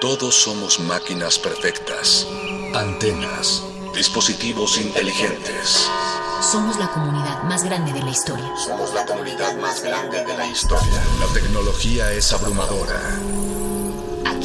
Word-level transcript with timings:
Todos 0.00 0.34
somos 0.34 0.78
máquinas 0.78 1.38
perfectas, 1.38 2.26
antenas, 2.74 3.62
dispositivos 3.94 4.78
inteligentes. 4.78 5.88
Somos 6.42 6.78
la 6.78 6.90
comunidad 6.90 7.42
más 7.44 7.64
grande 7.64 7.94
de 7.94 8.02
la 8.02 8.10
historia. 8.10 8.52
Somos 8.62 8.92
la 8.92 9.06
comunidad 9.06 9.56
más 9.56 9.82
grande 9.82 10.22
de 10.22 10.36
la 10.36 10.46
historia. 10.46 11.02
La 11.18 11.32
tecnología 11.32 12.12
es 12.12 12.30
abrumadora. 12.30 13.00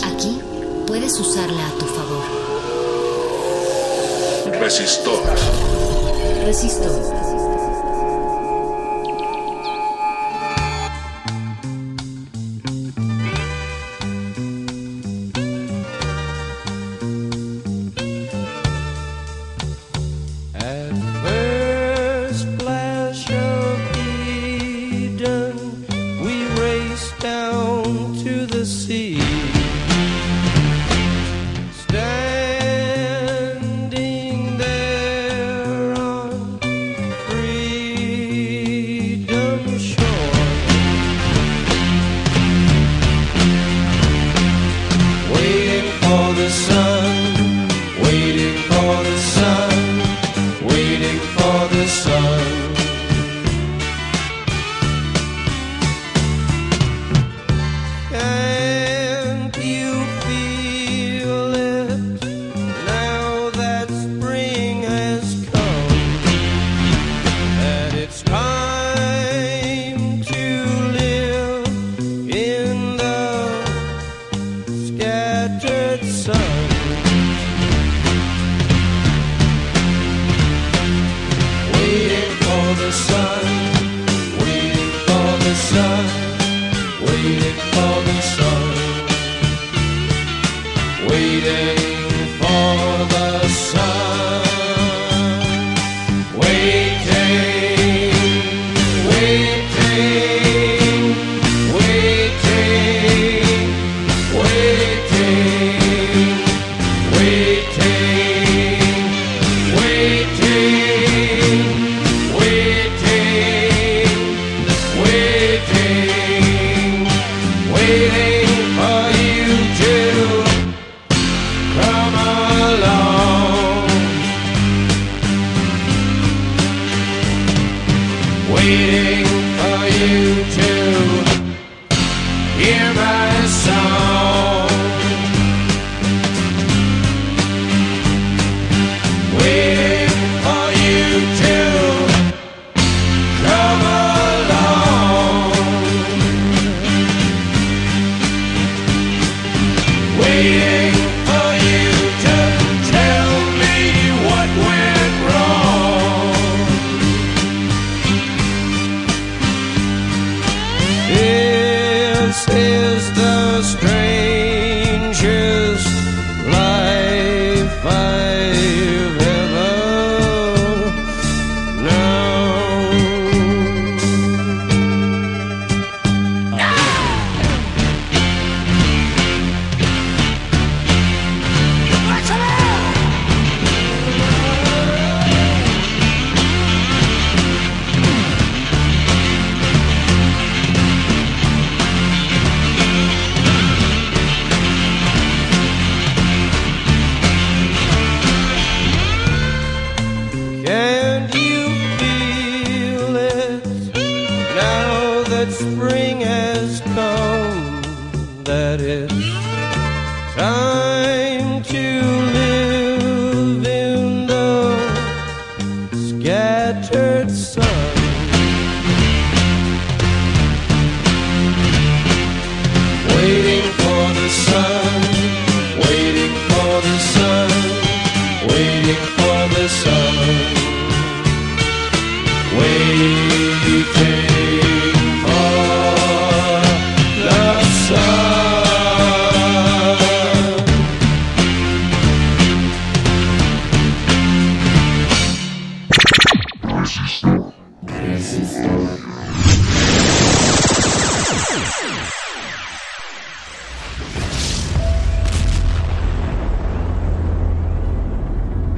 Aquí 0.05 0.41
puedes 0.87 1.19
usarla 1.19 1.67
a 1.67 1.71
tu 1.71 1.85
favor. 1.85 2.23
Resistor. 4.57 5.21
Resistor. 6.45 7.20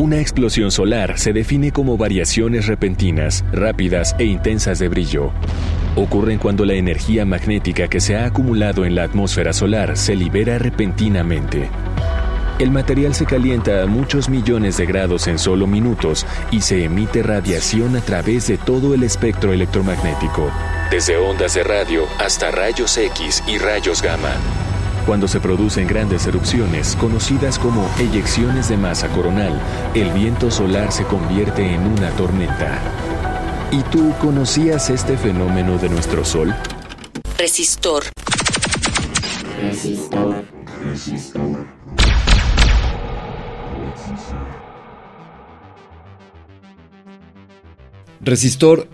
Una 0.03 0.19
explosión 0.19 0.69
solar 0.69 1.17
se 1.17 1.31
define 1.31 1.71
como 1.71 1.95
variaciones 1.95 2.67
repentinas, 2.67 3.45
rápidas 3.53 4.17
e 4.19 4.25
intensas 4.25 4.77
de 4.79 4.89
brillo. 4.89 5.31
Ocurren 5.95 6.39
cuando 6.39 6.65
la 6.65 6.73
energía 6.73 7.23
magnética 7.23 7.87
que 7.87 8.01
se 8.01 8.17
ha 8.17 8.25
acumulado 8.25 8.83
en 8.83 8.95
la 8.95 9.03
atmósfera 9.03 9.53
solar 9.53 9.95
se 9.95 10.17
libera 10.17 10.59
repentinamente. 10.59 11.69
El 12.59 12.69
material 12.71 13.15
se 13.15 13.25
calienta 13.25 13.81
a 13.81 13.85
muchos 13.85 14.27
millones 14.27 14.75
de 14.75 14.87
grados 14.87 15.27
en 15.27 15.39
solo 15.39 15.67
minutos 15.67 16.25
y 16.51 16.59
se 16.59 16.83
emite 16.83 17.23
radiación 17.23 17.95
a 17.95 18.01
través 18.01 18.47
de 18.47 18.57
todo 18.57 18.93
el 18.93 19.03
espectro 19.03 19.53
electromagnético, 19.53 20.51
desde 20.91 21.15
ondas 21.15 21.53
de 21.53 21.63
radio 21.63 22.03
hasta 22.19 22.51
rayos 22.51 22.97
X 22.97 23.41
y 23.47 23.57
rayos 23.57 24.01
gamma. 24.01 24.35
Cuando 25.05 25.27
se 25.27 25.41
producen 25.41 25.85
grandes 25.85 26.25
erupciones, 26.27 26.95
conocidas 26.95 27.59
como 27.59 27.85
eyecciones 27.99 28.69
de 28.69 28.77
masa 28.77 29.09
coronal, 29.09 29.59
el 29.93 30.09
viento 30.11 30.49
solar 30.49 30.93
se 30.93 31.03
convierte 31.03 31.73
en 31.73 31.81
una 31.85 32.09
tormenta. 32.11 32.79
¿Y 33.69 33.81
tú 33.83 34.13
conocías 34.21 34.89
este 34.89 35.17
fenómeno 35.17 35.77
de 35.77 35.89
nuestro 35.89 36.23
Sol? 36.23 36.55
Resistor. 37.37 38.03
Resistor, 39.61 40.45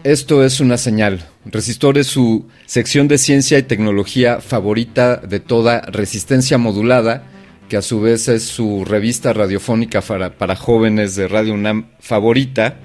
esto 0.03 0.43
es 0.43 0.59
una 0.59 0.77
señal. 0.77 1.23
Resistor 1.45 1.99
es 1.99 2.07
su 2.07 2.47
sección 2.65 3.07
de 3.07 3.19
ciencia 3.19 3.59
y 3.59 3.63
tecnología 3.63 4.41
favorita 4.41 5.17
de 5.17 5.39
toda 5.39 5.81
resistencia 5.81 6.57
modulada, 6.57 7.25
que 7.69 7.77
a 7.77 7.83
su 7.83 8.01
vez 8.01 8.27
es 8.27 8.43
su 8.43 8.85
revista 8.85 9.31
radiofónica 9.31 10.01
para, 10.01 10.35
para 10.35 10.55
jóvenes 10.55 11.15
de 11.15 11.27
Radio 11.27 11.53
UNAM 11.53 11.91
favorita, 11.99 12.79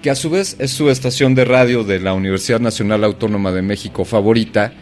que 0.00 0.10
a 0.10 0.14
su 0.14 0.30
vez 0.30 0.54
es 0.60 0.70
su 0.70 0.90
estación 0.90 1.34
de 1.34 1.44
radio 1.44 1.82
de 1.82 1.98
la 1.98 2.14
Universidad 2.14 2.60
Nacional 2.60 3.02
Autónoma 3.02 3.50
de 3.50 3.62
México 3.62 4.04
favorita, 4.04 4.72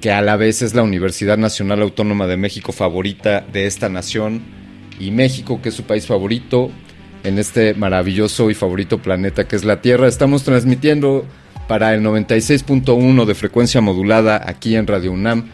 que 0.00 0.12
a 0.12 0.22
la 0.22 0.36
vez 0.36 0.62
es 0.62 0.74
la 0.74 0.84
Universidad 0.84 1.38
Nacional 1.38 1.82
Autónoma 1.82 2.28
de 2.28 2.36
México 2.36 2.70
favorita 2.70 3.40
de 3.52 3.66
esta 3.66 3.88
nación 3.88 4.42
y 5.00 5.10
México, 5.10 5.60
que 5.60 5.70
es 5.70 5.74
su 5.74 5.82
país 5.82 6.06
favorito, 6.06 6.70
en 7.24 7.38
este 7.38 7.74
maravilloso 7.74 8.50
y 8.50 8.54
favorito 8.54 8.98
planeta 8.98 9.46
que 9.46 9.56
es 9.56 9.64
la 9.64 9.80
Tierra. 9.80 10.08
Estamos 10.08 10.42
transmitiendo 10.42 11.24
para 11.68 11.94
el 11.94 12.02
96.1 12.02 13.24
de 13.24 13.34
frecuencia 13.34 13.80
modulada 13.80 14.42
aquí 14.46 14.76
en 14.76 14.86
Radio 14.86 15.12
UNAM. 15.12 15.50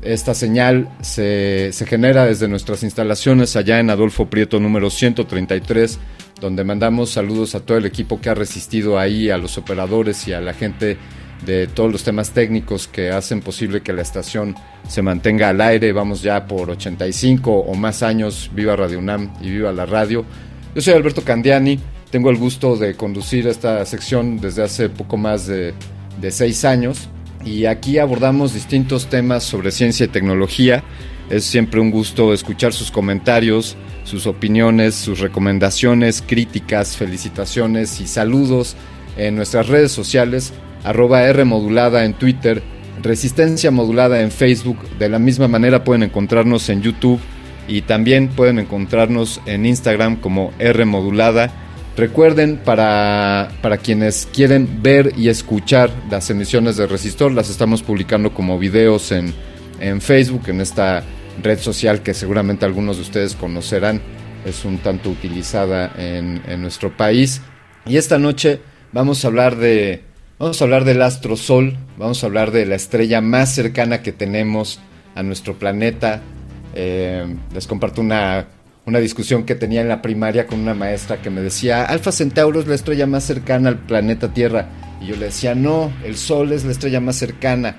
Esta 0.00 0.32
señal 0.32 0.88
se, 1.00 1.70
se, 1.72 1.86
genera 1.86 2.24
desde 2.24 2.46
nuestras 2.46 2.84
instalaciones 2.84 3.56
allá 3.56 3.80
en 3.80 3.90
Adolfo 3.90 4.30
Prieto 4.30 4.60
número 4.60 4.90
133, 4.90 5.98
donde 6.40 6.62
mandamos 6.62 7.10
saludos 7.10 7.56
a 7.56 7.60
todo 7.60 7.78
el 7.78 7.86
equipo 7.86 8.20
que 8.20 8.30
ha 8.30 8.34
resistido 8.34 8.98
ahí, 8.98 9.28
a 9.28 9.38
los 9.38 9.58
operadores 9.58 10.28
y 10.28 10.32
a 10.32 10.40
la 10.40 10.54
gente 10.54 10.96
de 11.44 11.66
todos 11.66 11.90
los 11.90 12.04
temas 12.04 12.30
técnicos 12.30 12.88
que 12.88 13.10
hacen 13.10 13.40
posible 13.40 13.80
que 13.80 13.92
la 13.92 14.02
estación 14.02 14.54
se 14.88 15.02
mantenga 15.02 15.48
al 15.48 15.60
aire. 15.60 15.92
Vamos 15.92 16.22
ya 16.22 16.46
por 16.46 16.70
85 16.70 17.52
o 17.52 17.74
más 17.74 18.02
años. 18.02 18.50
Viva 18.54 18.76
Radio 18.76 18.98
UNAM 18.98 19.32
y 19.40 19.50
viva 19.50 19.72
la 19.72 19.86
radio. 19.86 20.24
Yo 20.78 20.82
soy 20.82 20.94
Alberto 20.94 21.22
Candiani, 21.24 21.80
tengo 22.12 22.30
el 22.30 22.36
gusto 22.36 22.76
de 22.76 22.94
conducir 22.94 23.48
esta 23.48 23.84
sección 23.84 24.40
desde 24.40 24.62
hace 24.62 24.88
poco 24.88 25.16
más 25.16 25.48
de, 25.48 25.74
de, 26.20 26.30
seis 26.30 26.64
años 26.64 27.08
y 27.44 27.64
aquí 27.64 27.98
abordamos 27.98 28.54
distintos 28.54 29.08
temas 29.08 29.42
sobre 29.42 29.72
ciencia 29.72 30.06
y 30.06 30.08
tecnología. 30.08 30.84
Es 31.30 31.42
siempre 31.42 31.80
un 31.80 31.90
gusto 31.90 32.32
escuchar 32.32 32.72
sus 32.72 32.92
comentarios, 32.92 33.74
sus 34.04 34.28
opiniones, 34.28 34.94
sus 34.94 35.18
recomendaciones, 35.18 36.22
críticas, 36.24 36.96
felicitaciones 36.96 38.00
y 38.00 38.06
saludos 38.06 38.76
en 39.16 39.34
nuestras 39.34 39.66
redes 39.66 39.90
sociales, 39.90 40.52
arroba 40.84 41.24
R 41.24 41.42
en 41.42 42.14
Twitter, 42.14 42.62
Resistencia 43.02 43.72
modulada 43.72 44.22
en 44.22 44.30
Facebook. 44.30 44.78
De 45.00 45.08
la 45.08 45.18
misma 45.18 45.48
manera 45.48 45.82
pueden 45.82 46.04
encontrarnos 46.04 46.68
en 46.68 46.82
YouTube 46.82 47.18
y 47.68 47.82
también 47.82 48.28
pueden 48.28 48.58
encontrarnos 48.58 49.40
en 49.46 49.66
Instagram 49.66 50.16
como 50.16 50.52
R 50.58 50.84
modulada. 50.86 51.52
Recuerden, 51.96 52.56
para, 52.56 53.50
para, 53.60 53.76
quienes 53.76 54.28
quieren 54.32 54.82
ver 54.82 55.12
y 55.16 55.28
escuchar 55.28 55.90
las 56.10 56.30
emisiones 56.30 56.76
de 56.76 56.86
Resistor, 56.86 57.32
las 57.32 57.50
estamos 57.50 57.82
publicando 57.82 58.32
como 58.32 58.58
videos 58.58 59.12
en, 59.12 59.34
en 59.80 60.00
Facebook, 60.00 60.42
en 60.46 60.60
esta 60.60 61.02
red 61.42 61.58
social 61.58 62.02
que 62.02 62.14
seguramente 62.14 62.64
algunos 62.64 62.96
de 62.96 63.02
ustedes 63.02 63.34
conocerán, 63.34 64.00
es 64.44 64.64
un 64.64 64.78
tanto 64.78 65.10
utilizada 65.10 65.92
en, 65.96 66.40
en 66.46 66.62
nuestro 66.62 66.96
país. 66.96 67.42
Y 67.84 67.96
esta 67.96 68.18
noche 68.18 68.60
vamos 68.92 69.24
a 69.24 69.28
hablar 69.28 69.56
de, 69.56 70.04
vamos 70.38 70.60
a 70.60 70.64
hablar 70.64 70.84
del 70.84 71.02
astro 71.02 71.36
Sol, 71.36 71.76
vamos 71.96 72.22
a 72.22 72.26
hablar 72.26 72.52
de 72.52 72.64
la 72.64 72.76
estrella 72.76 73.20
más 73.20 73.54
cercana 73.54 74.02
que 74.02 74.12
tenemos 74.12 74.80
a 75.14 75.22
nuestro 75.24 75.58
planeta, 75.58 76.22
eh, 76.80 77.26
les 77.52 77.66
comparto 77.66 78.00
una, 78.00 78.46
una, 78.86 79.00
discusión 79.00 79.42
que 79.42 79.56
tenía 79.56 79.80
en 79.80 79.88
la 79.88 80.00
primaria 80.00 80.46
con 80.46 80.60
una 80.60 80.74
maestra 80.74 81.20
que 81.20 81.28
me 81.28 81.40
decía, 81.40 81.82
Alfa 81.82 82.12
Centauro 82.12 82.60
es 82.60 82.68
la 82.68 82.76
estrella 82.76 83.04
más 83.04 83.24
cercana 83.24 83.68
al 83.70 83.78
planeta 83.80 84.32
Tierra. 84.32 84.68
Y 85.00 85.06
yo 85.06 85.16
le 85.16 85.26
decía, 85.26 85.56
no, 85.56 85.92
el 86.04 86.16
Sol 86.16 86.52
es 86.52 86.64
la 86.64 86.70
estrella 86.70 87.00
más 87.00 87.16
cercana. 87.16 87.78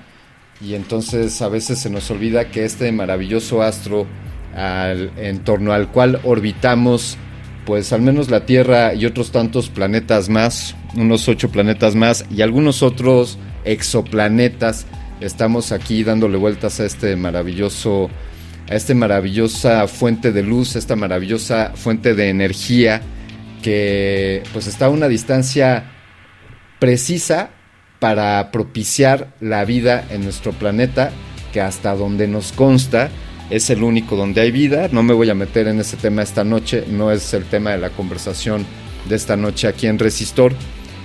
Y 0.60 0.74
entonces 0.74 1.40
a 1.40 1.48
veces 1.48 1.78
se 1.78 1.88
nos 1.88 2.10
olvida 2.10 2.50
que 2.50 2.66
este 2.66 2.92
maravilloso 2.92 3.62
astro 3.62 4.06
al, 4.54 5.10
en 5.16 5.38
torno 5.44 5.72
al 5.72 5.90
cual 5.90 6.20
orbitamos, 6.22 7.16
pues 7.64 7.94
al 7.94 8.02
menos 8.02 8.28
la 8.28 8.44
Tierra 8.44 8.92
y 8.92 9.06
otros 9.06 9.32
tantos 9.32 9.70
planetas 9.70 10.28
más, 10.28 10.76
unos 10.94 11.26
ocho 11.26 11.50
planetas 11.50 11.94
más 11.94 12.26
y 12.30 12.42
algunos 12.42 12.82
otros 12.82 13.38
exoplanetas, 13.64 14.84
estamos 15.22 15.72
aquí 15.72 16.04
dándole 16.04 16.36
vueltas 16.36 16.80
a 16.80 16.84
este 16.84 17.16
maravilloso 17.16 18.10
a 18.70 18.76
esta 18.76 18.94
maravillosa 18.94 19.86
fuente 19.88 20.30
de 20.32 20.42
luz, 20.42 20.76
esta 20.76 20.94
maravillosa 20.96 21.72
fuente 21.74 22.14
de 22.14 22.28
energía 22.28 23.02
que 23.62 24.42
pues 24.52 24.66
está 24.66 24.86
a 24.86 24.90
una 24.90 25.08
distancia 25.08 25.90
precisa 26.78 27.50
para 27.98 28.50
propiciar 28.50 29.34
la 29.40 29.64
vida 29.64 30.06
en 30.10 30.24
nuestro 30.24 30.52
planeta, 30.52 31.10
que 31.52 31.60
hasta 31.60 31.94
donde 31.94 32.26
nos 32.28 32.52
consta 32.52 33.10
es 33.50 33.68
el 33.70 33.82
único 33.82 34.16
donde 34.16 34.40
hay 34.40 34.50
vida. 34.50 34.88
No 34.90 35.02
me 35.02 35.12
voy 35.12 35.28
a 35.28 35.34
meter 35.34 35.68
en 35.68 35.80
ese 35.80 35.96
tema 35.96 36.22
esta 36.22 36.44
noche, 36.44 36.84
no 36.88 37.10
es 37.10 37.34
el 37.34 37.44
tema 37.44 37.72
de 37.72 37.78
la 37.78 37.90
conversación 37.90 38.64
de 39.08 39.16
esta 39.16 39.36
noche 39.36 39.68
aquí 39.68 39.86
en 39.86 39.98
Resistor. 39.98 40.54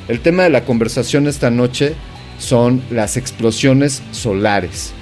El 0.08 0.22
tema 0.22 0.44
de 0.44 0.52
la 0.52 0.64
conversación 0.64 1.28
esta 1.28 1.50
noche 1.50 1.96
son 2.40 2.82
las 2.92 3.18
explosiones 3.18 4.04
solares. 4.12 4.95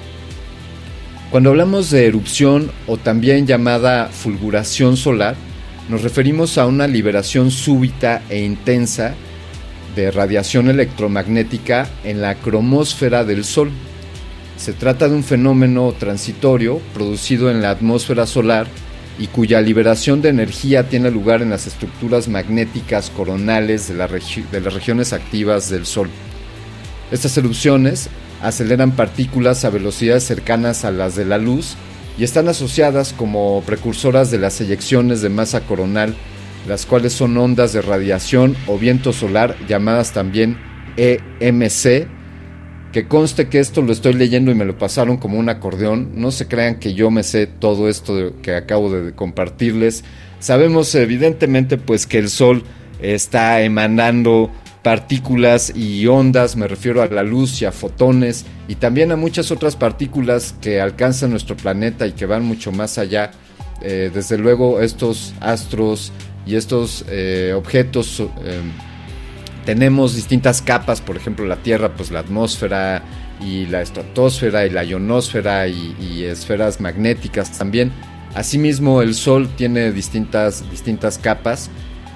Cuando 1.34 1.50
hablamos 1.50 1.90
de 1.90 2.06
erupción 2.06 2.70
o 2.86 2.98
también 2.98 3.48
llamada 3.48 4.10
fulguración 4.10 4.96
solar, 4.96 5.36
nos 5.90 6.04
referimos 6.04 6.60
a 6.60 6.68
una 6.68 6.86
liberación 6.86 7.50
súbita 7.50 8.22
e 8.30 8.44
intensa 8.44 9.16
de 9.96 10.12
radiación 10.12 10.70
electromagnética 10.70 11.90
en 12.04 12.22
la 12.22 12.36
cromósfera 12.36 13.26
del 13.26 13.46
Sol. 13.46 13.72
Se 14.58 14.74
trata 14.74 15.10
de 15.10 15.16
un 15.16 15.24
fenómeno 15.24 15.92
transitorio 15.94 16.80
producido 16.94 17.50
en 17.50 17.64
la 17.64 17.72
atmósfera 17.72 18.28
solar 18.28 18.68
y 19.18 19.26
cuya 19.26 19.60
liberación 19.60 20.22
de 20.22 20.30
energía 20.30 20.88
tiene 20.88 21.10
lugar 21.10 21.42
en 21.42 21.50
las 21.50 21.66
estructuras 21.66 22.28
magnéticas 22.28 23.10
coronales 23.10 23.88
de, 23.88 23.96
de 23.96 24.62
las 24.62 24.74
regiones 24.76 25.14
activas 25.14 25.72
del 25.72 25.88
Sol. 25.88 26.12
Estas 27.12 27.36
erupciones 27.40 28.08
aceleran 28.44 28.92
partículas 28.92 29.66
a 29.66 29.70
velocidades 29.70 30.24
cercanas 30.24 30.86
a 30.86 30.92
las 30.92 31.16
de 31.16 31.26
la 31.26 31.38
luz 31.38 31.76
y 32.18 32.24
están 32.24 32.48
asociadas 32.48 33.14
como 33.14 33.64
precursoras 33.66 34.30
de 34.30 34.38
las 34.38 34.60
eyecciones 34.62 35.22
de 35.22 35.30
masa 35.30 35.62
coronal, 35.62 36.14
las 36.68 36.86
cuales 36.86 37.14
son 37.14 37.36
ondas 37.38 37.74
de 37.74 37.82
radiación 37.82 38.56
o 38.68 38.78
viento 38.78 39.14
solar 39.14 39.56
llamadas 39.68 40.12
también 40.12 40.58
EMC, 40.98 42.08
que 42.92 43.08
conste 43.08 43.48
que 43.48 43.60
esto 43.60 43.82
lo 43.82 43.92
estoy 43.92 44.14
leyendo 44.14 44.52
y 44.52 44.56
me 44.56 44.66
lo 44.66 44.78
pasaron 44.78 45.18
como 45.18 45.40
un 45.40 45.50
acordeón, 45.50 46.12
no 46.14 46.30
se 46.30 46.48
crean 46.48 46.76
que 46.76 46.94
yo 46.94 47.10
me 47.10 47.24
sé 47.24 47.48
todo 47.48 47.90
esto 47.90 48.34
que 48.44 48.56
acabo 48.56 48.92
de 48.94 49.14
compartirles. 49.14 50.04
Sabemos 50.40 50.94
evidentemente 50.94 51.78
pues 51.78 52.06
que 52.06 52.20
el 52.20 52.30
Sol 52.30 52.64
está 53.02 53.62
emanando 53.62 54.52
partículas 54.84 55.74
y 55.76 56.06
ondas, 56.08 56.58
me 56.58 56.68
refiero 56.68 57.02
a 57.02 57.08
la 57.08 57.24
luz 57.24 57.62
y 57.62 57.66
a 57.66 57.72
fotones 57.72 58.46
y 58.68 58.76
también 58.76 59.12
a 59.14 59.16
muchas 59.16 59.50
otras 59.50 59.78
partículas 59.78 60.56
que 60.62 60.82
alcanzan 60.82 61.32
nuestro 61.32 61.56
planeta 61.56 62.06
y 62.06 62.12
que 62.12 62.26
van 62.26 62.44
mucho 62.44 62.72
más 62.72 62.98
allá. 62.98 63.32
Eh, 63.82 64.12
desde 64.14 64.38
luego 64.38 64.82
estos 64.82 65.34
astros 65.40 66.12
y 66.46 66.56
estos 66.56 67.06
eh, 67.10 67.54
objetos 67.56 68.20
eh, 68.20 68.62
tenemos 69.66 70.16
distintas 70.16 70.62
capas, 70.62 71.02
por 71.02 71.16
ejemplo 71.16 71.46
la 71.46 71.58
Tierra, 71.58 71.94
pues 71.96 72.12
la 72.12 72.20
atmósfera 72.20 73.04
y 73.42 73.66
la 73.68 73.82
estratosfera 73.82 74.66
y 74.66 74.70
la 74.70 74.84
ionosfera 74.84 75.68
y, 75.68 75.96
y 76.00 76.24
esferas 76.26 76.82
magnéticas 76.82 77.58
también. 77.58 77.92
Asimismo 78.36 79.02
el 79.02 79.16
Sol 79.16 79.48
tiene 79.56 79.92
distintas, 79.92 80.70
distintas 80.70 81.18
capas 81.18 81.70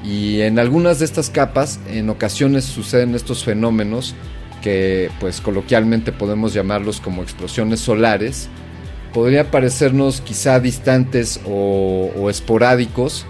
Y 0.07 0.41
en 0.41 0.57
algunas 0.57 0.99
de 0.99 1.05
estas 1.05 1.29
capas, 1.29 1.81
en 1.89 2.09
ocasiones 2.09 2.63
suceden 2.63 3.13
estos 3.13 3.43
fenómenos 3.43 4.15
que 4.61 5.11
pues 5.19 5.41
coloquialmente 5.41 6.13
podemos 6.13 6.53
llamarlos 6.53 7.01
como 7.01 7.23
explosiones 7.23 7.81
solares, 7.81 8.47
podría 9.13 9.51
parecernos 9.51 10.21
quizá 10.21 10.61
distantes 10.61 11.41
o, 11.45 12.11
o, 12.15 12.29
esporádicos, 12.29 13.25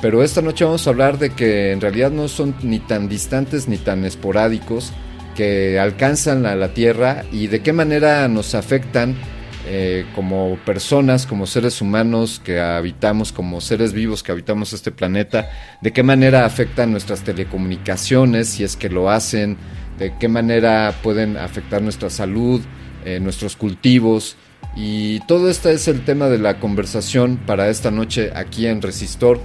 pero 0.00 0.22
esta 0.22 0.40
noche 0.40 0.64
vamos 0.64 0.86
a 0.86 0.90
hablar 0.90 1.18
de 1.18 1.30
que 1.30 1.70
en 1.70 1.82
realidad 1.82 2.10
no 2.10 2.28
son 2.28 2.54
ni 2.62 2.78
tan 2.78 3.10
distantes 3.10 3.68
ni 3.68 3.76
tan 3.76 4.04
esporádicos, 4.06 4.92
que 5.34 5.78
alcanzan 5.78 6.46
a 6.46 6.54
la 6.54 6.72
Tierra 6.72 7.24
y 7.30 7.48
de 7.48 7.60
qué 7.60 7.72
manera 7.72 8.26
nos 8.28 8.54
afectan 8.54 9.16
eh, 9.64 10.06
como 10.16 10.58
personas, 10.64 11.24
como 11.24 11.46
seres 11.46 11.80
humanos 11.80 12.40
que 12.44 12.60
habitamos, 12.60 13.30
como 13.30 13.60
seres 13.60 13.92
vivos 13.92 14.22
que 14.22 14.32
habitamos 14.32 14.72
este 14.72 14.90
planeta, 14.90 15.50
de 15.80 15.92
qué 15.92 16.02
manera 16.02 16.44
afectan 16.44 16.90
nuestras 16.90 17.22
telecomunicaciones, 17.22 18.48
si 18.48 18.64
es 18.64 18.76
que 18.76 18.88
lo 18.88 19.08
hacen, 19.08 19.56
de 19.98 20.14
qué 20.18 20.26
manera 20.26 20.92
pueden 21.02 21.36
afectar 21.36 21.80
nuestra 21.80 22.10
salud, 22.10 22.60
eh, 23.04 23.20
nuestros 23.20 23.54
cultivos. 23.54 24.36
Y 24.74 25.20
todo 25.26 25.48
esto 25.48 25.68
es 25.68 25.86
el 25.86 26.04
tema 26.04 26.28
de 26.28 26.38
la 26.38 26.58
conversación 26.58 27.36
para 27.36 27.68
esta 27.68 27.90
noche 27.90 28.32
aquí 28.34 28.66
en 28.66 28.82
Resistor. 28.82 29.40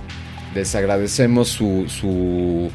Les 0.55 0.73
agradecemos 0.73 1.49
su, 1.49 1.85
su 1.87 2.71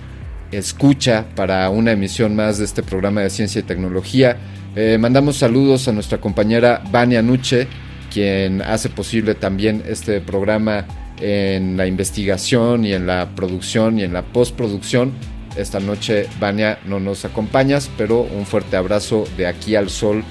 escucha 0.53 1.27
para 1.35 1.69
una 1.71 1.93
emisión 1.93 2.37
más 2.37 2.59
de 2.59 2.67
este 2.67 2.83
programa 2.83 3.23
de 3.23 3.31
ciencia 3.31 3.61
y 3.61 3.65
tecnología. 3.65 4.37
Eh, 4.75 4.97
mandamos 4.99 5.37
saludos 5.37 5.87
a 5.89 5.93
nuestra 5.93 6.19
compañera 6.19 6.83
Vania 6.91 7.21
Nuche, 7.21 7.69
quien 8.11 8.63
hace 8.63 8.89
posible 8.89 9.35
también 9.35 9.83
este 9.87 10.23
programa 10.23 10.87
en 11.21 11.77
la 11.77 11.87
investigación 11.87 12.87
y 12.87 12.95
en 12.95 13.07
la 13.07 13.29
producción 13.37 13.99
y 13.99 14.03
en 14.03 14.15
la 14.15 14.23
postproducción. 14.23 15.13
Esta 15.57 15.79
noche, 15.79 16.27
Vania, 16.41 16.79
no 16.87 17.01
nos 17.01 17.27
acompañas, 17.27 17.91
pero 17.99 18.23
un 18.23 18.47
fuerte 18.47 18.77
abrazo 18.77 19.25
de 19.37 19.47
aquí 19.47 19.77
al 19.77 19.91
sol 19.91 20.25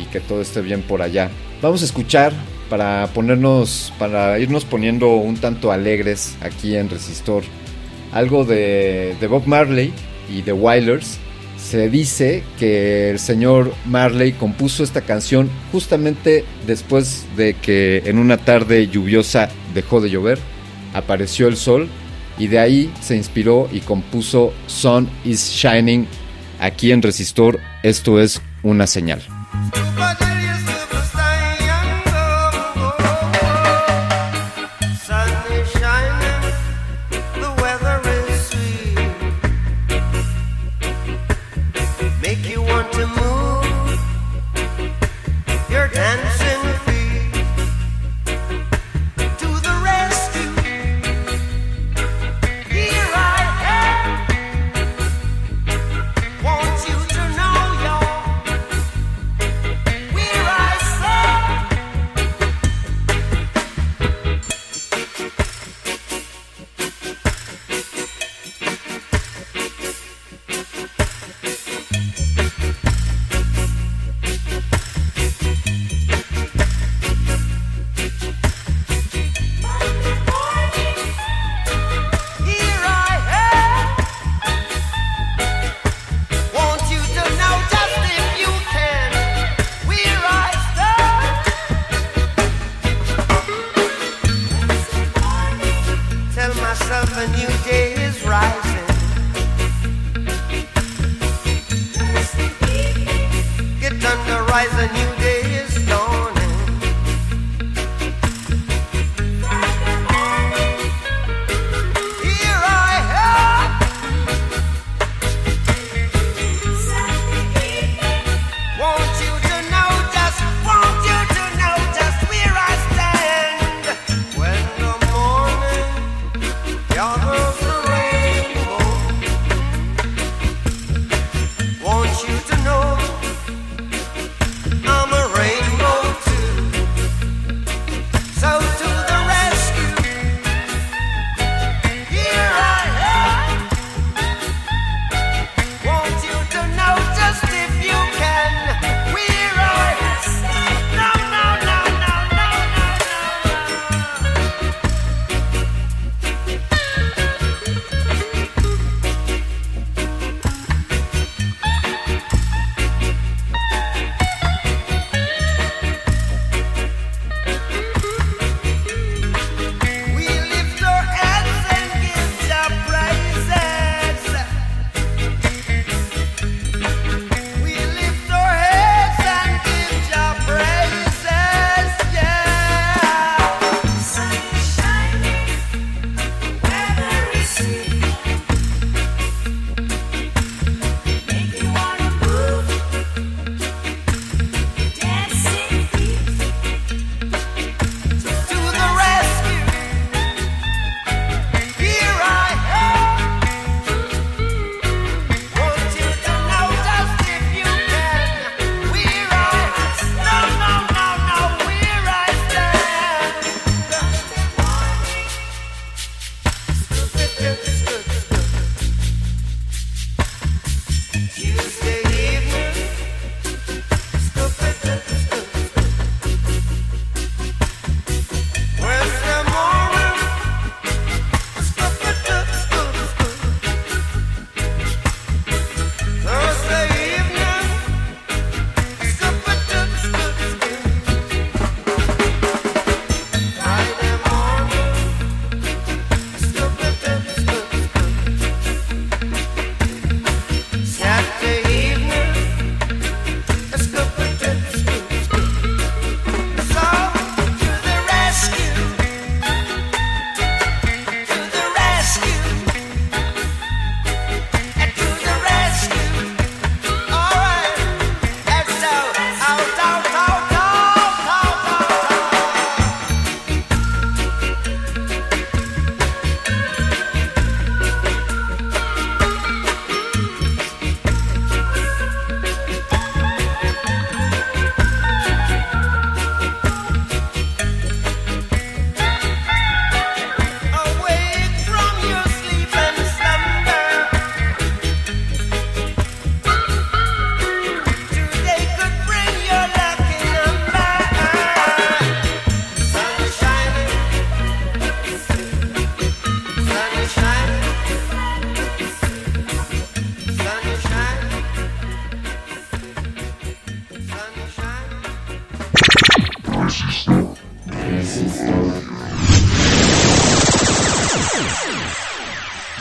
y 0.00 0.04
que 0.04 0.20
todo 0.20 0.40
esté 0.40 0.60
bien 0.60 0.82
por 0.82 1.02
allá. 1.02 1.28
Vamos 1.60 1.82
a 1.82 1.84
escuchar 1.84 2.32
para 2.68 3.08
ponernos, 3.12 3.92
para 3.98 4.38
irnos 4.38 4.64
poniendo 4.64 5.16
un 5.16 5.36
tanto 5.36 5.72
alegres 5.72 6.36
aquí 6.42 6.76
en 6.76 6.88
Resistor, 6.88 7.42
algo 8.12 8.44
de, 8.44 9.16
de 9.20 9.26
Bob 9.26 9.48
Marley 9.48 9.92
y 10.32 10.42
The 10.42 10.52
Wailers. 10.52 11.18
Se 11.70 11.88
dice 11.88 12.42
que 12.58 13.10
el 13.10 13.20
señor 13.20 13.72
Marley 13.86 14.32
compuso 14.32 14.82
esta 14.82 15.02
canción 15.02 15.48
justamente 15.70 16.44
después 16.66 17.26
de 17.36 17.54
que 17.54 18.02
en 18.06 18.18
una 18.18 18.38
tarde 18.38 18.88
lluviosa 18.88 19.48
dejó 19.72 20.00
de 20.00 20.10
llover, 20.10 20.40
apareció 20.94 21.46
el 21.46 21.56
sol 21.56 21.88
y 22.38 22.48
de 22.48 22.58
ahí 22.58 22.92
se 23.00 23.14
inspiró 23.14 23.68
y 23.70 23.82
compuso 23.82 24.52
Sun 24.66 25.08
is 25.24 25.48
Shining 25.48 26.08
aquí 26.58 26.90
en 26.90 27.02
Resistor. 27.02 27.60
Esto 27.84 28.20
es 28.20 28.42
una 28.64 28.88
señal. 28.88 29.22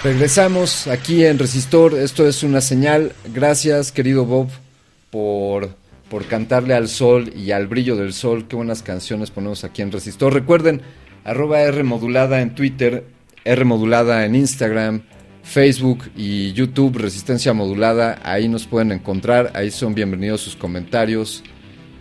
Regresamos 0.10 0.88
aquí 0.88 1.24
en 1.24 1.38
Resistor, 1.38 1.94
esto 1.94 2.28
es 2.28 2.42
una 2.42 2.62
señal. 2.62 3.14
Gracias, 3.32 3.92
querido 3.92 4.26
Bob, 4.26 4.50
por, 5.12 5.76
por 6.10 6.26
cantarle 6.26 6.74
al 6.74 6.90
sol 6.90 7.32
y 7.36 7.52
al 7.52 7.68
brillo 7.68 7.96
del 7.96 8.14
sol. 8.14 8.48
Qué 8.48 8.56
buenas 8.56 8.82
canciones 8.82 9.30
ponemos 9.30 9.64
aquí 9.64 9.84
en 9.84 9.92
Resistor. 9.92 10.34
Recuerden, 10.34 10.82
arroba 11.24 11.62
R 11.62 11.84
modulada 11.84 12.42
en 12.42 12.56
Twitter, 12.56 13.06
R 13.46 13.66
modulada 13.66 14.26
en 14.26 14.34
Instagram, 14.34 15.04
Facebook 15.44 16.10
y 16.18 16.54
YouTube, 16.54 16.98
Resistencia 16.98 17.54
Modulada. 17.54 18.20
Ahí 18.24 18.48
nos 18.48 18.66
pueden 18.66 18.92
encontrar, 18.92 19.52
ahí 19.54 19.70
son 19.70 19.94
bienvenidos 19.94 20.42
sus 20.42 20.56
comentarios 20.56 21.44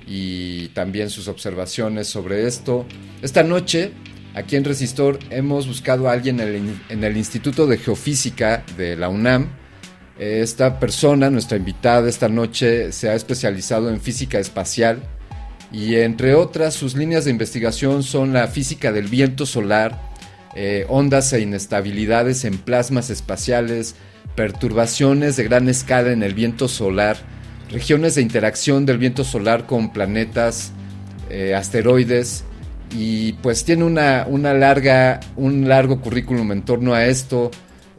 y 0.06 0.68
también 0.68 1.10
sus 1.10 1.28
observaciones 1.28 2.08
sobre 2.08 2.46
esto. 2.46 2.86
Esta 3.20 3.42
noche 3.42 3.92
Aquí 4.38 4.54
en 4.54 4.62
Resistor 4.62 5.18
hemos 5.30 5.66
buscado 5.66 6.08
a 6.08 6.12
alguien 6.12 6.38
en 6.38 7.02
el, 7.02 7.16
Instituto 7.16 7.66
de 7.66 7.76
Geofísica 7.76 8.62
de 8.76 8.94
la 8.94 9.08
UNAM. 9.08 9.48
Esta 10.16 10.78
persona, 10.78 11.28
nuestra 11.28 11.58
invitada 11.58 12.08
esta 12.08 12.28
noche, 12.28 12.92
se 12.92 13.08
ha 13.08 13.14
especializado 13.14 13.90
en 13.90 14.00
física 14.00 14.38
espacial 14.38 15.02
y 15.72 15.96
entre 15.96 16.36
otras 16.36 16.74
sus 16.74 16.94
líneas 16.94 17.24
de 17.24 17.32
investigación 17.32 18.04
son 18.04 18.32
la 18.32 18.46
física 18.46 18.92
del 18.92 19.08
viento 19.08 19.44
solar, 19.44 20.00
eh, 20.54 20.86
ondas 20.88 21.32
e 21.32 21.40
inestabilidades 21.40 22.44
en 22.44 22.58
plasmas 22.58 23.10
espaciales, 23.10 23.96
perturbaciones 24.36 25.34
de 25.34 25.44
gran 25.44 25.68
escala 25.68 26.12
en 26.12 26.22
el 26.22 26.34
viento 26.34 26.68
solar, 26.68 27.16
regiones 27.72 28.14
de 28.14 28.22
interacción 28.22 28.86
del 28.86 28.98
viento 28.98 29.24
solar 29.24 29.66
con 29.66 29.92
planetas, 29.92 30.70
eh, 31.28 31.56
asteroides, 31.56 32.44
y 32.90 33.32
pues 33.34 33.64
tiene 33.64 33.84
una, 33.84 34.26
una 34.28 34.54
larga, 34.54 35.20
un 35.36 35.68
largo 35.68 36.00
currículum 36.00 36.52
en 36.52 36.62
torno 36.62 36.94
a 36.94 37.06
esto. 37.06 37.50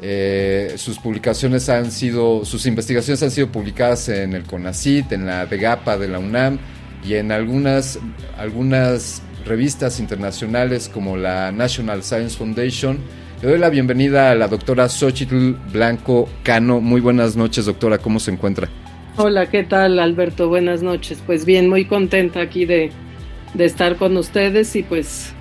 Eh, 0.01 0.73
sus 0.77 0.97
publicaciones 0.97 1.67
han 1.69 1.91
sido, 1.91 2.45
sus 2.45 2.65
investigaciones 2.65 3.21
han 3.21 3.31
sido 3.31 3.51
publicadas 3.51 4.07
en 4.09 4.33
el 4.33 4.43
CONACIT, 4.43 5.11
en 5.11 5.25
la 5.25 5.45
DEGAPA 5.45 5.97
de 5.97 6.07
la 6.07 6.19
UNAM 6.19 6.57
y 7.05 7.15
en 7.15 7.31
algunas, 7.31 7.99
algunas 8.37 9.21
revistas 9.45 9.99
internacionales 9.99 10.89
como 10.89 11.17
la 11.17 11.51
National 11.51 12.03
Science 12.03 12.37
Foundation. 12.37 12.97
Le 13.41 13.49
doy 13.49 13.59
la 13.59 13.69
bienvenida 13.69 14.31
a 14.31 14.35
la 14.35 14.47
doctora 14.47 14.89
Xochitl 14.89 15.53
Blanco 15.71 16.29
Cano. 16.43 16.81
Muy 16.81 17.01
buenas 17.01 17.35
noches, 17.35 17.65
doctora. 17.65 17.97
¿Cómo 17.97 18.19
se 18.19 18.31
encuentra? 18.31 18.69
Hola, 19.17 19.47
¿qué 19.47 19.63
tal, 19.63 19.99
Alberto? 19.99 20.47
Buenas 20.49 20.81
noches. 20.81 21.21
Pues 21.25 21.45
bien, 21.45 21.67
muy 21.67 21.85
contenta 21.85 22.41
aquí 22.41 22.65
de 22.65 22.91
de 23.53 23.65
estar 23.65 23.97
con 23.97 24.15
ustedes 24.17 24.75
y 24.75 24.83
pues 24.83 25.33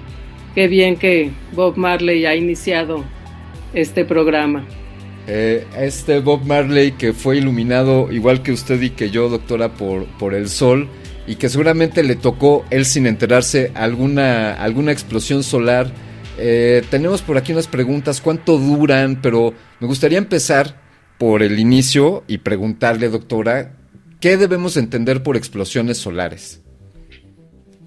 qué 0.55 0.69
bien 0.69 0.97
que 0.97 1.31
Bob 1.53 1.77
Marley 1.77 2.27
ha 2.27 2.35
iniciado 2.35 3.05
este 3.75 4.05
programa. 4.05 4.65
Eh, 5.27 5.67
este 5.77 6.21
Bob 6.21 6.47
Marley 6.47 6.93
que 6.93 7.13
fue 7.13 7.37
iluminado 7.37 8.11
igual 8.11 8.43
que 8.43 8.53
usted 8.53 8.81
y 8.81 8.91
que 8.91 9.11
yo, 9.11 9.29
doctora, 9.29 9.75
por, 9.75 10.07
por 10.19 10.35
el 10.35 10.49
sol 10.49 10.89
y 11.27 11.37
que 11.37 11.51
seguramente 11.51 12.03
le 12.03 12.17
tocó 12.17 12.65
él 12.71 12.87
sin 12.87 13.07
enterarse 13.07 13.71
alguna, 13.75 14.55
alguna 14.55 14.93
explosión 14.93 15.43
solar. 15.43 15.93
Eh, 16.39 16.83
tenemos 16.91 17.21
por 17.21 17.37
aquí 17.37 17.53
unas 17.53 17.67
preguntas, 17.67 18.23
¿cuánto 18.23 18.57
duran? 18.57 19.21
Pero 19.21 19.53
me 19.81 19.87
gustaría 19.87 20.17
empezar 20.17 20.81
por 21.19 21.43
el 21.43 21.59
inicio 21.59 22.25
y 22.27 22.39
preguntarle, 22.39 23.11
doctora, 23.11 23.77
¿qué 24.21 24.39
debemos 24.39 24.79
entender 24.79 25.23
por 25.23 25.37
explosiones 25.37 25.99
solares? 25.99 26.63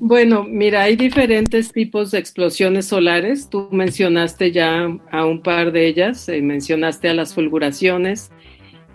Bueno, 0.04 0.46
mira, 0.50 0.82
hay 0.82 0.96
diferentes 0.96 1.72
tipos 1.72 2.10
de 2.10 2.18
explosiones 2.18 2.88
solares. 2.88 3.52
Tú 3.52 3.70
mencionaste 3.72 4.52
ya 4.52 4.90
a 5.12 5.26
un 5.28 5.44
par 5.44 5.72
de 5.72 5.86
ellas, 5.86 6.28
eh, 6.28 6.42
mencionaste 6.42 7.08
a 7.08 7.14
las 7.14 7.36
fulguraciones 7.36 8.32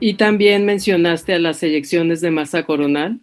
y 0.01 0.15
también 0.15 0.65
mencionaste 0.65 1.33
a 1.33 1.39
las 1.39 1.63
eyecciones 1.63 2.21
de 2.23 2.33
masa 2.33 2.65
coronal. 2.65 3.21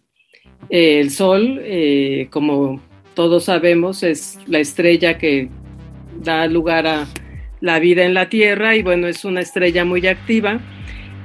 Eh, 0.70 1.02
el 1.02 1.12
Sol, 1.12 1.60
eh, 1.62 2.28
como 2.30 2.82
todos 3.16 3.44
sabemos, 3.44 4.02
es 4.04 4.40
la 4.48 4.60
estrella 4.60 5.18
que 5.18 5.50
da 6.22 6.48
lugar 6.48 6.88
a 6.88 7.06
la 7.60 7.80
vida 7.80 8.06
en 8.06 8.14
la 8.14 8.30
Tierra 8.30 8.78
y 8.78 8.82
bueno, 8.82 9.08
es 9.08 9.26
una 9.26 9.42
estrella 9.42 9.84
muy 9.84 10.08
activa 10.08 10.62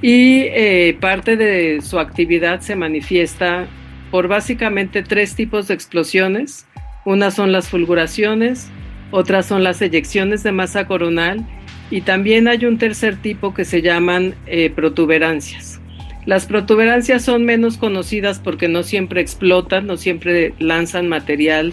y 0.02 0.92
parte 0.94 1.36
de 1.36 1.80
su 1.82 2.00
actividad 2.00 2.62
se 2.62 2.74
manifiesta 2.74 3.68
por 4.10 4.28
básicamente 4.28 5.02
tres 5.02 5.34
tipos 5.34 5.68
de 5.68 5.74
explosiones. 5.74 6.66
Unas 7.04 7.34
son 7.34 7.52
las 7.52 7.68
fulguraciones, 7.68 8.68
otras 9.10 9.46
son 9.46 9.64
las 9.64 9.80
eyecciones 9.80 10.42
de 10.42 10.52
masa 10.52 10.86
coronal 10.86 11.46
y 11.90 12.02
también 12.02 12.48
hay 12.48 12.64
un 12.66 12.78
tercer 12.78 13.16
tipo 13.16 13.54
que 13.54 13.64
se 13.64 13.82
llaman 13.82 14.34
eh, 14.46 14.70
protuberancias. 14.70 15.80
Las 16.26 16.44
protuberancias 16.44 17.24
son 17.24 17.44
menos 17.44 17.78
conocidas 17.78 18.38
porque 18.38 18.68
no 18.68 18.82
siempre 18.82 19.22
explotan, 19.22 19.86
no 19.86 19.96
siempre 19.96 20.52
lanzan 20.58 21.08
material 21.08 21.72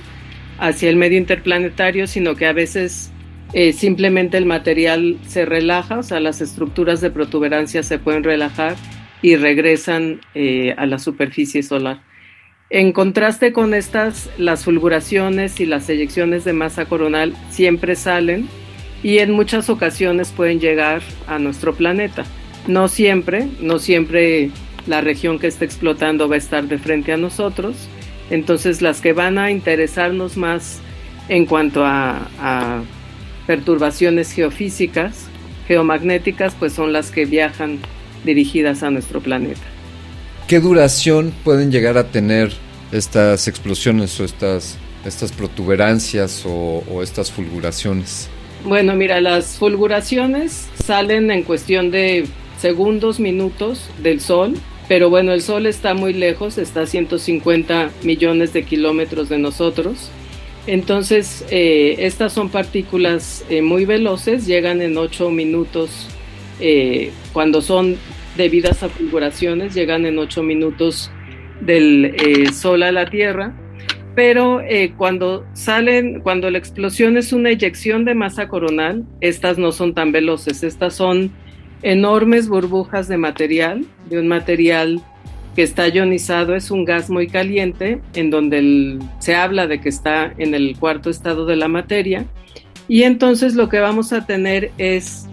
hacia 0.60 0.89
el 0.89 0.95
medio 0.95 1.17
interplanetario, 1.17 2.08
sino 2.08 2.36
que 2.36 2.45
a 2.45 2.54
veces 2.54 3.12
eh, 3.52 3.74
simplemente 3.74 4.38
el 4.38 4.45
material 4.45 5.17
se 5.28 5.45
relaja, 5.45 6.00
o 6.00 6.04
sea, 6.04 6.21
las 6.21 6.39
estructuras 6.39 7.02
de 7.02 7.12
protuberancia 7.12 7.84
se 7.84 8.00
pueden 8.00 8.24
relajar 8.24 8.76
y 9.21 9.36
regresan 9.36 10.21
eh, 10.36 10.74
a 10.78 10.86
la 10.86 11.00
superficie 11.00 11.62
solar. 11.63 12.02
En 12.71 12.93
contraste 12.93 13.54
con 13.54 13.75
estas, 13.75 14.28
las 14.39 14.63
fulguraciones 14.63 15.60
y 15.60 15.67
las 15.67 15.88
eyecciones 15.88 16.45
de 16.45 16.54
masa 16.54 16.86
coronal 16.86 17.36
siempre 17.51 17.95
salen 17.95 18.49
y 19.04 19.19
en 19.19 19.32
muchas 19.32 19.69
ocasiones 19.69 20.32
pueden 20.32 20.60
llegar 20.60 21.04
a 21.28 21.38
nuestro 21.38 21.75
planeta. 21.75 22.25
No 22.65 22.88
siempre, 22.88 23.47
no 23.62 23.78
siempre 23.78 24.49
la 24.88 25.01
región 25.01 25.38
que 25.38 25.45
está 25.45 25.63
explotando 25.63 26.28
va 26.28 26.36
a 26.36 26.39
estar 26.39 26.63
de 26.63 26.80
frente 26.80 27.13
a 27.13 27.17
nosotros. 27.17 27.75
Entonces 28.32 28.82
las 28.82 28.99
que 28.99 29.13
van 29.13 29.38
a 29.38 29.51
interesarnos 29.51 30.36
más 30.36 30.80
en 31.30 31.45
cuanto 31.45 31.86
a, 31.86 32.28
a 32.39 32.82
perturbaciones 33.45 34.32
geofísicas, 34.32 35.28
geomagnéticas, 35.67 36.56
pues 36.56 36.73
son 36.73 36.93
las 36.93 37.12
que 37.12 37.25
viajan 37.25 37.78
dirigidas 38.23 38.82
a 38.82 38.89
nuestro 38.89 39.21
planeta. 39.21 39.75
¿Qué 40.48 40.60
duración 40.60 41.34
pueden 41.44 41.72
llegar 41.72 41.98
a 41.98 42.12
tener 42.12 42.52
estas 42.92 43.48
explosiones 43.48 44.20
o 44.20 44.24
estas, 44.24 44.78
estas 45.04 45.32
protuberancias 45.32 46.44
o, 46.46 47.02
estas 47.02 47.32
fulguraciones? 47.32 48.30
Bueno, 48.64 48.94
mira, 48.94 49.22
las 49.22 49.58
fulguraciones 49.58 50.68
salen 50.84 51.32
en 51.32 51.42
cuestión 51.42 51.90
de 51.90 52.28
segundos, 52.60 53.20
minutos 53.20 53.90
del 54.04 54.22
Sol, 54.22 54.54
pero 54.88 55.10
bueno, 55.10 55.34
el 55.34 55.42
Sol 55.42 55.66
está 55.66 55.96
muy 55.96 56.14
lejos, 56.14 56.60
está 56.60 56.82
a 56.82 56.86
150 56.86 57.90
millones 58.04 58.54
de 58.54 58.66
kilómetros 58.66 59.30
de 59.30 59.40
nosotros. 59.40 60.12
Entonces, 60.68 61.44
eh, 61.50 61.96
estas 62.00 62.34
son 62.34 62.50
partículas 62.50 63.44
eh, 63.50 63.64
muy 63.64 63.86
veloces, 63.86 64.46
llegan 64.46 64.84
en 64.84 64.96
8 64.96 65.32
minutos, 65.32 65.90
eh, 66.60 67.10
cuando 67.34 67.64
son 67.64 67.98
debidas 68.36 68.84
a 68.84 68.89
fulguraciones, 68.89 69.74
llegan 69.74 70.06
en 70.06 70.19
8 70.19 70.43
minutos 70.43 71.12
del 71.62 72.06
eh, 72.06 72.52
Sol 72.52 72.84
a 72.84 72.91
la 72.91 73.10
Tierra, 73.10 73.54
pero 74.15 74.62
eh, 74.62 74.93
cuando 74.98 75.45
salen, 75.54 76.21
cuando 76.21 76.50
la 76.50 76.58
explosión 76.58 77.17
es 77.17 77.34
una 77.34 77.50
eyección 77.50 78.06
de 78.06 78.15
masa 78.15 78.48
coronal, 78.48 79.04
estas 79.19 79.58
no 79.58 79.71
son 79.71 79.93
tan 79.93 80.12
veloces, 80.12 80.63
estas 80.63 80.95
son 80.95 81.32
enormes 81.82 82.48
burbujas 82.48 83.08
de 83.08 83.17
material, 83.17 83.86
de 84.10 84.19
un 84.19 84.28
material 84.28 85.02
que 85.56 85.63
está 85.63 85.88
ionizado, 85.88 86.56
es 86.56 86.71
un 86.71 86.86
gas 86.86 87.10
muy 87.10 87.28
caliente, 87.28 88.02
en 88.13 88.30
donde 88.30 89.00
se 89.19 89.36
habla 89.36 89.67
de 89.67 89.80
que 89.80 89.89
está 89.89 90.34
en 90.38 90.54
el 90.54 90.78
cuarto 90.78 91.10
estado 91.10 91.45
de 91.45 91.56
la 91.56 91.67
materia, 91.67 92.26
y 92.88 93.04
entonces 93.04 93.56
lo 93.56 93.69
que 93.69 93.80
vamos 93.80 94.13
a 94.13 94.26
tener 94.26 94.71
es 94.78 95.28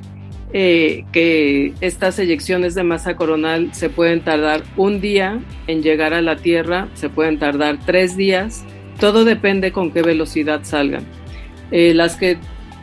eh, 0.52 1.04
que 1.12 1.72
estas 1.80 2.18
eyecciones 2.18 2.74
de 2.74 2.82
masa 2.82 3.16
coronal 3.16 3.72
se 3.72 3.88
pueden 3.88 4.20
tardar 4.20 4.62
un 4.76 5.00
día 5.00 5.40
en 5.66 5.82
llegar 5.82 6.12
a 6.12 6.20
la 6.20 6.36
Tierra, 6.36 6.88
se 6.94 7.08
pueden 7.08 7.38
tardar 7.38 7.78
tres 7.86 8.16
días, 8.16 8.64
todo 9.00 9.24
depende 9.24 9.72
con 9.72 9.90
qué 9.92 10.02
velocidad 10.02 10.60
salgan. 10.64 11.04
Eh, 11.70 11.94
las 11.94 12.16
que 12.16 12.36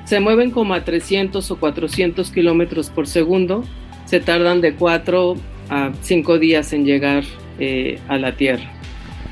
se 0.06 0.20
mueven 0.20 0.50
como 0.50 0.74
a 0.74 0.84
300 0.84 1.52
o 1.52 1.60
400 1.60 2.32
kilómetros 2.32 2.90
por 2.90 3.06
segundo 3.06 3.64
se 4.06 4.20
tardan 4.20 4.62
de 4.62 4.74
cuatro 4.74 5.36
a 5.70 5.92
cinco 6.02 6.40
días 6.40 6.74
en 6.74 6.86
llegar 6.86 7.24
eh, 7.60 8.00
a 8.08 8.18
la 8.18 8.36
Tierra. 8.36 8.79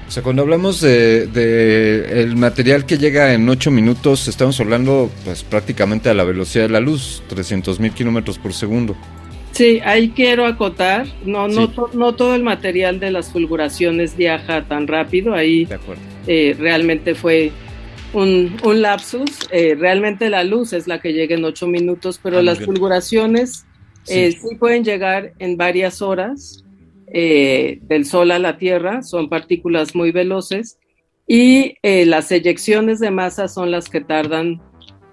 O 0.08 0.12
sea, 0.12 0.24
cuando 0.24 0.42
hablamos 0.44 0.80
de, 0.80 2.22
el 2.22 2.36
material 2.38 2.86
que 2.86 2.98
llega 2.98 3.34
en 3.34 3.48
8 3.50 3.72
minutos, 3.72 4.28
estamos 4.28 4.60
hablando 4.60 5.12
pues 5.26 5.44
prácticamente 5.44 6.10
a 6.10 6.14
la 6.14 6.24
velocidad 6.24 6.64
de 6.66 6.70
la 6.70 6.80
luz, 6.80 7.22
300 7.28 7.80
mil 7.80 7.92
kilómetros 7.92 8.38
por 8.40 8.54
segundo. 8.54 8.96
Sí, 9.52 9.82
ahí 9.84 10.10
quiero 10.10 10.46
acotar, 10.46 11.08
no, 11.26 11.48
no, 11.48 11.74
no 11.94 12.14
todo 12.14 12.36
el 12.36 12.44
material 12.44 13.00
de 13.00 13.12
las 13.12 13.32
fulguraciones 13.32 14.16
viaja 14.16 14.66
tan 14.68 14.88
rápido, 14.88 15.34
ahí 15.34 15.68
eh, 16.28 16.56
realmente 16.58 17.16
fue 17.16 17.52
un, 18.14 18.56
un 18.64 18.82
lapsus, 18.82 19.32
eh, 19.52 19.76
realmente 19.78 20.30
la 20.30 20.44
luz 20.44 20.74
es 20.74 20.88
la 20.88 21.00
que 21.02 21.12
llega 21.12 21.36
en 21.36 21.44
8 21.44 21.68
minutos, 21.68 22.20
pero 22.22 22.38
Ah, 22.40 22.44
las 22.44 22.60
bien. 22.60 22.68
fulguraciones 22.68 23.66
Sí. 24.04 24.14
Eh, 24.20 24.32
sí 24.32 24.56
pueden 24.56 24.86
llegar 24.86 25.34
en 25.38 25.58
varias 25.58 26.02
horas 26.02 26.64
eh, 27.14 27.80
del 27.84 28.06
Sol 28.06 28.32
a 28.32 28.40
la 28.40 28.58
Tierra, 28.58 29.02
son 29.02 29.30
partículas 29.30 29.96
muy 29.96 30.12
veloces 30.12 30.78
y 31.26 31.76
eh, 31.82 32.06
las 32.06 32.32
eyecciones 32.32 33.00
de 33.00 33.12
masa 33.12 33.48
son 33.48 33.72
las 33.72 33.90
que 33.90 34.02
tardan 34.02 34.62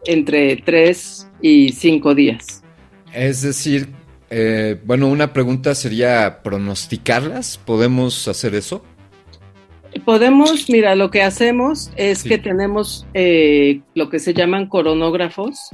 entre 0.07 0.57
3 0.57 1.31
y 1.41 1.73
5 1.73 2.15
días. 2.15 2.63
Es 3.13 3.43
decir, 3.43 3.89
eh, 4.31 4.77
bueno, 4.85 5.09
una 5.09 5.33
pregunta 5.33 5.75
sería 5.75 6.43
pronosticarlas. 6.43 7.59
¿Podemos 7.59 8.27
hacer 8.27 8.55
eso? 8.55 8.85
Podemos, 10.05 10.69
mira, 10.69 10.97
lo 10.97 11.13
que 11.13 11.23
hacemos 11.23 11.93
es 11.97 12.19
sí. 12.19 12.29
que 12.29 12.39
tenemos 12.39 13.07
lo 13.95 14.11
que 14.11 14.19
se 14.19 14.35
llaman 14.35 14.69
coronógrafos. 14.69 15.71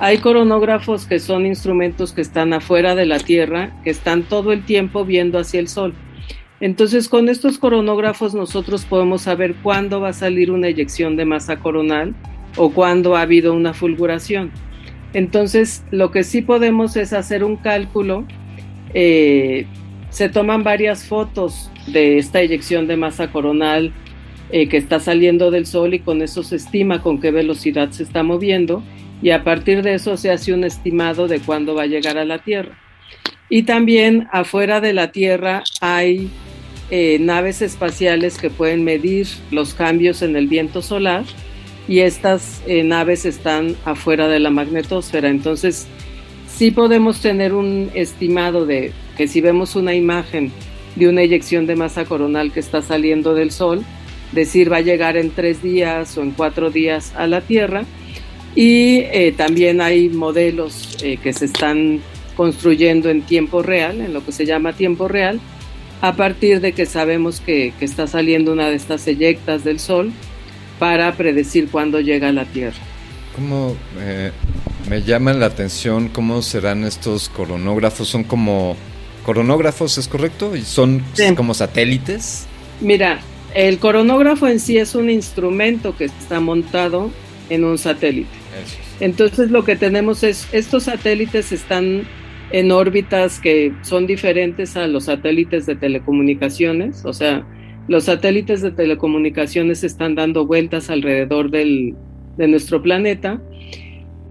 Hay 0.00 0.18
coronógrafos 0.18 1.06
que 1.06 1.18
son 1.18 1.44
instrumentos 1.44 2.12
que 2.12 2.20
están 2.20 2.52
afuera 2.52 2.94
de 2.94 3.04
la 3.04 3.18
Tierra, 3.18 3.72
que 3.82 3.90
están 3.90 4.22
todo 4.22 4.52
el 4.52 4.64
tiempo 4.64 5.04
viendo 5.04 5.40
hacia 5.40 5.58
el 5.58 5.66
Sol. 5.66 5.92
Entonces, 6.60 7.08
con 7.08 7.28
estos 7.28 7.58
coronógrafos 7.58 8.32
nosotros 8.32 8.84
podemos 8.84 9.22
saber 9.22 9.56
cuándo 9.56 10.00
va 10.00 10.10
a 10.10 10.12
salir 10.12 10.52
una 10.52 10.68
eyección 10.68 11.16
de 11.16 11.24
masa 11.24 11.58
coronal 11.58 12.14
o 12.56 12.70
cuándo 12.70 13.16
ha 13.16 13.22
habido 13.22 13.54
una 13.54 13.74
fulguración. 13.74 14.52
Entonces, 15.14 15.84
lo 15.90 16.12
que 16.12 16.22
sí 16.22 16.42
podemos 16.42 16.96
es 16.96 17.12
hacer 17.12 17.42
un 17.42 17.56
cálculo. 17.56 18.24
Eh, 18.94 19.66
se 20.10 20.28
toman 20.28 20.62
varias 20.62 21.04
fotos 21.04 21.72
de 21.88 22.18
esta 22.18 22.40
eyección 22.40 22.86
de 22.86 22.96
masa 22.96 23.32
coronal 23.32 23.92
eh, 24.50 24.68
que 24.68 24.76
está 24.76 25.00
saliendo 25.00 25.50
del 25.50 25.66
Sol 25.66 25.92
y 25.94 25.98
con 25.98 26.22
eso 26.22 26.44
se 26.44 26.56
estima 26.56 27.02
con 27.02 27.20
qué 27.20 27.32
velocidad 27.32 27.90
se 27.90 28.04
está 28.04 28.22
moviendo 28.22 28.82
y 29.22 29.30
a 29.30 29.44
partir 29.44 29.82
de 29.82 29.94
eso 29.94 30.16
se 30.16 30.30
hace 30.30 30.52
un 30.52 30.64
estimado 30.64 31.28
de 31.28 31.40
cuándo 31.40 31.74
va 31.74 31.82
a 31.82 31.86
llegar 31.86 32.18
a 32.18 32.24
la 32.24 32.38
Tierra. 32.38 32.78
Y 33.48 33.62
también 33.62 34.28
afuera 34.32 34.80
de 34.80 34.92
la 34.92 35.10
Tierra 35.10 35.64
hay 35.80 36.28
eh, 36.90 37.18
naves 37.20 37.62
espaciales 37.62 38.38
que 38.38 38.50
pueden 38.50 38.84
medir 38.84 39.26
los 39.50 39.74
cambios 39.74 40.22
en 40.22 40.36
el 40.36 40.48
viento 40.48 40.82
solar 40.82 41.24
y 41.88 42.00
estas 42.00 42.62
eh, 42.66 42.82
naves 42.84 43.24
están 43.24 43.74
afuera 43.84 44.28
de 44.28 44.38
la 44.38 44.50
magnetosfera. 44.50 45.28
Entonces, 45.28 45.86
sí 46.46 46.70
podemos 46.70 47.20
tener 47.20 47.54
un 47.54 47.90
estimado 47.94 48.66
de 48.66 48.92
que 49.16 49.26
si 49.26 49.40
vemos 49.40 49.74
una 49.74 49.94
imagen 49.94 50.52
de 50.96 51.08
una 51.08 51.22
eyección 51.22 51.66
de 51.66 51.76
masa 51.76 52.04
coronal 52.04 52.52
que 52.52 52.60
está 52.60 52.82
saliendo 52.82 53.34
del 53.34 53.50
Sol, 53.50 53.84
decir 54.32 54.70
va 54.70 54.78
a 54.78 54.82
llegar 54.82 55.16
en 55.16 55.30
tres 55.30 55.62
días 55.62 56.16
o 56.18 56.22
en 56.22 56.32
cuatro 56.32 56.70
días 56.70 57.14
a 57.16 57.26
la 57.26 57.40
Tierra. 57.40 57.84
Y 58.54 58.98
eh, 59.12 59.34
también 59.36 59.80
hay 59.80 60.08
modelos 60.08 60.96
eh, 61.02 61.18
que 61.22 61.32
se 61.32 61.44
están 61.44 62.00
construyendo 62.36 63.10
en 63.10 63.22
tiempo 63.22 63.62
real, 63.62 64.00
en 64.00 64.12
lo 64.12 64.24
que 64.24 64.32
se 64.32 64.46
llama 64.46 64.72
tiempo 64.72 65.08
real, 65.08 65.40
a 66.00 66.14
partir 66.14 66.60
de 66.60 66.72
que 66.72 66.86
sabemos 66.86 67.40
que, 67.40 67.72
que 67.78 67.84
está 67.84 68.06
saliendo 68.06 68.52
una 68.52 68.68
de 68.68 68.76
estas 68.76 69.06
eyectas 69.06 69.64
del 69.64 69.80
Sol 69.80 70.12
para 70.78 71.16
predecir 71.16 71.68
cuándo 71.68 72.00
llega 72.00 72.28
a 72.28 72.32
la 72.32 72.44
Tierra. 72.44 72.78
¿Cómo 73.34 73.76
eh, 74.00 74.32
me 74.88 75.02
llaman 75.02 75.40
la 75.40 75.46
atención 75.46 76.08
cómo 76.08 76.42
serán 76.42 76.84
estos 76.84 77.28
coronógrafos? 77.28 78.08
¿Son 78.08 78.24
como 78.24 78.76
coronógrafos, 79.24 79.98
es 79.98 80.08
correcto? 80.08 80.56
¿Y 80.56 80.62
son 80.62 81.04
sí. 81.14 81.34
como 81.34 81.54
satélites? 81.54 82.46
Mira, 82.80 83.20
el 83.54 83.78
coronógrafo 83.78 84.48
en 84.48 84.60
sí 84.60 84.78
es 84.78 84.94
un 84.94 85.10
instrumento 85.10 85.96
que 85.96 86.06
está 86.06 86.40
montado 86.40 87.10
en 87.50 87.64
un 87.64 87.78
satélite. 87.78 88.28
Entonces 89.00 89.50
lo 89.50 89.64
que 89.64 89.76
tenemos 89.76 90.22
es, 90.22 90.48
estos 90.52 90.84
satélites 90.84 91.52
están 91.52 92.02
en 92.50 92.72
órbitas 92.72 93.40
que 93.40 93.72
son 93.82 94.06
diferentes 94.06 94.76
a 94.76 94.86
los 94.86 95.04
satélites 95.04 95.66
de 95.66 95.76
telecomunicaciones, 95.76 97.04
o 97.04 97.12
sea, 97.12 97.46
los 97.88 98.04
satélites 98.04 98.60
de 98.62 98.70
telecomunicaciones 98.70 99.84
están 99.84 100.14
dando 100.14 100.46
vueltas 100.46 100.90
alrededor 100.90 101.50
del, 101.50 101.94
de 102.36 102.48
nuestro 102.48 102.82
planeta 102.82 103.40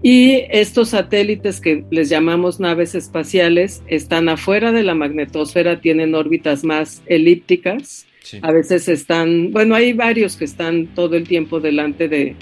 y 0.02 0.44
estos 0.50 0.90
satélites 0.90 1.60
que 1.60 1.84
les 1.90 2.08
llamamos 2.08 2.60
naves 2.60 2.94
espaciales 2.94 3.82
están 3.88 4.28
afuera 4.28 4.70
de 4.70 4.84
la 4.84 4.94
magnetosfera, 4.94 5.80
tienen 5.80 6.14
órbitas 6.14 6.62
más 6.64 7.02
elípticas. 7.06 8.06
Sí. 8.22 8.38
A 8.42 8.52
veces 8.52 8.88
están, 8.88 9.52
bueno, 9.52 9.74
hay 9.74 9.92
varios 9.92 10.36
que 10.36 10.44
están 10.44 10.86
todo 10.94 11.16
el 11.16 11.26
tiempo 11.26 11.58
delante 11.58 12.08
de, 12.08 12.36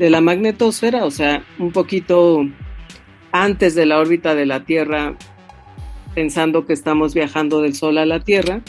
de 0.00 0.08
la 0.08 0.22
magnetosfera, 0.22 1.04
o 1.04 1.10
sea, 1.10 1.44
un 1.58 1.72
poquito 1.72 2.46
antes 3.32 3.74
de 3.74 3.84
la 3.84 3.98
órbita 3.98 4.34
de 4.34 4.46
la 4.46 4.64
Tierra, 4.64 5.14
pensando 6.14 6.64
que 6.64 6.72
estamos 6.72 7.12
viajando 7.12 7.60
del 7.60 7.74
Sol 7.74 7.98
a 7.98 8.06
la 8.06 8.20
Tierra. 8.20 8.62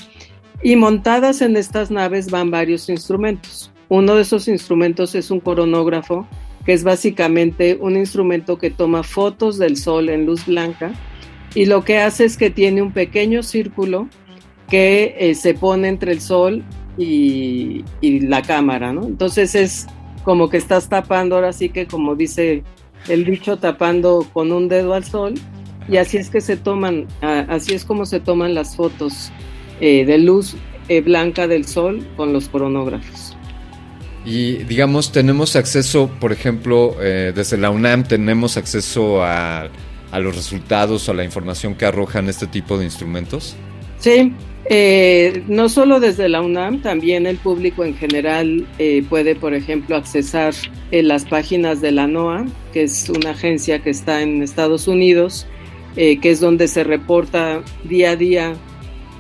Y 0.62 0.76
montadas 0.76 1.42
en 1.42 1.56
estas 1.56 1.90
naves 1.90 2.30
van 2.30 2.52
varios 2.52 2.90
instrumentos. 2.90 3.72
Uno 3.88 4.16
de 4.16 4.24
esos 4.24 4.50
instrumentos 4.50 5.16
es 5.16 5.32
un 5.32 5.40
coronógrafo, 5.40 6.28
que 6.66 6.74
es 6.74 6.84
básicamente 6.84 7.78
un 7.80 7.96
instrumento 7.96 8.58
que 8.58 8.70
toma 8.70 9.02
fotos 9.02 9.58
del 9.58 9.78
Sol 9.78 10.10
en 10.10 10.26
luz 10.26 10.46
blanca 10.46 10.92
y 11.56 11.64
lo 11.64 11.86
que 11.86 12.00
hace 12.00 12.26
es 12.26 12.36
que 12.36 12.50
tiene 12.50 12.82
un 12.82 12.92
pequeño 12.92 13.42
círculo 13.42 14.10
que 14.68 15.16
eh, 15.18 15.34
se 15.36 15.54
pone 15.54 15.88
entre 15.88 16.12
el 16.12 16.20
Sol 16.20 16.62
y, 16.98 17.86
y, 18.02 18.20
la 18.20 18.42
cámara, 18.42 18.92
¿no? 18.92 19.06
Entonces 19.06 19.56
es 19.56 19.88
como 20.24 20.50
que 20.50 20.58
estás 20.58 20.90
tapando, 20.90 21.36
ahora 21.36 21.54
sí 21.54 21.70
que 21.70 21.88
como 21.88 22.16
dice 22.16 22.64
el 23.08 23.26
dicho, 23.26 23.58
tapando 23.58 24.28
con 24.34 24.52
un 24.52 24.68
dedo 24.68 24.94
al 24.94 25.04
Sol 25.04 25.34
y 25.88 25.98
así 25.98 26.18
es 26.18 26.30
que 26.30 26.42
se 26.42 26.58
toman, 26.58 27.08
así 27.22 27.74
es 27.74 27.86
como 27.86 28.06
se 28.06 28.20
toman 28.20 28.54
las 28.54 28.76
fotos 28.76 29.32
eh, 29.80 30.06
de 30.06 30.18
luz 30.20 30.56
eh, 30.88 31.02
blanca 31.02 31.48
del 31.48 31.66
Sol 31.66 32.06
con 32.16 32.34
los 32.34 32.50
coronógrafos. 32.50 33.36
Y 34.24 34.58
digamos, 34.66 35.12
tenemos 35.12 35.56
acceso, 35.56 36.10
por 36.20 36.32
ejemplo, 36.32 36.96
eh, 37.02 37.34
desde 37.36 37.58
la 37.58 37.72
UNAM 37.72 38.04
tenemos 38.04 38.56
acceso 38.56 39.24
a, 39.24 39.70
a, 40.12 40.20
los 40.20 40.36
resultados 40.36 41.10
a 41.10 41.14
la 41.14 41.24
información 41.24 41.74
que 41.74 41.86
arrojan 41.86 42.30
este 42.30 42.46
tipo 42.46 42.78
de 42.78 42.86
instrumentos. 42.86 43.56
Sí, 44.02 44.34
eh, 44.66 45.44
no 45.48 45.70
solo 45.70 46.02
desde 46.02 46.28
la 46.28 46.42
UNAM, 46.42 46.82
también 46.82 47.26
el 47.26 47.38
público 47.38 47.86
en 47.86 47.96
general 47.96 48.68
eh, 48.78 49.04
puede, 49.10 49.36
por 49.36 49.54
ejemplo, 49.54 49.96
accesar 49.96 50.54
las 50.92 51.24
páginas 51.24 51.80
de 51.80 51.94
la 51.94 52.06
NOAA, 52.08 52.48
que 52.74 52.84
es 52.84 53.08
una 53.10 53.30
agencia 53.30 53.80
que 53.80 53.92
está 53.92 54.22
en 54.22 54.44
Estados 54.44 54.90
Unidos, 54.90 55.48
que 55.96 56.20
es 56.22 56.42
donde 56.42 56.68
se 56.68 56.84
reporta 56.84 57.62
día 57.86 58.12
a 58.12 58.16
día 58.18 58.56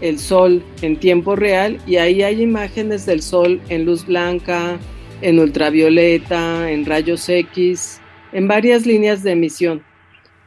el 0.02 0.20
sol 0.20 0.64
en 0.82 0.98
tiempo 0.98 1.36
real 1.36 1.80
y 1.88 1.98
ahí 1.98 2.24
hay 2.24 2.42
imágenes 2.42 3.06
del 3.06 3.22
sol 3.22 3.62
en 3.70 3.86
luz 3.86 4.06
blanca, 4.06 4.80
en 5.22 5.40
ultravioleta, 5.40 6.70
en 6.72 6.86
rayos 6.86 7.30
X, 7.30 8.02
en 8.34 8.48
varias 8.48 8.86
líneas 8.86 9.24
de 9.24 9.32
emisión. 9.32 9.84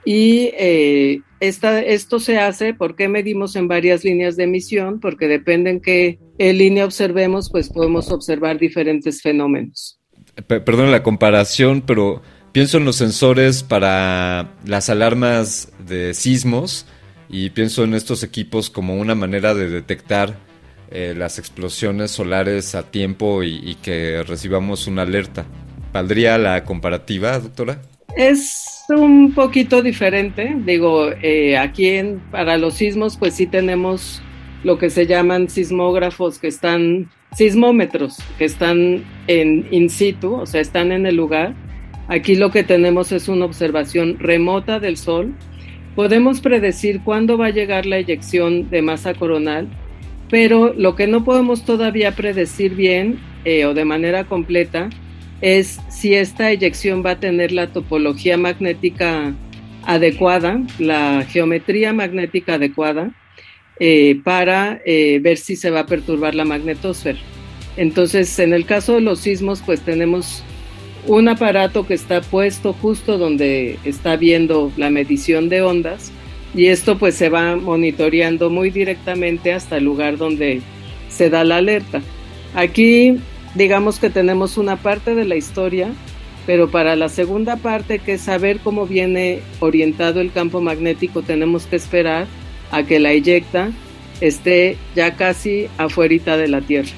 Y 0.05 0.51
eh, 0.59 1.21
esta, 1.49 1.81
esto 1.81 2.21
se 2.21 2.39
hace, 2.39 2.75
¿por 2.75 2.97
qué 2.97 3.09
medimos 3.09 3.57
en 3.57 3.69
varias 3.69 4.05
líneas 4.05 4.37
de 4.37 4.45
emisión? 4.45 5.01
Porque 5.01 5.29
depende 5.29 5.71
en 5.71 5.81
qué 5.81 6.19
línea 6.39 6.85
observemos, 6.85 7.51
pues 7.51 7.69
podemos 7.69 8.11
observar 8.11 8.59
diferentes 8.59 9.23
fenómenos. 9.23 10.01
Perdón 10.47 10.91
la 10.91 11.03
comparación, 11.03 11.83
pero 11.83 12.23
pienso 12.53 12.79
en 12.79 12.85
los 12.85 12.97
sensores 12.97 13.63
para 13.63 14.55
las 14.65 14.91
alarmas 14.91 15.73
de 15.87 16.15
sismos 16.15 16.87
y 17.29 17.51
pienso 17.51 17.85
en 17.85 17.95
estos 17.95 18.23
equipos 18.23 18.71
como 18.71 18.97
una 18.97 19.15
manera 19.15 19.55
de 19.55 19.69
detectar 19.69 20.39
eh, 20.91 21.15
las 21.17 21.39
explosiones 21.39 22.11
solares 22.11 22.75
a 22.75 22.91
tiempo 22.91 23.43
y, 23.43 23.75
que 23.83 24.23
recibamos 24.23 24.87
una 24.87 25.03
alerta. 25.03 25.45
¿Valdría 25.93 26.39
la 26.39 26.65
comparativa, 26.65 27.39
doctora? 27.39 27.83
Es 28.17 28.85
un 28.89 29.33
poquito 29.33 29.83
diferente. 29.83 30.55
Digo, 30.65 31.11
eh, 31.23 31.57
aquí 31.57 31.91
para 32.31 32.57
los 32.59 32.75
sismos, 32.75 33.17
pues 33.17 33.35
sí 33.35 33.47
tenemos 33.47 34.23
lo 34.63 34.79
que 34.79 34.91
se 34.91 35.07
llaman 35.07 35.49
sismógrafos 35.49 36.39
que 36.39 36.49
están, 36.49 37.11
sismómetros, 37.37 38.19
que 38.39 38.45
están 38.45 39.05
en 39.27 39.67
in 39.71 39.91
situ, 39.91 40.35
o 40.35 40.47
sea, 40.47 40.61
están 40.61 40.93
en 40.93 41.07
el 41.07 41.17
lugar. 41.17 41.55
Aquí 42.09 42.37
lo 42.37 42.51
que 42.51 42.65
tenemos 42.65 43.13
es 43.13 43.29
una 43.29 43.47
observación 43.47 44.19
remota 44.19 44.79
del 44.79 44.97
Sol 44.97 45.35
Podemos 45.95 46.41
predecir 46.41 47.03
cuándo 47.05 47.39
va 47.39 47.47
a 47.47 47.51
llegar 47.51 47.87
la 47.87 47.99
eyección 47.99 48.69
de 48.69 48.83
masa 48.83 49.15
coronal, 49.15 49.69
pero 50.29 50.75
lo 50.75 50.97
que 50.97 51.07
no 51.07 51.23
podemos 51.23 51.65
todavía 51.65 52.17
predecir 52.17 52.75
bien 52.75 53.21
eh, 53.45 53.65
o 53.65 53.75
de 53.75 53.85
manera 53.85 54.25
completa 54.25 54.91
es 55.45 55.79
si 55.91 56.15
esta 56.15 56.51
eyección 56.51 57.05
va 57.05 57.11
a 57.11 57.21
tener 57.21 57.53
la 57.53 57.67
topología 57.67 58.39
magnética 58.39 59.35
adecuada, 59.83 60.63
la 60.79 61.27
geometría 61.29 61.93
magnética 61.93 62.55
adecuada, 62.55 63.11
eh, 63.79 64.19
para 64.25 64.81
eh, 64.87 65.19
ver 65.21 65.37
si 65.37 65.57
se 65.57 65.69
va 65.69 65.81
a 65.81 65.87
perturbar 65.87 66.35
la 66.35 66.47
magnetosfera. 66.47 67.19
Entonces, 67.77 68.39
en 68.39 68.55
el 68.55 68.65
caso 68.65 68.95
de 68.95 69.03
los 69.03 69.19
sismos, 69.21 69.61
pues 69.61 69.83
tenemos 69.83 70.43
un 71.07 71.29
aparato 71.29 71.87
que 71.87 71.93
está 71.93 72.23
puesto 72.23 72.73
justo 72.73 73.19
donde 73.19 73.79
está 73.85 74.17
viendo 74.17 74.73
la 74.79 74.89
medición 74.89 75.51
de 75.51 75.61
ondas 75.61 76.11
y 76.55 76.69
esto 76.69 76.97
pues 76.97 77.17
se 77.17 77.29
va 77.29 77.57
monitoreando 77.57 78.49
muy 78.49 78.71
directamente 78.71 79.53
hasta 79.53 79.77
el 79.77 79.85
lugar 79.85 80.17
donde 80.17 80.63
se 81.11 81.29
da 81.29 81.45
la 81.45 81.59
alerta. 81.59 82.01
Aquí 82.55 83.19
digamos 83.55 83.99
que 83.99 84.11
tenemos 84.11 84.57
una 84.59 84.77
parte 84.77 85.15
de 85.15 85.25
la 85.25 85.37
historia, 85.37 85.93
pero 86.47 86.71
para 86.71 86.97
la 86.97 87.09
segunda 87.09 87.57
parte, 87.57 87.99
que 87.99 88.15
es 88.15 88.23
saber 88.23 88.59
cómo 88.61 88.87
viene 88.87 89.41
orientado 89.61 90.21
el 90.21 90.33
campo 90.33 90.61
magnético, 90.61 91.23
tenemos 91.23 91.67
que 91.67 91.77
esperar 91.77 92.27
a 92.71 92.83
que 92.83 92.99
la 92.99 93.13
eyecta 93.13 93.71
esté 94.21 94.77
ya 94.95 95.17
casi 95.17 95.69
afuera 95.79 96.37
de 96.37 96.49
la 96.49 96.61
Tierra. 96.61 96.91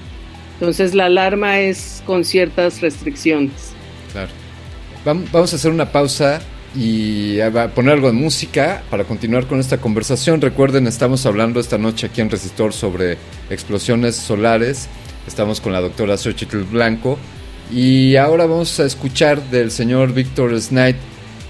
Entonces 0.55 0.95
la 0.95 1.07
alarma 1.07 1.61
es 1.61 2.03
con 2.07 2.25
ciertas 2.25 2.81
restricciones. 2.81 3.73
Claro. 4.12 4.31
Vamos 5.05 5.53
a 5.53 5.57
hacer 5.57 5.71
una 5.71 5.92
pausa 5.92 6.40
y 6.75 7.40
a 7.40 7.69
poner 7.69 7.92
algo 7.95 8.09
de 8.09 8.12
música 8.12 8.83
para 8.90 9.05
continuar 9.05 9.47
con 9.47 9.61
esta 9.61 9.79
conversación. 9.79 10.40
Recuerden, 10.40 10.87
estamos 10.87 11.25
hablando 11.27 11.61
esta 11.61 11.79
noche 11.79 12.07
aquí 12.07 12.21
en 12.21 12.31
Resistor 12.31 12.73
sobre 12.73 13.16
explosiones 13.49 14.16
solares. 14.16 14.88
Estamos 15.27 15.61
con 15.61 15.73
la 15.73 15.81
doctora 15.81 16.17
Xochitl 16.17 16.62
Blanco. 16.62 17.19
Y 17.73 18.17
ahora 18.17 18.47
vamos 18.47 18.79
a 18.79 18.85
escuchar 18.85 19.43
del 19.51 19.71
señor 19.71 20.12
Víctor 20.12 20.59
Snight, 20.61 20.97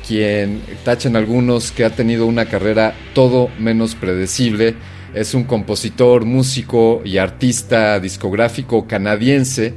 quien 0.07 0.63
tachan 0.83 1.15
algunos 1.15 1.73
que 1.73 1.85
ha 1.85 1.91
tenido 1.91 2.27
una 2.27 2.47
carrera 2.47 2.95
todo 3.15 3.51
menos 3.59 3.95
predecible. 3.95 4.75
Es 5.15 5.35
un 5.35 5.45
compositor, 5.45 6.25
músico 6.25 7.03
y 7.05 7.19
artista 7.19 8.01
discográfico 8.01 8.87
canadiense 8.87 9.75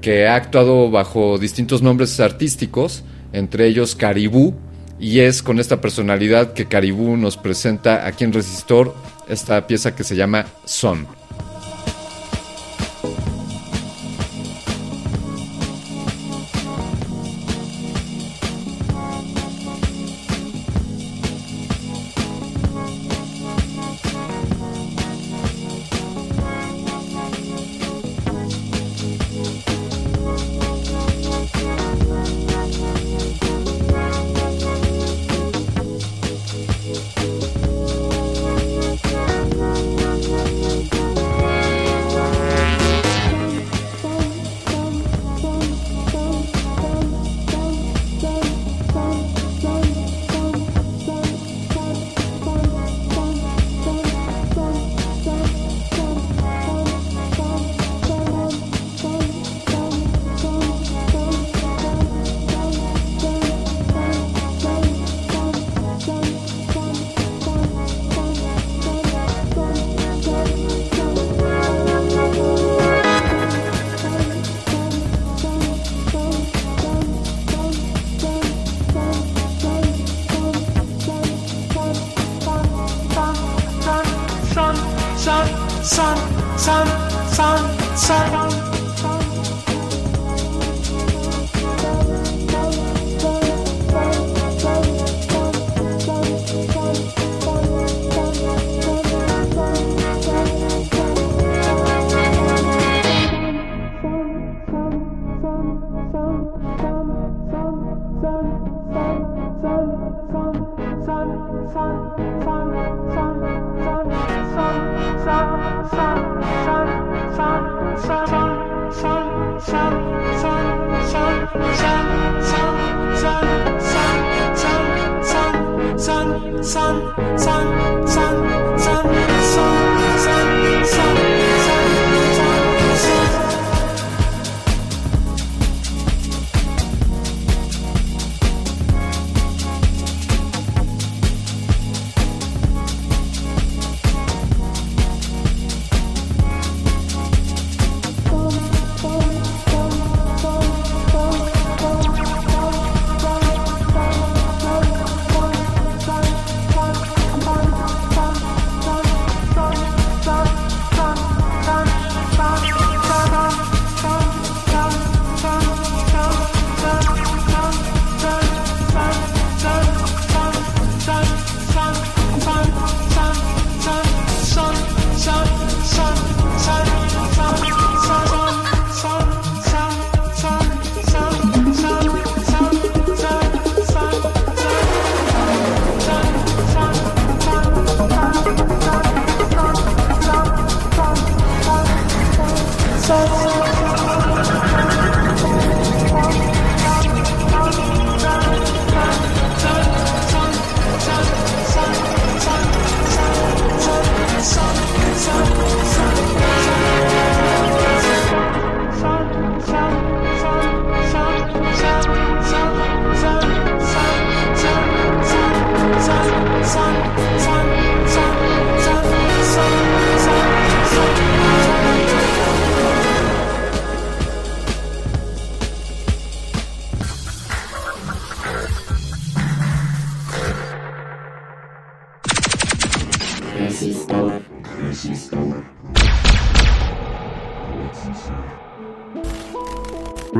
que 0.00 0.26
ha 0.26 0.34
actuado 0.34 0.90
bajo 0.90 1.38
distintos 1.38 1.82
nombres 1.82 2.20
artísticos, 2.20 3.04
entre 3.32 3.66
ellos 3.66 3.94
Caribú, 3.94 4.54
y 4.98 5.20
es 5.20 5.42
con 5.42 5.58
esta 5.58 5.80
personalidad 5.80 6.52
que 6.52 6.66
Caribú 6.66 7.16
nos 7.16 7.36
presenta 7.36 8.06
aquí 8.06 8.24
en 8.24 8.32
Resistor 8.32 8.94
esta 9.28 9.66
pieza 9.66 9.94
que 9.94 10.04
se 10.04 10.16
llama 10.16 10.46
Son. 10.64 11.06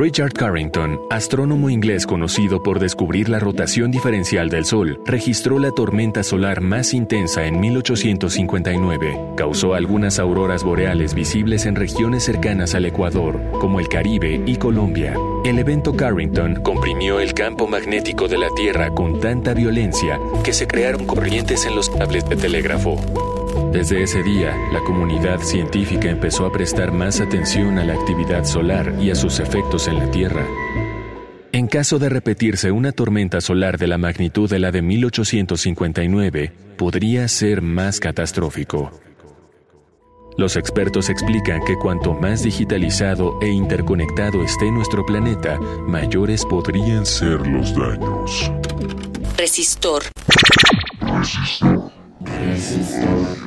Richard 0.01 0.33
Carrington, 0.33 0.99
astrónomo 1.11 1.69
inglés 1.69 2.07
conocido 2.07 2.63
por 2.63 2.79
descubrir 2.79 3.29
la 3.29 3.37
rotación 3.37 3.91
diferencial 3.91 4.49
del 4.49 4.65
Sol, 4.65 4.99
registró 5.05 5.59
la 5.59 5.69
tormenta 5.69 6.23
solar 6.23 6.59
más 6.59 6.95
intensa 6.95 7.45
en 7.45 7.59
1859. 7.59 9.35
Causó 9.37 9.75
algunas 9.75 10.17
auroras 10.17 10.63
boreales 10.63 11.13
visibles 11.13 11.67
en 11.67 11.75
regiones 11.75 12.23
cercanas 12.23 12.73
al 12.73 12.85
Ecuador, 12.85 13.39
como 13.59 13.79
el 13.79 13.89
Caribe 13.89 14.41
y 14.43 14.55
Colombia. 14.55 15.15
El 15.45 15.59
evento 15.59 15.95
Carrington 15.95 16.63
comprimió 16.63 17.19
el 17.19 17.35
campo 17.35 17.67
magnético 17.67 18.27
de 18.27 18.39
la 18.39 18.49
Tierra 18.55 18.89
con 18.89 19.19
tanta 19.19 19.53
violencia 19.53 20.19
que 20.43 20.53
se 20.53 20.65
crearon 20.65 21.05
corrientes 21.05 21.67
en 21.67 21.75
los 21.75 21.91
cables 21.91 22.27
de 22.27 22.37
telégrafo. 22.37 23.30
Desde 23.71 24.03
ese 24.03 24.21
día, 24.23 24.55
la 24.71 24.79
comunidad 24.81 25.39
científica 25.39 26.09
empezó 26.09 26.45
a 26.45 26.51
prestar 26.51 26.91
más 26.91 27.19
atención 27.21 27.77
a 27.79 27.85
la 27.85 27.93
actividad 27.93 28.43
solar 28.43 28.95
y 28.99 29.11
a 29.11 29.15
sus 29.15 29.39
efectos 29.39 29.87
en 29.87 29.99
la 29.99 30.11
Tierra. 30.11 30.45
En 31.53 31.67
caso 31.67 31.99
de 31.99 32.09
repetirse 32.09 32.71
una 32.71 32.91
tormenta 32.91 33.41
solar 33.41 33.77
de 33.77 33.87
la 33.87 33.97
magnitud 33.97 34.49
de 34.49 34.59
la 34.59 34.71
de 34.71 34.81
1859, 34.81 36.53
podría 36.77 37.27
ser 37.27 37.61
más 37.61 37.99
catastrófico. 37.99 38.91
Los 40.37 40.55
expertos 40.55 41.09
explican 41.09 41.61
que 41.65 41.75
cuanto 41.75 42.13
más 42.13 42.43
digitalizado 42.43 43.37
e 43.41 43.49
interconectado 43.49 44.43
esté 44.43 44.71
nuestro 44.71 45.05
planeta, 45.05 45.59
mayores 45.87 46.45
podrían 46.45 47.05
ser 47.05 47.45
los 47.45 47.75
daños. 47.75 48.51
Resistor. 52.25 53.41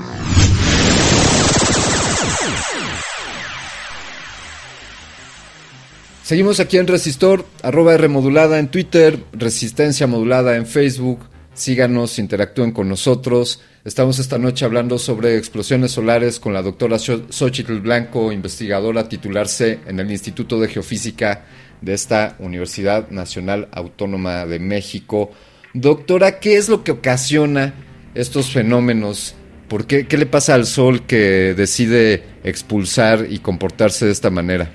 Seguimos 6.22 6.58
aquí 6.58 6.78
en 6.78 6.86
Resistor, 6.86 7.46
arroba 7.62 7.94
R 7.94 8.08
modulada 8.08 8.58
en 8.58 8.68
Twitter, 8.68 9.18
Resistencia 9.32 10.06
modulada 10.06 10.56
en 10.56 10.66
Facebook. 10.66 11.20
Síganos, 11.52 12.18
interactúen 12.18 12.72
con 12.72 12.88
nosotros. 12.88 13.62
Estamos 13.84 14.18
esta 14.18 14.38
noche 14.38 14.64
hablando 14.64 14.98
sobre 14.98 15.36
explosiones 15.36 15.92
solares 15.92 16.40
con 16.40 16.52
la 16.52 16.62
doctora 16.62 16.98
Xochitl 16.98 17.80
Blanco, 17.80 18.32
investigadora 18.32 19.08
titular 19.08 19.46
C 19.46 19.80
en 19.86 20.00
el 20.00 20.10
Instituto 20.10 20.58
de 20.58 20.68
Geofísica 20.68 21.44
de 21.80 21.92
esta 21.92 22.34
Universidad 22.38 23.10
Nacional 23.10 23.68
Autónoma 23.70 24.46
de 24.46 24.58
México. 24.58 25.30
Doctora, 25.74 26.40
¿qué 26.40 26.56
es 26.56 26.68
lo 26.68 26.82
que 26.82 26.92
ocasiona 26.92 27.74
estos 28.14 28.50
fenómenos? 28.50 29.34
¿Por 29.68 29.86
qué, 29.86 30.06
qué 30.06 30.16
le 30.16 30.26
pasa 30.26 30.54
al 30.54 30.66
Sol 30.66 31.06
que 31.06 31.54
decide 31.54 32.22
expulsar 32.44 33.26
y 33.28 33.38
comportarse 33.38 34.06
de 34.06 34.12
esta 34.12 34.30
manera? 34.30 34.70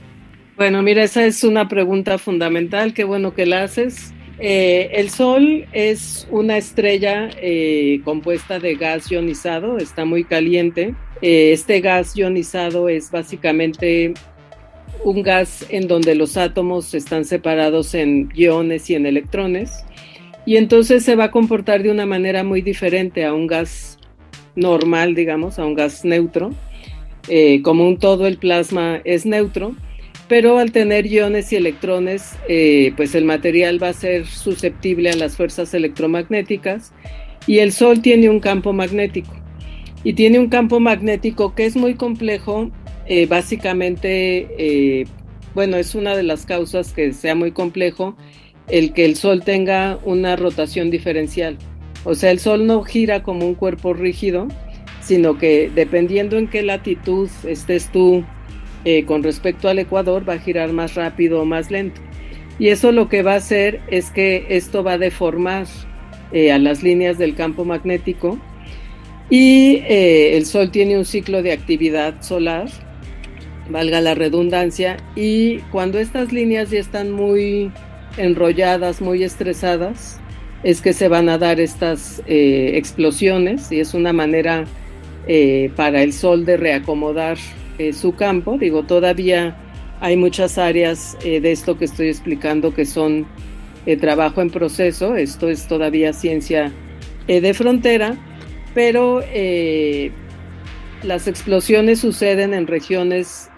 Bueno, 0.58 0.82
mira, 0.82 1.04
esa 1.04 1.26
es 1.26 1.44
una 1.44 1.70
pregunta 1.70 2.18
fundamental, 2.18 2.94
qué 2.94 3.06
bueno 3.06 3.34
que 3.34 3.46
la 3.46 3.64
haces. 3.64 4.14
Eh, 4.40 4.92
el 4.94 5.10
Sol 5.10 5.66
es 5.74 6.28
una 6.32 6.58
estrella 6.58 7.30
eh, 7.42 8.00
compuesta 8.06 8.60
de 8.60 8.76
gas 8.76 9.12
ionizado, 9.12 9.78
está 9.78 10.06
muy 10.06 10.24
caliente. 10.24 10.96
Eh, 11.22 11.52
este 11.52 11.82
gas 11.82 12.16
ionizado 12.16 12.88
es 12.88 13.12
básicamente 13.12 14.14
un 15.04 15.24
gas 15.24 15.66
en 15.70 15.88
donde 15.88 16.16
los 16.16 16.38
átomos 16.38 16.94
están 16.94 17.26
separados 17.26 17.94
en 17.94 18.30
iones 18.34 18.90
y 18.90 18.96
en 18.96 19.06
electrones, 19.06 19.72
y 20.46 20.58
entonces 20.58 21.04
se 21.04 21.16
va 21.16 21.26
a 21.26 21.32
comportar 21.32 21.84
de 21.84 21.92
una 21.92 22.06
manera 22.06 22.44
muy 22.44 22.62
diferente 22.62 23.26
a 23.26 23.34
un 23.34 23.48
gas 23.48 24.00
normal, 24.56 25.16
digamos, 25.16 25.60
a 25.60 25.66
un 25.66 25.76
gas 25.76 26.06
neutro. 26.06 26.52
como 27.64 27.88
un 27.88 27.98
todo 27.98 28.26
el 28.28 28.38
plasma 28.38 29.02
es 29.04 29.26
neutro, 29.26 29.76
pero 30.30 30.60
al 30.60 30.72
tener 30.72 31.08
iones 31.08 31.52
y 31.52 31.56
electrones, 31.56 32.38
eh, 32.48 32.94
pues 32.96 33.16
el 33.16 33.26
material 33.26 33.82
va 33.82 33.90
a 33.90 33.94
ser 33.94 34.28
susceptible 34.28 35.10
a 35.10 35.16
las 35.16 35.36
fuerzas 35.36 35.74
electromagnéticas 35.74 36.94
y 37.48 37.58
el 37.58 37.72
Sol 37.72 38.04
tiene 38.04 38.30
un 38.30 38.40
campo 38.40 38.72
magnético. 38.72 39.34
Y 40.04 40.14
tiene 40.14 40.38
un 40.40 40.48
campo 40.48 40.80
magnético 40.80 41.56
que 41.56 41.66
es 41.66 41.76
muy 41.76 41.96
complejo, 41.96 42.70
eh, 43.08 43.26
básicamente, 43.26 44.48
eh, 44.60 45.08
bueno, 45.56 45.78
es 45.78 45.96
una 45.96 46.16
de 46.16 46.24
las 46.24 46.46
causas 46.46 46.94
que 46.94 47.12
sea 47.12 47.34
muy 47.34 47.52
complejo 47.52 48.16
el 48.70 48.94
que 48.94 49.06
el 49.06 49.16
Sol 49.16 49.44
tenga 49.44 50.00
una 50.04 50.36
rotación 50.36 50.90
diferencial. 50.90 51.58
O 52.04 52.16
sea, 52.16 52.32
el 52.32 52.40
Sol 52.40 52.66
no 52.66 52.84
gira 52.84 53.24
como 53.24 53.46
un 53.46 53.56
cuerpo 53.56 53.94
rígido, 53.94 54.48
sino 55.02 55.38
que 55.38 55.72
dependiendo 55.74 56.38
en 56.38 56.48
qué 56.48 56.62
latitud 56.62 57.30
estés 57.46 57.92
tú 57.92 58.24
eh, 58.86 59.06
con 59.06 59.24
respecto 59.24 59.68
al 59.68 59.80
Ecuador 59.80 60.28
va 60.28 60.34
a 60.34 60.40
girar 60.40 60.72
más 60.72 60.96
rápido 60.96 61.42
o 61.42 61.46
más 61.46 61.72
lento. 61.72 62.00
Y 62.60 62.70
eso 62.70 62.92
lo 62.92 63.10
que 63.10 63.24
va 63.24 63.34
a 63.34 63.38
hacer 63.38 63.82
es 63.88 64.12
que 64.12 64.46
esto 64.50 64.84
va 64.84 64.94
a 64.94 64.98
deformar 64.98 65.66
eh, 66.32 66.52
a 66.52 66.60
las 66.60 66.84
líneas 66.84 67.18
del 67.18 67.36
campo 67.36 67.66
magnético 67.66 68.40
y 69.30 69.82
eh, 69.88 70.38
el 70.38 70.46
Sol 70.46 70.72
tiene 70.72 70.98
un 70.98 71.06
ciclo 71.06 71.44
de 71.44 71.52
actividad 71.52 72.22
solar, 72.22 72.68
valga 73.70 74.02
la 74.02 74.16
redundancia, 74.16 74.98
y 75.16 75.60
cuando 75.72 76.00
estas 76.00 76.34
líneas 76.34 76.72
ya 76.72 76.80
están 76.80 77.12
muy 77.12 77.72
enrolladas, 78.18 79.02
muy 79.02 79.24
estresadas, 79.24 80.20
es 80.64 80.82
que 80.82 80.94
se 80.94 81.08
van 81.08 81.30
a 81.30 81.38
dar 81.38 81.60
estas 81.60 82.22
explosiones 82.28 83.72
y 83.72 83.80
es 83.80 83.94
una 83.94 84.12
manera 84.12 84.66
para 85.76 86.02
el 86.04 86.12
Sol 86.12 86.44
de 86.46 86.58
reacomodar 86.58 87.38
eh, 87.80 87.94
su 87.94 88.14
campo. 88.14 88.58
Digo, 88.58 88.84
todavía 88.84 89.56
hay 90.02 90.18
muchas 90.18 90.58
áreas 90.58 91.18
eh, 91.24 91.40
de 91.40 91.54
esto 91.54 91.78
que 91.78 91.86
estoy 91.86 92.10
explicando 92.10 92.74
que 92.74 92.86
son 92.86 93.26
eh, 93.86 93.96
trabajo 93.96 94.42
en 94.42 94.50
proceso. 94.50 95.16
Esto 95.16 95.48
es 95.48 95.66
todavía 95.66 96.12
ciencia 96.12 96.74
de 97.26 97.54
frontera, 97.54 98.18
pero 98.74 99.22
las 101.04 101.28
explosiones 101.28 102.00
suceden 102.00 102.56
en 102.56 102.66
regiones 102.66 103.52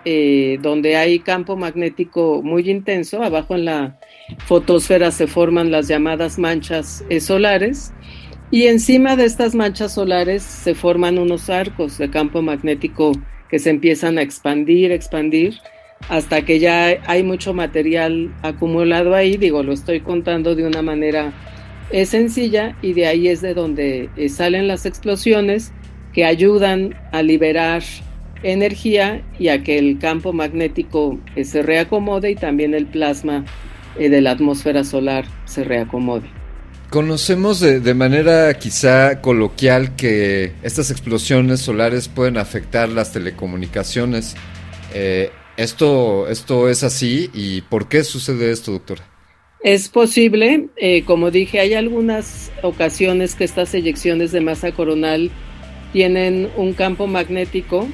donde 0.62 0.98
hay 0.98 1.20
campo 1.20 1.56
magnético 1.56 2.42
muy 2.44 2.70
intenso. 2.70 3.24
Abajo 3.24 3.56
en 3.56 3.64
la 3.64 3.98
fotosfera 4.40 5.12
se 5.12 5.28
forman 5.28 5.72
las 5.72 5.88
llamadas 5.88 6.40
manchas 6.40 7.04
solares. 7.20 7.94
Y 8.52 8.68
encima 8.68 9.16
de 9.16 9.26
estas 9.26 9.56
manchas 9.56 9.94
solares 9.94 10.44
se 10.44 10.76
forman 10.76 11.18
unos 11.18 11.50
arcos 11.50 11.98
de 11.98 12.10
campo 12.10 12.42
magnético 12.42 13.14
que 13.50 13.60
se 13.60 13.70
empiezan 13.70 14.18
a 14.18 14.22
expandir, 14.22 14.92
expandir, 14.92 15.60
hasta 16.10 16.44
que 16.44 16.60
ya 16.60 16.98
hay 17.06 17.24
mucho 17.24 17.54
material 17.54 18.34
acumulado 18.42 19.16
ahí, 19.16 19.38
digo, 19.38 19.64
lo 19.64 19.74
estoy 19.74 20.02
contando 20.02 20.56
de 20.56 20.66
una 20.66 20.82
manera 20.82 21.34
eh, 21.92 22.06
sencilla 22.06 22.76
y 22.82 22.94
de 22.94 23.08
ahí 23.08 23.28
es 23.28 23.42
de 23.42 23.54
donde 23.54 24.10
eh, 24.16 24.30
salen 24.30 24.68
las 24.68 24.86
explosiones 24.86 25.74
que 26.14 26.26
ayudan 26.26 26.96
a 27.12 27.22
liberar 27.22 27.84
energía 28.44 29.22
y 29.38 29.50
a 29.50 29.64
que 29.64 29.78
el 29.78 30.00
campo 30.00 30.34
magnético 30.34 31.20
eh, 31.36 31.44
se 31.44 31.62
reacomode 31.62 32.32
y 32.32 32.36
también 32.36 32.74
el 32.74 32.88
plasma 32.88 33.46
de 33.98 34.22
la 34.22 34.32
atmósfera 34.32 34.84
solar 34.84 35.26
se 35.46 35.64
reacomode. 35.64 36.30
Conocemos 36.90 37.62
de, 37.62 37.94
manera 37.94 38.54
quizá 38.56 39.22
coloquial 39.22 39.96
que 39.96 40.52
estas 40.62 40.92
explosiones 40.92 41.62
solares 41.62 42.10
pueden 42.10 42.38
afectar 42.38 42.90
las 42.90 43.14
telecomunicaciones. 43.14 44.36
Eh, 44.94 45.32
¿esto, 45.56 46.28
¿Esto 46.28 46.68
es 46.68 46.84
así 46.84 47.30
y 47.34 47.62
por 47.62 47.88
qué 47.88 48.04
sucede 48.04 48.52
esto, 48.52 48.74
doctora? 48.74 49.04
Es 49.64 49.88
posible, 49.88 50.68
eh, 50.76 51.04
como 51.06 51.32
dije, 51.32 51.60
hay 51.60 51.76
algunas 51.76 52.52
ocasiones 52.62 53.36
que 53.36 53.44
estas 53.46 53.74
eyecciones 53.74 54.34
de 54.34 54.42
masa 54.42 54.72
coronal 54.74 55.32
tienen 55.94 56.50
un 56.58 56.74
campo 56.74 57.08
magnético 57.08 57.88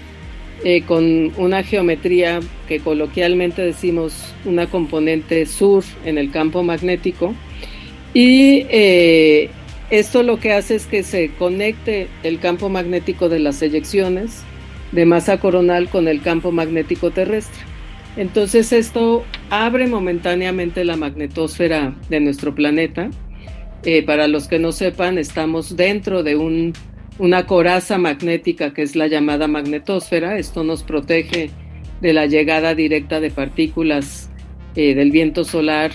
eh, 0.64 0.82
con 0.84 1.32
una 1.38 1.64
geometría 1.64 2.40
que 2.68 2.80
coloquialmente 2.80 3.62
decimos 3.62 4.34
una 4.46 4.68
componente 4.68 5.46
sur 5.46 5.84
en 6.06 6.18
el 6.18 6.32
campo 6.32 6.64
magnético 6.64 7.36
y 8.14 8.66
eh, 8.70 9.50
esto 9.90 10.24
lo 10.24 10.40
que 10.40 10.54
hace 10.54 10.76
es 10.76 10.86
que 10.86 11.04
se 11.04 11.30
conecte 11.38 12.08
el 12.24 12.40
campo 12.40 12.70
magnético 12.70 13.30
de 13.30 13.40
las 13.40 13.62
eyecciones 13.62 14.44
de 14.92 15.06
masa 15.06 15.40
coronal 15.40 15.90
con 15.90 16.08
el 16.08 16.22
campo 16.22 16.52
magnético 16.52 17.12
terrestre. 17.12 17.64
Entonces 18.16 18.74
esto 18.74 19.24
abre 19.50 19.88
momentáneamente 19.88 20.84
la 20.84 20.98
magnetosfera 20.98 21.96
de 22.10 22.20
nuestro 22.20 22.56
planeta. 22.56 23.10
Eh, 23.84 24.04
para 24.04 24.28
los 24.28 24.48
que 24.48 24.60
no 24.60 24.72
sepan, 24.72 25.18
estamos 25.18 25.78
dentro 25.78 26.24
de 26.24 26.36
una 27.20 27.46
coraza 27.46 27.98
magnética 27.98 28.74
que 28.74 28.84
es 28.84 28.96
la 28.96 29.08
llamada 29.08 29.48
magnetosfera. 29.48 30.38
Esto 30.38 30.64
nos 30.64 30.84
protege 30.84 31.50
de 32.02 32.14
la 32.14 32.26
llegada 32.26 32.76
directa 32.76 33.20
de 33.20 33.32
partículas 33.32 34.30
eh, 34.76 34.94
del 34.94 35.12
viento 35.12 35.44
solar 35.44 35.92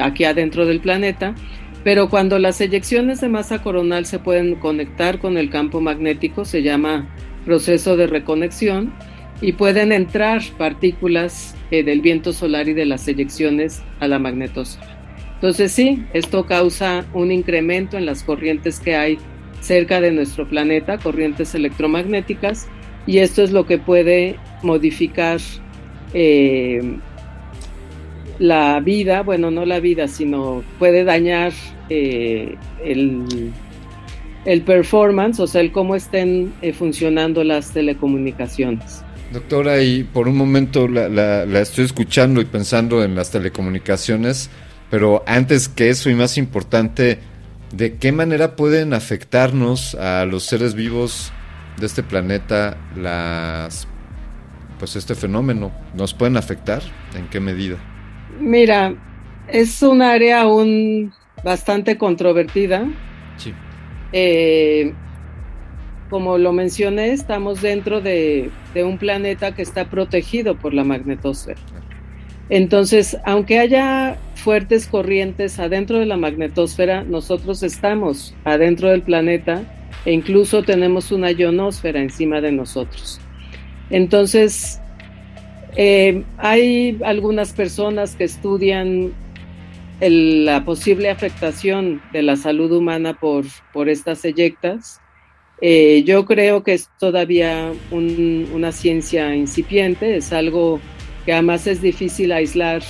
aquí 0.00 0.24
adentro 0.24 0.64
del 0.64 0.80
planeta, 0.80 1.34
pero 1.82 2.08
cuando 2.08 2.38
las 2.38 2.60
eyecciones 2.60 3.20
de 3.20 3.28
masa 3.28 3.62
coronal 3.62 4.06
se 4.06 4.18
pueden 4.18 4.54
conectar 4.56 5.18
con 5.18 5.36
el 5.36 5.50
campo 5.50 5.80
magnético, 5.80 6.44
se 6.44 6.62
llama 6.62 7.08
proceso 7.44 7.96
de 7.96 8.06
reconexión, 8.06 8.92
y 9.40 9.52
pueden 9.52 9.92
entrar 9.92 10.42
partículas 10.56 11.54
eh, 11.70 11.82
del 11.82 12.00
viento 12.00 12.32
solar 12.32 12.68
y 12.68 12.72
de 12.72 12.86
las 12.86 13.06
eyecciones 13.08 13.82
a 14.00 14.08
la 14.08 14.18
magnetosfera. 14.18 14.96
Entonces 15.34 15.72
sí, 15.72 16.02
esto 16.14 16.46
causa 16.46 17.04
un 17.12 17.30
incremento 17.30 17.98
en 17.98 18.06
las 18.06 18.22
corrientes 18.22 18.80
que 18.80 18.96
hay 18.96 19.18
cerca 19.64 20.00
de 20.00 20.12
nuestro 20.12 20.46
planeta, 20.46 20.98
corrientes 20.98 21.54
electromagnéticas, 21.54 22.68
y 23.06 23.18
esto 23.18 23.42
es 23.42 23.50
lo 23.50 23.66
que 23.66 23.78
puede 23.78 24.36
modificar 24.62 25.40
eh, 26.12 26.98
la 28.38 28.80
vida, 28.80 29.22
bueno, 29.22 29.50
no 29.50 29.64
la 29.64 29.80
vida, 29.80 30.06
sino 30.08 30.62
puede 30.78 31.04
dañar 31.04 31.52
eh, 31.88 32.56
el, 32.84 33.52
el, 34.44 34.62
performance, 34.62 35.40
o 35.40 35.46
sea, 35.46 35.60
el 35.60 35.72
cómo 35.72 35.94
estén 35.94 36.52
eh, 36.60 36.72
funcionando 36.72 37.42
las 37.42 37.72
telecomunicaciones. 37.72 39.02
Doctora, 39.32 39.82
y 39.82 40.04
por 40.04 40.28
un 40.28 40.36
momento 40.36 40.86
la, 40.88 41.44
estoy 41.60 41.86
escuchando 41.86 42.40
y 42.40 42.44
pensando 42.44 43.02
en 43.02 43.14
las 43.14 43.30
telecomunicaciones, 43.30 44.50
pero 44.90 45.24
antes 45.26 45.68
que 45.68 45.88
eso 45.88 46.10
y 46.10 46.14
más 46.14 46.38
importante, 46.38 47.18
¿de 47.76 47.96
qué 47.96 48.12
manera 48.12 48.56
pueden 48.56 48.94
afectarnos 48.94 49.94
a 49.94 50.24
los 50.24 50.44
seres 50.44 50.74
vivos 50.74 51.32
de 51.78 51.86
este 51.86 52.02
planeta 52.02 52.76
las 52.96 53.88
pues 54.78 54.96
este 54.96 55.14
fenómeno? 55.14 55.72
¿Nos 55.94 56.14
pueden 56.14 56.36
afectar? 56.36 56.82
¿En 57.16 57.28
qué 57.28 57.40
medida? 57.40 57.76
Mira, 58.40 58.94
es 59.48 59.82
un 59.82 60.02
área 60.02 60.42
aún 60.42 61.12
bastante 61.42 61.98
controvertida. 61.98 62.86
Sí. 63.36 63.52
Eh, 64.12 64.92
como 66.10 66.38
lo 66.38 66.52
mencioné, 66.52 67.12
estamos 67.12 67.60
dentro 67.60 68.00
de, 68.00 68.50
de, 68.72 68.84
un 68.84 68.98
planeta 68.98 69.54
que 69.54 69.62
está 69.62 69.90
protegido 69.90 70.56
por 70.56 70.74
la 70.74 70.84
magnetosfera. 70.84 71.60
Entonces, 72.50 73.16
aunque 73.24 73.58
haya 73.58 74.18
fuertes 74.34 74.86
corrientes 74.86 75.58
adentro 75.58 75.98
de 75.98 76.06
la 76.06 76.16
magnetosfera, 76.16 77.02
nosotros 77.04 77.62
estamos 77.62 78.34
adentro 78.44 78.90
del 78.90 79.02
planeta 79.02 79.62
e 80.04 80.12
incluso 80.12 80.62
tenemos 80.62 81.10
una 81.12 81.30
ionosfera 81.30 82.00
encima 82.00 82.40
de 82.40 82.52
nosotros. 82.52 83.20
Entonces, 83.90 84.80
eh, 85.76 86.22
hay 86.36 86.98
algunas 87.04 87.52
personas 87.52 88.14
que 88.14 88.24
estudian 88.24 89.12
la 90.00 90.64
posible 90.64 91.08
afectación 91.08 92.02
de 92.12 92.22
la 92.22 92.36
salud 92.36 92.70
humana 92.72 93.14
por, 93.14 93.44
por 93.72 93.88
estas 93.88 94.24
eyectas. 94.24 95.00
Eh, 95.60 96.02
yo 96.04 96.26
creo 96.26 96.62
que 96.62 96.74
es 96.74 96.90
todavía 96.98 97.72
un, 97.90 98.48
una 98.52 98.72
ciencia 98.72 99.34
incipiente, 99.34 100.16
es 100.16 100.32
algo 100.32 100.80
que 101.24 101.32
además 101.32 101.66
es 101.66 101.80
difícil 101.80 102.32
aislar, 102.32 102.82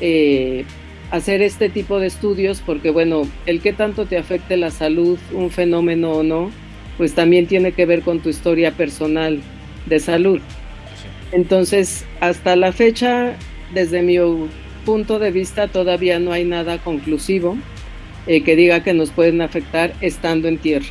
eh, 0.00 0.64
hacer 1.10 1.42
este 1.42 1.68
tipo 1.68 1.98
de 1.98 2.06
estudios, 2.06 2.62
porque 2.64 2.90
bueno, 2.90 3.22
el 3.46 3.60
que 3.60 3.72
tanto 3.72 4.06
te 4.06 4.18
afecte 4.18 4.56
la 4.56 4.70
salud, 4.70 5.18
un 5.32 5.50
fenómeno 5.50 6.12
o 6.12 6.22
no, 6.22 6.50
pues 6.96 7.14
también 7.14 7.46
tiene 7.46 7.72
que 7.72 7.86
ver 7.86 8.02
con 8.02 8.20
tu 8.20 8.28
historia 8.28 8.72
personal 8.72 9.40
de 9.86 10.00
salud. 10.00 10.40
Entonces, 11.32 12.04
hasta 12.20 12.56
la 12.56 12.72
fecha, 12.72 13.34
desde 13.74 14.02
mi 14.02 14.16
punto 14.84 15.18
de 15.18 15.30
vista, 15.30 15.68
todavía 15.68 16.18
no 16.18 16.32
hay 16.32 16.44
nada 16.44 16.78
conclusivo 16.78 17.56
eh, 18.26 18.42
que 18.42 18.56
diga 18.56 18.82
que 18.82 18.94
nos 18.94 19.10
pueden 19.10 19.40
afectar 19.42 19.92
estando 20.00 20.48
en 20.48 20.58
tierra. 20.58 20.86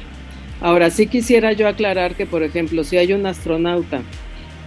Ahora, 0.61 0.89
sí 0.89 1.07
quisiera 1.07 1.53
yo 1.53 1.67
aclarar 1.67 2.15
que, 2.15 2.25
por 2.25 2.43
ejemplo, 2.43 2.83
si 2.83 2.97
hay 2.97 3.13
un 3.13 3.25
astronauta 3.25 4.01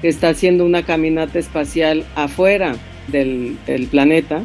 que 0.01 0.09
está 0.09 0.31
haciendo 0.31 0.65
una 0.65 0.83
caminata 0.85 1.39
espacial 1.39 2.05
afuera 2.15 2.77
del, 3.09 3.57
del 3.67 3.87
planeta 3.87 4.43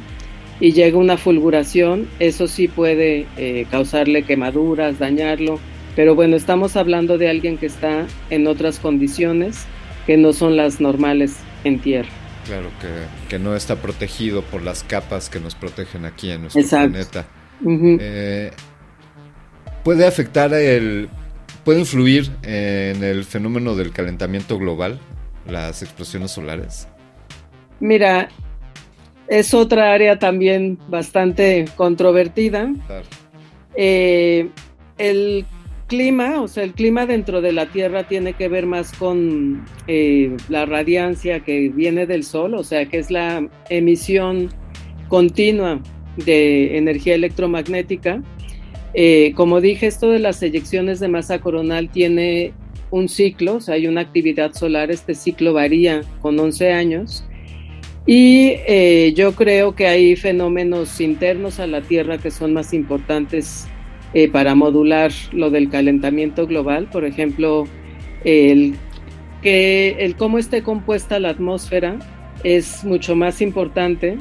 y 0.59 0.71
llega 0.71 0.97
una 0.97 1.17
fulguración, 1.17 2.07
eso 2.19 2.47
sí 2.47 2.67
puede 2.67 3.25
eh, 3.37 3.65
causarle 3.69 4.23
quemaduras, 4.23 4.99
dañarlo, 4.99 5.59
pero 5.95 6.15
bueno, 6.15 6.35
estamos 6.35 6.75
hablando 6.75 7.17
de 7.17 7.29
alguien 7.29 7.57
que 7.57 7.65
está 7.65 8.07
en 8.29 8.47
otras 8.47 8.79
condiciones 8.79 9.65
que 10.05 10.17
no 10.17 10.33
son 10.33 10.55
las 10.57 10.79
normales 10.79 11.35
en 11.63 11.79
tierra. 11.79 12.09
Claro, 12.45 12.69
que, 12.81 12.87
que 13.29 13.39
no 13.39 13.55
está 13.55 13.77
protegido 13.77 14.41
por 14.41 14.61
las 14.63 14.83
capas 14.83 15.29
que 15.29 15.39
nos 15.39 15.55
protegen 15.55 16.05
aquí 16.05 16.31
en 16.31 16.41
nuestro 16.41 16.61
Exacto. 16.61 16.89
planeta. 16.91 17.25
Uh 17.61 17.69
-huh. 17.71 17.97
eh, 18.01 18.51
¿Puede 19.83 20.05
afectar 20.05 20.53
el... 20.53 21.09
¿Puede 21.63 21.79
influir 21.79 22.29
en 22.43 23.03
el 23.03 23.23
fenómeno 23.23 23.75
del 23.75 23.91
calentamiento 23.91 24.57
global, 24.57 24.99
las 25.47 25.81
explosiones 25.81 26.31
solares? 26.31 26.87
Mira, 27.79 28.29
es 29.27 29.53
otra 29.53 29.93
área 29.93 30.19
también 30.19 30.77
bastante 30.87 31.65
controvertida. 31.75 32.71
Claro. 32.87 33.05
Eh, 33.75 34.49
el 34.97 35.45
clima, 35.87 36.41
o 36.41 36.47
sea, 36.47 36.63
el 36.63 36.73
clima 36.73 37.05
dentro 37.05 37.41
de 37.41 37.51
la 37.51 37.67
Tierra 37.67 38.07
tiene 38.07 38.33
que 38.33 38.47
ver 38.47 38.65
más 38.65 38.93
con 38.93 39.65
eh, 39.87 40.35
la 40.49 40.65
radiancia 40.65 41.41
que 41.41 41.69
viene 41.69 42.05
del 42.05 42.23
Sol, 42.23 42.55
o 42.55 42.63
sea, 42.63 42.85
que 42.85 42.99
es 42.99 43.11
la 43.11 43.47
emisión 43.69 44.49
continua 45.07 45.81
de 46.17 46.77
energía 46.77 47.15
electromagnética. 47.15 48.21
Eh, 48.93 49.33
como 49.35 49.61
dije, 49.61 49.87
esto 49.87 50.09
de 50.09 50.19
las 50.19 50.41
eyecciones 50.43 50.99
de 50.99 51.07
masa 51.07 51.39
coronal 51.39 51.89
tiene 51.89 52.53
un 52.93 53.09
ciclo, 53.09 53.55
o 53.55 53.59
sea, 53.59 53.73
hay 53.73 53.87
una 53.87 54.01
actividad 54.01 54.53
solar, 54.53 54.91
este 54.91 55.15
ciclo 55.15 55.51
varía 55.51 56.03
con 56.21 56.39
11 56.39 56.73
años. 56.73 57.25
Y 58.05 58.53
eh, 58.67 59.13
yo 59.15 59.33
creo 59.33 59.73
que 59.73 59.87
hay 59.87 60.15
fenómenos 60.15 61.01
internos 61.01 61.59
a 61.59 61.65
la 61.65 61.81
Tierra 61.81 62.19
que 62.19 62.29
son 62.29 62.53
más 62.53 62.71
importantes 62.71 63.67
eh, 64.13 64.29
para 64.29 64.53
modular 64.53 65.11
lo 65.31 65.49
del 65.49 65.71
calentamiento 65.71 66.45
global, 66.45 66.87
por 66.91 67.03
ejemplo, 67.03 67.63
el, 68.25 68.75
que, 69.41 69.95
el 69.99 70.15
cómo 70.15 70.37
esté 70.37 70.61
compuesta 70.61 71.19
la 71.19 71.29
atmósfera 71.29 71.97
es 72.43 72.83
mucho 72.83 73.15
más 73.15 73.41
importante 73.41 74.17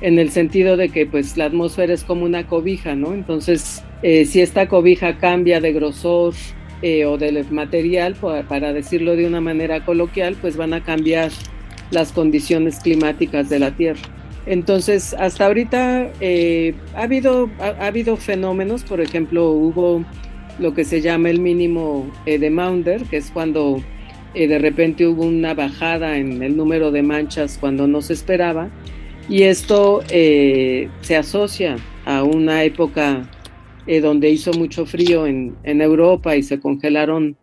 en 0.00 0.18
el 0.18 0.30
sentido 0.30 0.78
de 0.78 0.88
que 0.88 1.04
pues 1.04 1.36
la 1.36 1.44
atmósfera 1.44 1.92
es 1.92 2.02
como 2.02 2.24
una 2.24 2.46
cobija, 2.46 2.94
¿no? 2.94 3.12
Entonces, 3.12 3.84
eh, 4.02 4.24
si 4.24 4.40
esta 4.40 4.68
cobija 4.68 5.18
cambia 5.18 5.60
de 5.60 5.74
grosor 5.74 6.32
eh, 6.82 7.06
o 7.06 7.16
del 7.16 7.44
material, 7.50 8.16
para 8.48 8.72
decirlo 8.72 9.16
de 9.16 9.26
una 9.26 9.40
manera 9.40 9.84
coloquial, 9.84 10.36
pues 10.40 10.56
van 10.56 10.74
a 10.74 10.82
cambiar 10.82 11.30
las 11.90 12.12
condiciones 12.12 12.80
climáticas 12.80 13.48
de 13.48 13.58
la 13.58 13.70
Tierra. 13.70 14.00
Entonces, 14.44 15.14
hasta 15.14 15.46
ahorita 15.46 16.12
eh, 16.20 16.74
ha, 16.94 17.02
habido, 17.02 17.50
ha, 17.58 17.82
ha, 17.82 17.86
habido 17.86 18.16
fenómenos, 18.16 18.84
por 18.84 19.00
ejemplo, 19.00 19.50
hubo 19.50 20.04
lo 20.58 20.74
que 20.74 20.84
se 20.84 21.00
llama 21.00 21.30
el 21.30 21.40
mínimo 21.40 22.10
eh, 22.26 22.38
de 22.38 22.50
Maunder, 22.50 23.02
que 23.04 23.16
es 23.16 23.30
cuando 23.30 23.82
de 24.34 24.58
repente 24.58 25.06
hubo 25.06 25.24
una 25.24 25.54
bajada 25.54 26.18
en 26.18 26.42
el 26.42 26.58
número 26.58 26.90
de 26.90 27.02
manchas 27.02 27.56
cuando 27.58 27.86
no 27.86 28.02
se 28.02 28.12
esperaba, 28.12 28.68
y 29.30 29.44
esto 29.44 30.02
se 30.06 31.16
asocia 31.16 31.76
a 32.04 32.22
una 32.22 32.62
época 32.62 33.26
eh, 33.86 34.00
donde 34.00 34.30
hizo 34.30 34.52
mucho 34.52 34.86
frío 34.86 35.26
en, 35.26 35.56
en, 35.64 35.80
Europa 35.80 36.36
y 36.36 36.42
se 36.42 36.60
congelaron 36.60 37.36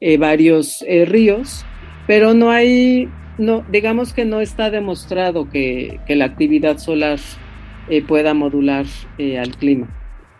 eh, 0.00 0.18
varios 0.18 0.84
ríos, 1.06 1.64
pero 2.06 2.34
no 2.34 2.50
hay 2.50 3.08
no, 3.38 3.64
digamos 3.70 4.12
que 4.12 4.24
no 4.24 4.40
está 4.40 4.70
demostrado 4.70 5.50
que, 5.50 6.00
que 6.06 6.16
la 6.16 6.24
actividad 6.26 6.78
solar 6.78 7.18
eh, 7.88 8.02
pueda 8.02 8.34
modular 8.34 8.86
eh, 9.18 9.38
al 9.38 9.56
clima. 9.56 9.88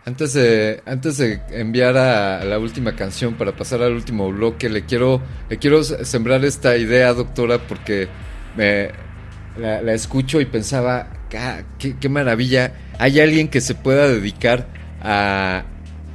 Antes 0.04 0.34
de, 0.34 0.82
antes 0.86 1.18
de 1.18 1.40
enviar 1.50 1.96
a, 1.96 2.44
la 2.44 2.58
última 2.58 2.94
canción 2.94 3.34
para 3.34 3.56
pasar 3.56 3.82
al 3.82 3.92
último 3.92 4.30
bloque, 4.30 4.68
le 4.68 4.84
quiero, 4.84 5.20
le 5.50 5.58
quiero 5.58 5.82
sembrar 5.82 6.44
esta 6.44 6.76
idea, 6.76 7.12
doctora, 7.12 7.58
porque 7.58 8.08
me, 8.56 8.90
la, 9.58 9.92
escucho 9.92 10.40
y 10.40 10.46
pensaba, 10.46 11.08
qué, 11.78 11.96
qué 12.00 12.08
maravilla, 12.08 12.72
hay 13.00 13.18
alguien 13.18 13.48
que 13.48 13.60
se 13.60 13.74
pueda 13.74 14.08
dedicar 14.08 14.68
a, 15.02 15.64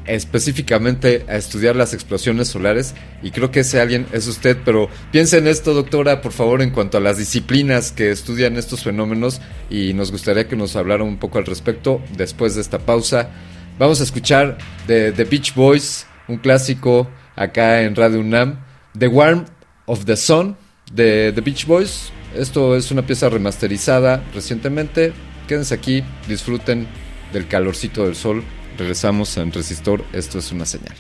específicamente 0.06 1.26
a 1.28 1.36
estudiar 1.36 1.76
las 1.76 1.94
explosiones 1.94 2.48
solares 2.48 2.96
y 3.22 3.32
creo 3.32 3.52
que 3.52 3.62
ese 3.62 3.80
alguien 3.80 4.08
es 4.12 4.28
usted, 4.28 4.58
pero 4.66 4.90
piense 5.12 5.38
en 5.38 5.48
esto, 5.48 5.74
doctora, 5.74 6.22
por 6.22 6.32
favor, 6.32 6.62
en 6.62 6.72
cuanto 6.72 6.98
a 6.98 7.02
las 7.02 7.18
disciplinas 7.18 7.92
que 7.92 8.12
estudian 8.12 8.58
estos 8.58 8.84
fenómenos 8.84 9.42
y 9.70 9.94
nos 9.94 10.12
gustaría 10.12 10.48
que 10.48 10.56
nos 10.56 10.76
hablara 10.76 11.04
un 11.04 11.18
poco 11.18 11.38
al 11.38 11.46
respecto 11.46 12.02
después 12.18 12.56
de 12.56 12.62
esta 12.62 12.80
pausa. 12.80 13.30
Vamos 13.78 14.02
a 14.02 14.04
escuchar 14.04 14.58
de 14.88 15.12
The 15.12 15.24
Beach 15.26 15.54
Boys, 15.56 16.06
un 16.28 16.38
clásico 16.38 17.10
acá 17.36 17.84
en 17.84 17.96
Radio 17.96 18.20
UNAM, 18.20 18.60
The 18.98 19.08
Warm 19.08 19.46
of 19.86 20.06
the 20.06 20.16
Sun 20.16 20.58
de 20.92 21.32
The 21.34 21.42
Beach 21.42 21.66
Boys. 21.66 22.12
Esto 22.36 22.76
es 22.76 22.92
una 22.92 23.06
pieza 23.06 23.30
remasterizada 23.30 24.24
recientemente. 24.34 25.14
Quédense 25.48 25.74
aquí, 25.74 26.04
disfruten 26.28 26.88
del 27.34 27.48
calorcito 27.48 28.06
del 28.06 28.16
sol 28.16 28.44
Regresamos 28.82 29.38
en 29.38 29.52
Resistor, 29.52 30.04
esto 30.12 30.40
es 30.40 30.52
una 30.52 30.66
señal. 30.66 30.96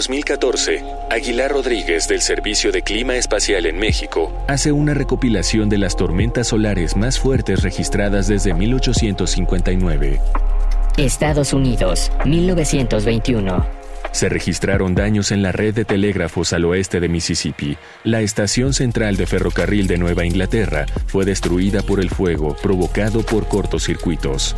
2014, 0.00 0.82
Aguilar 1.10 1.50
Rodríguez 1.52 2.08
del 2.08 2.22
Servicio 2.22 2.72
de 2.72 2.80
Clima 2.80 3.16
Espacial 3.16 3.66
en 3.66 3.78
México 3.78 4.32
hace 4.48 4.72
una 4.72 4.94
recopilación 4.94 5.68
de 5.68 5.76
las 5.76 5.94
tormentas 5.94 6.48
solares 6.48 6.96
más 6.96 7.18
fuertes 7.18 7.62
registradas 7.62 8.26
desde 8.26 8.54
1859. 8.54 10.18
Estados 10.96 11.52
Unidos, 11.52 12.10
1921. 12.24 13.66
Se 14.12 14.30
registraron 14.30 14.94
daños 14.94 15.32
en 15.32 15.42
la 15.42 15.52
red 15.52 15.74
de 15.74 15.84
telégrafos 15.84 16.54
al 16.54 16.64
oeste 16.64 16.98
de 16.98 17.10
Mississippi. 17.10 17.76
La 18.02 18.22
estación 18.22 18.72
central 18.72 19.18
de 19.18 19.26
ferrocarril 19.26 19.86
de 19.86 19.98
Nueva 19.98 20.24
Inglaterra 20.24 20.86
fue 21.08 21.26
destruida 21.26 21.82
por 21.82 22.00
el 22.00 22.08
fuego 22.08 22.56
provocado 22.62 23.22
por 23.22 23.48
cortocircuitos. 23.48 24.56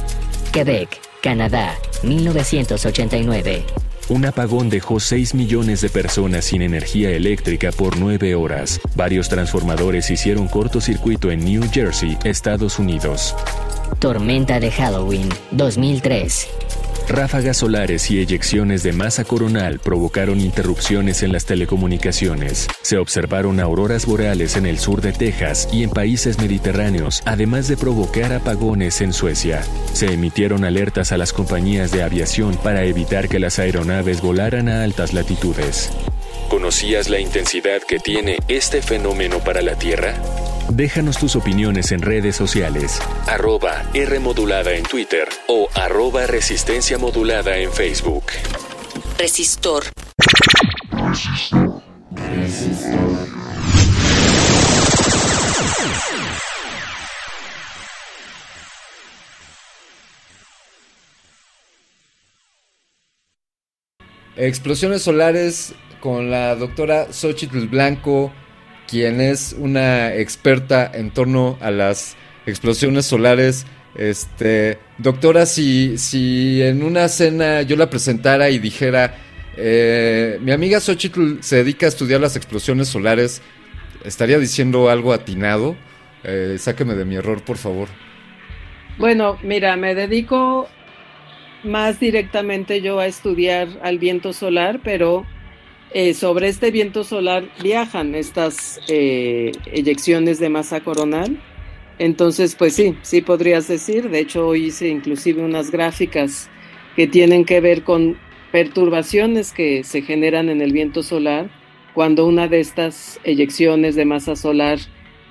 Quebec, 0.52 1.00
Canadá, 1.20 1.74
1989. 2.04 3.81
Un 4.12 4.26
apagón 4.26 4.68
dejó 4.68 5.00
6 5.00 5.32
millones 5.34 5.80
de 5.80 5.88
personas 5.88 6.44
sin 6.44 6.60
energía 6.60 7.08
eléctrica 7.08 7.72
por 7.72 7.96
9 7.96 8.34
horas. 8.34 8.78
Varios 8.94 9.30
transformadores 9.30 10.10
hicieron 10.10 10.48
cortocircuito 10.48 11.30
en 11.30 11.42
New 11.42 11.62
Jersey, 11.72 12.18
Estados 12.22 12.78
Unidos. 12.78 13.34
Tormenta 14.00 14.60
de 14.60 14.70
Halloween, 14.70 15.30
2003. 15.52 16.61
Ráfagas 17.08 17.58
solares 17.58 18.10
y 18.10 18.20
eyecciones 18.20 18.82
de 18.82 18.92
masa 18.92 19.24
coronal 19.24 19.80
provocaron 19.80 20.40
interrupciones 20.40 21.22
en 21.22 21.32
las 21.32 21.44
telecomunicaciones. 21.44 22.68
Se 22.82 22.96
observaron 22.96 23.60
auroras 23.60 24.06
boreales 24.06 24.56
en 24.56 24.66
el 24.66 24.78
sur 24.78 25.00
de 25.00 25.12
Texas 25.12 25.68
y 25.72 25.82
en 25.82 25.90
países 25.90 26.38
mediterráneos, 26.38 27.22
además 27.24 27.68
de 27.68 27.76
provocar 27.76 28.32
apagones 28.32 29.00
en 29.00 29.12
Suecia. 29.12 29.62
Se 29.92 30.12
emitieron 30.12 30.64
alertas 30.64 31.12
a 31.12 31.18
las 31.18 31.32
compañías 31.32 31.90
de 31.90 32.02
aviación 32.02 32.56
para 32.56 32.84
evitar 32.84 33.28
que 33.28 33.38
las 33.38 33.58
aeronaves 33.58 34.22
volaran 34.22 34.68
a 34.68 34.82
altas 34.82 35.12
latitudes. 35.12 35.90
¿Conocías 36.48 37.08
la 37.08 37.18
intensidad 37.18 37.82
que 37.82 37.98
tiene 37.98 38.38
este 38.48 38.82
fenómeno 38.82 39.38
para 39.38 39.62
la 39.62 39.74
Tierra? 39.76 40.14
Déjanos 40.70 41.18
tus 41.18 41.34
opiniones 41.36 41.92
en 41.92 42.02
redes 42.02 42.36
sociales, 42.36 43.00
arroba 43.26 43.84
R 43.94 44.18
modulada 44.20 44.72
en 44.72 44.84
Twitter 44.84 45.28
o 45.54 45.68
arroba 45.74 46.26
resistencia 46.26 46.96
modulada 46.96 47.58
en 47.58 47.70
Facebook. 47.70 48.24
Resistor. 49.18 49.84
Explosiones 64.36 65.02
solares 65.02 65.74
con 66.00 66.30
la 66.30 66.56
doctora 66.56 67.12
Xochitl 67.12 67.66
Blanco, 67.66 68.32
quien 68.88 69.20
es 69.20 69.54
una 69.58 70.14
experta 70.14 70.90
en 70.94 71.10
torno 71.10 71.58
a 71.60 71.70
las 71.70 72.16
explosiones 72.46 73.04
solares. 73.04 73.66
Este, 73.94 74.78
doctora, 74.98 75.46
si, 75.46 75.98
si 75.98 76.62
en 76.62 76.82
una 76.82 77.08
cena 77.08 77.62
yo 77.62 77.76
la 77.76 77.90
presentara 77.90 78.50
y 78.50 78.58
dijera, 78.58 79.16
eh, 79.56 80.38
mi 80.40 80.52
amiga 80.52 80.80
Xochitl 80.80 81.40
se 81.40 81.56
dedica 81.56 81.86
a 81.86 81.90
estudiar 81.90 82.20
las 82.20 82.36
explosiones 82.36 82.88
solares, 82.88 83.42
¿estaría 84.04 84.38
diciendo 84.38 84.88
algo 84.88 85.12
atinado? 85.12 85.76
Eh, 86.24 86.56
sáqueme 86.58 86.94
de 86.94 87.04
mi 87.04 87.16
error, 87.16 87.42
por 87.42 87.58
favor. 87.58 87.88
Bueno, 88.98 89.38
mira, 89.42 89.76
me 89.76 89.94
dedico 89.94 90.68
más 91.64 92.00
directamente 92.00 92.80
yo 92.80 92.98
a 92.98 93.06
estudiar 93.06 93.68
al 93.82 93.98
viento 93.98 94.32
solar, 94.32 94.80
pero 94.82 95.24
eh, 95.92 96.14
sobre 96.14 96.48
este 96.48 96.70
viento 96.70 97.04
solar 97.04 97.44
viajan 97.62 98.14
estas 98.14 98.80
eh, 98.88 99.52
eyecciones 99.66 100.38
de 100.38 100.48
masa 100.48 100.80
coronal. 100.80 101.38
Entonces, 101.98 102.54
pues 102.54 102.74
sí, 102.74 102.96
sí 103.02 103.20
podrías 103.20 103.68
decir. 103.68 104.08
De 104.10 104.20
hecho, 104.20 104.46
hoy 104.46 104.66
hice 104.66 104.88
inclusive 104.88 105.42
unas 105.42 105.70
gráficas 105.70 106.50
que 106.96 107.06
tienen 107.06 107.44
que 107.44 107.60
ver 107.60 107.82
con 107.82 108.18
perturbaciones 108.50 109.52
que 109.52 109.82
se 109.84 110.02
generan 110.02 110.48
en 110.48 110.60
el 110.60 110.72
viento 110.72 111.02
solar 111.02 111.50
cuando 111.94 112.26
una 112.26 112.48
de 112.48 112.60
estas 112.60 113.20
eyecciones 113.24 113.94
de 113.94 114.04
masa 114.04 114.36
solar 114.36 114.78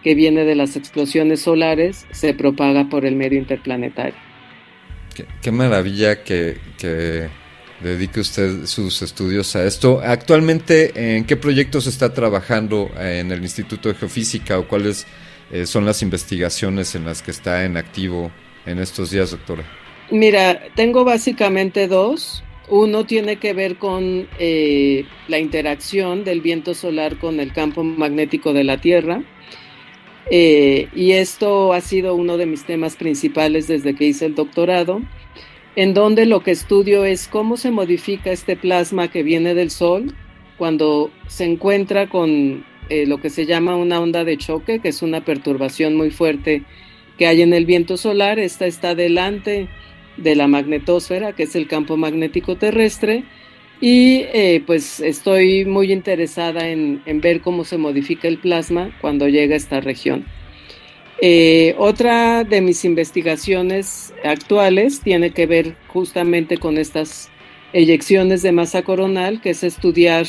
que 0.03 0.15
viene 0.15 0.43
de 0.43 0.55
las 0.55 0.75
explosiones 0.75 1.41
solares 1.41 2.05
se 2.11 2.33
propaga 2.33 2.89
por 2.89 3.05
el 3.05 3.15
medio 3.15 3.37
interplanetario. 3.37 4.19
Qué, 5.41 5.51
maravilla 5.51 6.23
que, 6.23 6.57
que, 6.77 7.29
dedique 7.81 8.19
usted 8.19 8.65
sus 8.65 9.01
estudios 9.01 9.55
a 9.55 9.65
esto. 9.65 10.01
Actualmente, 10.03 11.17
¿en 11.17 11.25
qué 11.25 11.35
proyectos 11.35 11.87
está 11.87 12.13
trabajando 12.13 12.89
en 12.97 13.31
el 13.31 13.41
Instituto 13.41 13.89
de 13.89 13.95
Geofísica 13.95 14.57
o 14.57 14.67
cuáles 14.67 15.05
eh, 15.51 15.65
son 15.65 15.85
las 15.85 16.01
investigaciones 16.01 16.95
en 16.95 17.05
las 17.05 17.21
que 17.21 17.31
está 17.31 17.65
en 17.65 17.77
activo 17.77 18.31
en 18.65 18.79
estos 18.79 19.11
días, 19.11 19.31
doctora? 19.31 19.63
Mira, 20.09 20.61
tengo 20.75 21.03
básicamente 21.03 21.87
dos. 21.87 22.43
Uno 22.69 23.05
tiene 23.05 23.37
que 23.37 23.53
ver 23.53 23.77
con 23.77 24.27
eh, 24.39 25.05
la 25.27 25.39
interacción 25.39 26.23
del 26.23 26.41
viento 26.41 26.73
solar 26.73 27.17
con 27.17 27.39
el 27.39 27.51
campo 27.51 27.83
magnético 27.83 28.53
de 28.53 28.63
la 28.63 28.79
Tierra. 28.79 29.23
Eh, 30.29 30.87
y 30.95 31.11
esto 31.11 31.73
ha 31.73 31.81
sido 31.81 32.15
uno 32.15 32.37
de 32.37 32.45
mis 32.45 32.65
temas 32.65 32.95
principales 32.95 33.67
desde 33.67 33.95
que 33.95 34.05
hice 34.05 34.27
el 34.27 34.35
doctorado, 34.35 35.01
en 35.75 35.93
donde 35.93 36.25
lo 36.25 36.41
que 36.41 36.51
estudio 36.51 37.03
es 37.03 37.27
cómo 37.27 37.57
se 37.57 37.71
modifica 37.71 38.31
este 38.31 38.55
plasma 38.55 39.09
que 39.09 39.23
viene 39.23 39.53
del 39.53 39.71
Sol 39.71 40.15
cuando 40.57 41.11
se 41.27 41.45
encuentra 41.45 42.07
con 42.07 42.63
eh, 42.91 43.05
lo 43.05 43.19
que 43.19 43.29
se 43.29 43.45
llama 43.45 43.77
una 43.77 44.01
onda 44.01 44.25
de 44.25 44.37
choque, 44.37 44.79
que 44.79 44.89
es 44.89 45.01
una 45.01 45.23
perturbación 45.23 45.95
muy 45.95 46.11
fuerte 46.11 46.63
que 47.17 47.25
hay 47.25 47.41
en 47.41 47.53
el 47.53 47.65
viento 47.65 47.95
solar. 47.95 48.37
Esta 48.37 48.65
está 48.65 48.95
delante 48.95 49.69
de 50.17 50.35
la 50.35 50.47
magnetosfera, 50.47 51.31
que 51.31 51.43
es 51.43 51.55
el 51.55 51.67
campo 51.67 51.95
magnético 51.95 52.57
terrestre, 52.57 53.23
y 53.79 54.25
eh, 54.33 54.61
pues 54.67 54.99
estoy 54.99 55.63
muy 55.63 55.93
interesada 55.93 56.67
en, 56.67 57.01
en, 57.05 57.21
ver 57.21 57.39
cómo 57.39 57.63
se 57.63 57.77
modifica 57.77 58.27
el 58.27 58.39
plasma 58.39 58.93
cuando 58.99 59.29
llega 59.29 59.53
a 59.53 59.57
esta 59.57 59.79
región. 59.79 60.25
Eh, 61.21 61.75
otra 61.77 62.43
de 62.43 62.59
mis 62.59 62.83
investigaciones 62.83 64.13
actuales 64.25 64.99
tiene 64.99 65.31
que 65.31 65.45
ver 65.45 65.77
justamente 65.87 66.57
con 66.57 66.77
estas 66.77 67.29
eyecciones 67.71 68.41
de 68.41 68.51
masa 68.51 68.81
coronal, 68.81 69.39
que 69.39 69.51
es 69.51 69.63
estudiar 69.63 70.25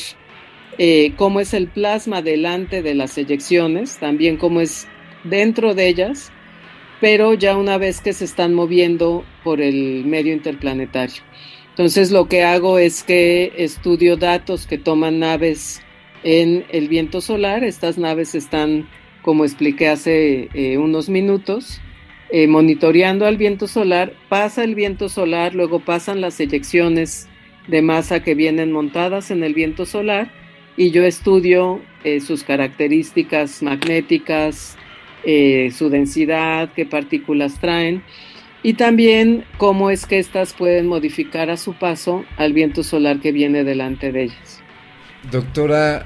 eh, 0.77 1.13
cómo 1.17 1.39
es 1.39 1.53
el 1.53 1.67
plasma 1.67 2.21
delante 2.21 2.81
de 2.81 2.95
las 2.95 3.17
eyecciones, 3.17 3.97
también 3.99 4.37
cómo 4.37 4.61
es 4.61 4.87
dentro 5.23 5.73
de 5.75 5.87
ellas, 5.87 6.31
pero 6.99 7.33
ya 7.33 7.57
una 7.57 7.77
vez 7.77 8.01
que 8.01 8.13
se 8.13 8.25
están 8.25 8.53
moviendo 8.53 9.23
por 9.43 9.61
el 9.61 10.05
medio 10.05 10.33
interplanetario. 10.33 11.21
Entonces 11.69 12.11
lo 12.11 12.27
que 12.27 12.43
hago 12.43 12.77
es 12.77 13.03
que 13.03 13.51
estudio 13.57 14.15
datos 14.17 14.67
que 14.67 14.77
toman 14.77 15.19
naves 15.19 15.81
en 16.23 16.65
el 16.69 16.87
viento 16.87 17.19
solar. 17.19 17.63
Estas 17.63 17.97
naves 17.97 18.35
están, 18.35 18.87
como 19.21 19.43
expliqué 19.43 19.89
hace 19.89 20.49
eh, 20.53 20.77
unos 20.77 21.09
minutos, 21.09 21.81
eh, 22.29 22.47
monitoreando 22.47 23.25
al 23.25 23.37
viento 23.37 23.67
solar. 23.67 24.13
Pasa 24.29 24.63
el 24.63 24.75
viento 24.75 25.09
solar, 25.09 25.55
luego 25.55 25.79
pasan 25.79 26.21
las 26.21 26.39
eyecciones 26.39 27.27
de 27.67 27.81
masa 27.81 28.21
que 28.21 28.35
vienen 28.35 28.71
montadas 28.71 29.31
en 29.31 29.43
el 29.43 29.53
viento 29.53 29.85
solar 29.85 30.42
y 30.77 30.91
yo 30.91 31.03
estudio 31.03 31.81
eh, 32.03 32.19
sus 32.19 32.43
características 32.43 33.61
magnéticas, 33.63 34.77
su 35.23 35.89
densidad, 35.89 36.69
qué 36.75 36.85
partículas 36.85 37.57
traen 37.61 38.03
y 38.63 38.75
también 38.75 39.43
cómo 39.57 39.89
es 39.89 40.05
que 40.05 40.17
éstas 40.17 40.53
pueden 40.53 40.87
modificar 40.87 41.49
a 41.49 41.57
su 41.57 41.73
paso 41.73 42.23
al 42.37 42.53
viento 42.53 42.81
solar 42.81 43.19
que 43.19 43.33
viene 43.33 43.65
delante 43.65 44.11
de 44.11 44.23
ellas. 44.23 44.61
Doctora, 45.29 46.05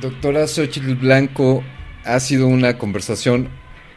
doctora 0.00 0.46
Xochitl 0.46 0.94
Blanco, 0.94 1.62
ha 2.04 2.18
sido 2.18 2.48
una 2.48 2.78
conversación, 2.78 3.50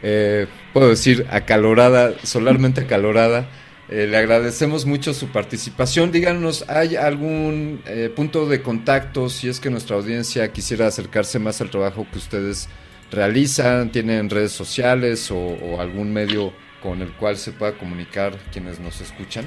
eh, 0.03 0.47
puedo 0.73 0.89
decir, 0.89 1.25
acalorada, 1.31 2.13
solarmente 2.23 2.81
acalorada. 2.81 3.49
Eh, 3.91 4.05
le 4.05 4.17
agradecemos 4.17 4.85
mucho 4.85 5.15
su 5.15 5.29
participación. 5.29 6.11
Díganos, 6.11 6.63
¿hay 6.69 6.95
algún 6.95 7.81
eh, 7.87 8.11
punto 8.15 8.47
de 8.47 8.61
contacto 8.61 9.29
si 9.29 9.49
es 9.49 9.59
que 9.59 9.71
nuestra 9.71 9.95
audiencia 9.95 10.51
quisiera 10.53 10.85
acercarse 10.85 11.39
más 11.39 11.59
al 11.59 11.71
trabajo 11.71 12.05
que 12.11 12.19
ustedes 12.19 12.69
realizan? 13.11 13.91
¿Tienen 13.91 14.29
redes 14.29 14.51
sociales 14.51 15.31
o, 15.31 15.81
algún 15.81 16.13
medio 16.13 16.53
con 16.83 17.01
el 17.01 17.11
cual 17.13 17.37
se 17.37 17.51
pueda 17.51 17.71
comunicar 17.79 18.37
quienes 18.51 18.79
nos 18.79 19.01
escuchan? 19.01 19.45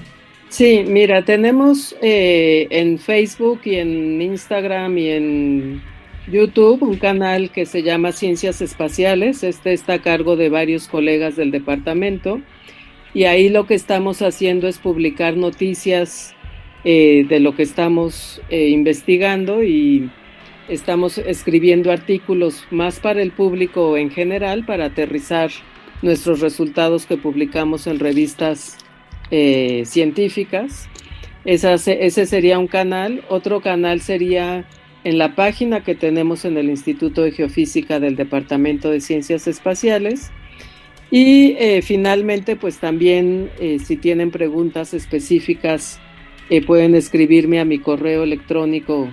Sí, 0.49 0.85
mira, 0.87 1.25
tenemos 1.25 1.95
eh, 2.03 2.67
en 2.71 2.99
Facebook 2.99 3.61
y 3.65 3.77
en 3.77 4.21
Instagram 4.21 4.99
y 4.99 5.09
en 5.09 5.83
YouTube 6.27 6.83
un 6.83 6.97
canal 6.97 7.51
que 7.51 7.65
se 7.65 7.85
llama 7.85 8.11
Ciencias 8.11 8.61
Espaciales. 8.61 9.45
Este 9.45 9.73
está 9.73 9.95
a 9.95 10.03
cargo 10.03 10.35
de 10.35 10.49
varios 10.49 10.89
colegas 10.89 11.37
del 11.37 11.53
departamento 11.53 12.41
y 13.15 13.25
ahí 13.25 13.49
lo 13.49 13.67
que 13.67 13.75
estamos 13.75 14.23
haciendo 14.23 14.69
es 14.69 14.79
publicar 14.79 15.37
noticias 15.37 16.35
eh, 16.85 17.25
de 17.29 17.41
lo 17.41 17.55
que 17.55 17.63
estamos 17.63 18.41
eh, 18.49 18.69
investigando 18.69 19.63
y 19.63 20.11
estamos 20.69 21.19
escribiendo 21.19 21.93
artículos 21.93 22.65
más 22.71 23.01
para 23.01 23.23
el 23.23 23.33
público 23.33 23.97
en 23.97 24.11
general 24.11 24.65
para 24.65 24.87
aterrizar 24.87 25.51
nuestros 26.01 26.41
resultados 26.41 27.07
que 27.07 27.17
publicamos 27.17 27.87
en 27.87 27.99
revistas 27.99 28.79
eh, 29.31 29.83
científicas. 29.85 30.89
Ese 31.45 32.27
sería 32.27 32.59
un 32.59 32.69
canal. 32.69 33.25
Otro 33.29 33.61
canal 33.61 34.01
sería 34.01 34.65
en 35.05 35.19
la 35.19 35.35
página 35.35 35.83
que 35.83 35.95
tenemos 35.95 36.45
en 36.45 36.57
el 36.57 36.71
Instituto 36.71 37.23
de 37.23 37.33
Geofísica 37.33 37.99
del 38.01 38.17
Departamento 38.17 38.91
de 38.91 39.01
Ciencias 39.01 39.49
Espaciales. 39.49 40.31
Y 41.13 41.55
eh, 41.59 41.83
finalmente, 41.83 42.57
pues 42.57 42.79
también 42.79 43.51
eh, 43.61 43.79
si 43.85 43.99
tienen 43.99 44.31
preguntas 44.31 44.95
específicas, 44.95 46.01
eh, 46.49 46.65
pueden 46.65 46.95
escribirme 46.95 47.61
a 47.61 47.67
mi 47.67 47.79
correo 47.79 48.23
electrónico 48.25 49.13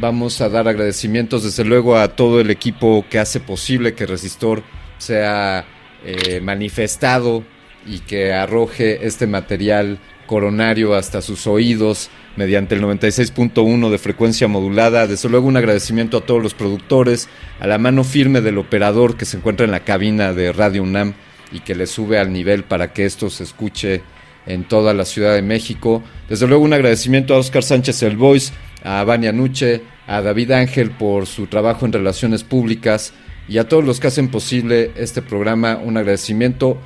Vamos 0.00 0.40
a 0.40 0.48
dar 0.48 0.66
agradecimientos 0.66 1.44
desde 1.44 1.62
luego 1.62 1.98
a 1.98 2.08
todo 2.16 2.40
el 2.40 2.50
equipo 2.50 3.04
que 3.10 3.18
hace 3.18 3.38
posible 3.38 3.92
que 3.92 4.06
Resistor 4.06 4.62
sea 4.96 5.66
eh, 6.06 6.40
manifestado 6.40 7.44
y 7.84 7.98
que 7.98 8.32
arroje 8.32 9.06
este 9.06 9.26
material 9.26 9.98
coronario 10.26 10.94
hasta 10.94 11.20
sus 11.20 11.46
oídos 11.46 12.08
mediante 12.36 12.76
el 12.76 12.82
96.1 12.82 13.90
de 13.90 13.98
frecuencia 13.98 14.48
modulada. 14.48 15.06
Desde 15.06 15.28
luego 15.28 15.48
un 15.48 15.58
agradecimiento 15.58 16.16
a 16.16 16.24
todos 16.24 16.42
los 16.42 16.54
productores, 16.54 17.28
a 17.60 17.66
la 17.66 17.76
mano 17.76 18.02
firme 18.02 18.40
del 18.40 18.56
operador 18.56 19.18
que 19.18 19.26
se 19.26 19.36
encuentra 19.36 19.66
en 19.66 19.72
la 19.72 19.84
cabina 19.84 20.32
de 20.32 20.54
Radio 20.54 20.82
UNAM 20.82 21.12
y 21.52 21.60
que 21.60 21.74
le 21.74 21.86
sube 21.86 22.18
al 22.18 22.32
nivel 22.32 22.64
para 22.64 22.94
que 22.94 23.04
esto 23.04 23.28
se 23.28 23.44
escuche 23.44 24.00
en 24.46 24.64
toda 24.64 24.94
la 24.94 25.04
Ciudad 25.04 25.34
de 25.34 25.42
México. 25.42 26.02
Desde 26.26 26.46
luego 26.46 26.64
un 26.64 26.72
agradecimiento 26.72 27.34
a 27.34 27.38
Oscar 27.38 27.62
Sánchez 27.62 28.02
El 28.02 28.16
Voice, 28.16 28.54
a 28.82 29.02
Vania 29.04 29.32
Nuche, 29.32 29.82
a 30.06 30.20
David 30.22 30.52
Ángel 30.52 30.90
por 30.90 31.26
su 31.26 31.46
trabajo 31.46 31.86
en 31.86 31.92
relaciones 31.92 32.44
públicas 32.44 33.12
y 33.48 33.58
a 33.58 33.68
todos 33.68 33.84
los 33.84 34.00
que 34.00 34.06
hacen 34.06 34.28
posible 34.28 34.92
este 34.96 35.22
programa. 35.22 35.76
Un 35.76 35.96
agradecimiento. 35.96 36.78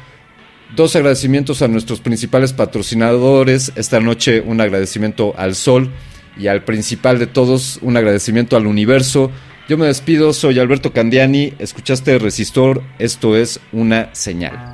Dos 0.75 0.97
agradecimientos 0.97 1.63
a 1.63 1.69
nuestros 1.69 2.01
principales 2.01 2.53
patrocinadores. 2.53 3.73
Esta 3.77 4.01
noche 4.01 4.41
un 4.41 4.61
agradecimiento 4.61 5.35
al 5.37 5.55
Sol 5.55 5.91
y 6.37 6.49
al 6.49 6.65
principal 6.65 7.19
de 7.19 7.27
todos 7.27 7.79
un 7.83 7.97
agradecimiento 7.97 8.57
al 8.57 8.67
universo. 8.67 9.31
Yo 9.69 9.79
me 9.79 9.87
despido, 9.87 10.33
soy 10.33 10.59
Alberto 10.59 10.93
Candiani, 10.93 11.55
escuchaste 11.59 12.19
Resistor, 12.19 12.83
esto 12.99 13.35
es 13.35 13.61
una 13.73 14.11
señal. 14.15 14.74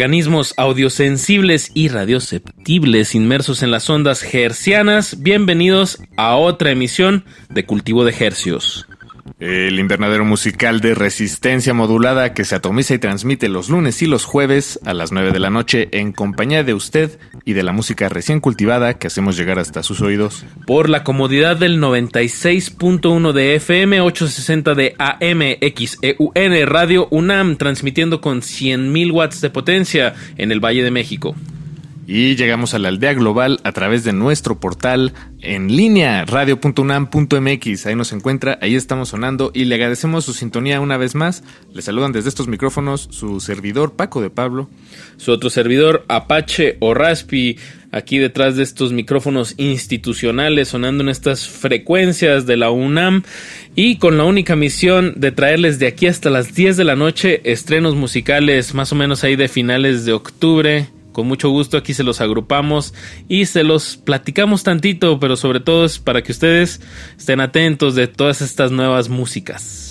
Organismos 0.00 0.54
audiosensibles 0.56 1.72
y 1.74 1.88
radioceptibles 1.88 3.14
inmersos 3.14 3.62
en 3.62 3.70
las 3.70 3.90
ondas 3.90 4.24
hercianas, 4.32 5.22
bienvenidos 5.22 5.98
a 6.16 6.36
otra 6.36 6.70
emisión 6.70 7.26
de 7.50 7.66
Cultivo 7.66 8.02
de 8.06 8.14
Hercios. 8.18 8.86
El 9.40 9.78
invernadero 9.78 10.26
musical 10.26 10.80
de 10.80 10.94
resistencia 10.94 11.72
modulada 11.72 12.34
que 12.34 12.44
se 12.44 12.56
atomiza 12.56 12.92
y 12.92 12.98
transmite 12.98 13.48
los 13.48 13.70
lunes 13.70 14.02
y 14.02 14.06
los 14.06 14.26
jueves 14.26 14.78
a 14.84 14.92
las 14.92 15.12
9 15.12 15.32
de 15.32 15.38
la 15.38 15.48
noche 15.48 15.88
en 15.92 16.12
compañía 16.12 16.62
de 16.62 16.74
usted 16.74 17.18
y 17.46 17.54
de 17.54 17.62
la 17.62 17.72
música 17.72 18.10
recién 18.10 18.40
cultivada 18.40 18.98
que 18.98 19.06
hacemos 19.06 19.38
llegar 19.38 19.58
hasta 19.58 19.82
sus 19.82 20.02
oídos. 20.02 20.44
Por 20.66 20.90
la 20.90 21.04
comodidad 21.04 21.56
del 21.56 21.80
96.1 21.80 23.32
de 23.32 23.54
FM, 23.54 24.02
860 24.02 24.74
de 24.74 24.94
AM, 24.98 25.40
XEUN, 25.74 26.66
Radio 26.66 27.08
UNAM, 27.10 27.56
transmitiendo 27.56 28.20
con 28.20 28.42
100.000 28.42 29.10
watts 29.10 29.40
de 29.40 29.48
potencia 29.48 30.14
en 30.36 30.52
el 30.52 30.60
Valle 30.60 30.82
de 30.82 30.90
México. 30.90 31.34
Y 32.06 32.34
llegamos 32.34 32.74
a 32.74 32.78
la 32.78 32.88
aldea 32.88 33.14
global 33.14 33.60
a 33.62 33.72
través 33.72 34.02
de 34.02 34.12
nuestro 34.12 34.58
portal 34.58 35.12
en 35.42 35.74
línea, 35.74 36.24
radio.unam.mx. 36.24 37.86
Ahí 37.86 37.94
nos 37.94 38.12
encuentra, 38.12 38.58
ahí 38.60 38.74
estamos 38.74 39.10
sonando 39.10 39.52
y 39.54 39.64
le 39.64 39.76
agradecemos 39.76 40.24
su 40.24 40.32
sintonía 40.32 40.80
una 40.80 40.96
vez 40.96 41.14
más. 41.14 41.44
Le 41.72 41.82
saludan 41.82 42.12
desde 42.12 42.28
estos 42.28 42.48
micrófonos 42.48 43.08
su 43.10 43.40
servidor 43.40 43.92
Paco 43.92 44.20
de 44.20 44.30
Pablo. 44.30 44.68
Su 45.18 45.30
otro 45.30 45.50
servidor 45.50 46.04
Apache 46.08 46.76
o 46.80 46.94
Raspi, 46.94 47.58
aquí 47.92 48.18
detrás 48.18 48.56
de 48.56 48.64
estos 48.64 48.92
micrófonos 48.92 49.54
institucionales, 49.58 50.68
sonando 50.68 51.04
en 51.04 51.10
estas 51.10 51.48
frecuencias 51.48 52.46
de 52.46 52.56
la 52.56 52.70
UNAM 52.70 53.22
y 53.76 53.96
con 53.96 54.16
la 54.16 54.24
única 54.24 54.56
misión 54.56 55.14
de 55.16 55.32
traerles 55.32 55.78
de 55.78 55.86
aquí 55.86 56.06
hasta 56.06 56.30
las 56.30 56.54
10 56.54 56.76
de 56.76 56.84
la 56.84 56.96
noche 56.96 57.40
estrenos 57.44 57.94
musicales 57.94 58.74
más 58.74 58.90
o 58.92 58.96
menos 58.96 59.22
ahí 59.22 59.36
de 59.36 59.48
finales 59.48 60.04
de 60.04 60.12
octubre 60.12 60.88
con 61.12 61.26
mucho 61.26 61.50
gusto 61.50 61.76
aquí 61.76 61.94
se 61.94 62.04
los 62.04 62.20
agrupamos 62.20 62.94
y 63.28 63.46
se 63.46 63.64
los 63.64 63.96
platicamos 63.96 64.62
tantito, 64.62 65.18
pero 65.20 65.36
sobre 65.36 65.60
todo 65.60 65.84
es 65.84 65.98
para 65.98 66.22
que 66.22 66.32
ustedes 66.32 66.80
estén 67.18 67.40
atentos 67.40 67.94
de 67.94 68.06
todas 68.06 68.42
estas 68.42 68.72
nuevas 68.72 69.08
músicas. 69.08 69.90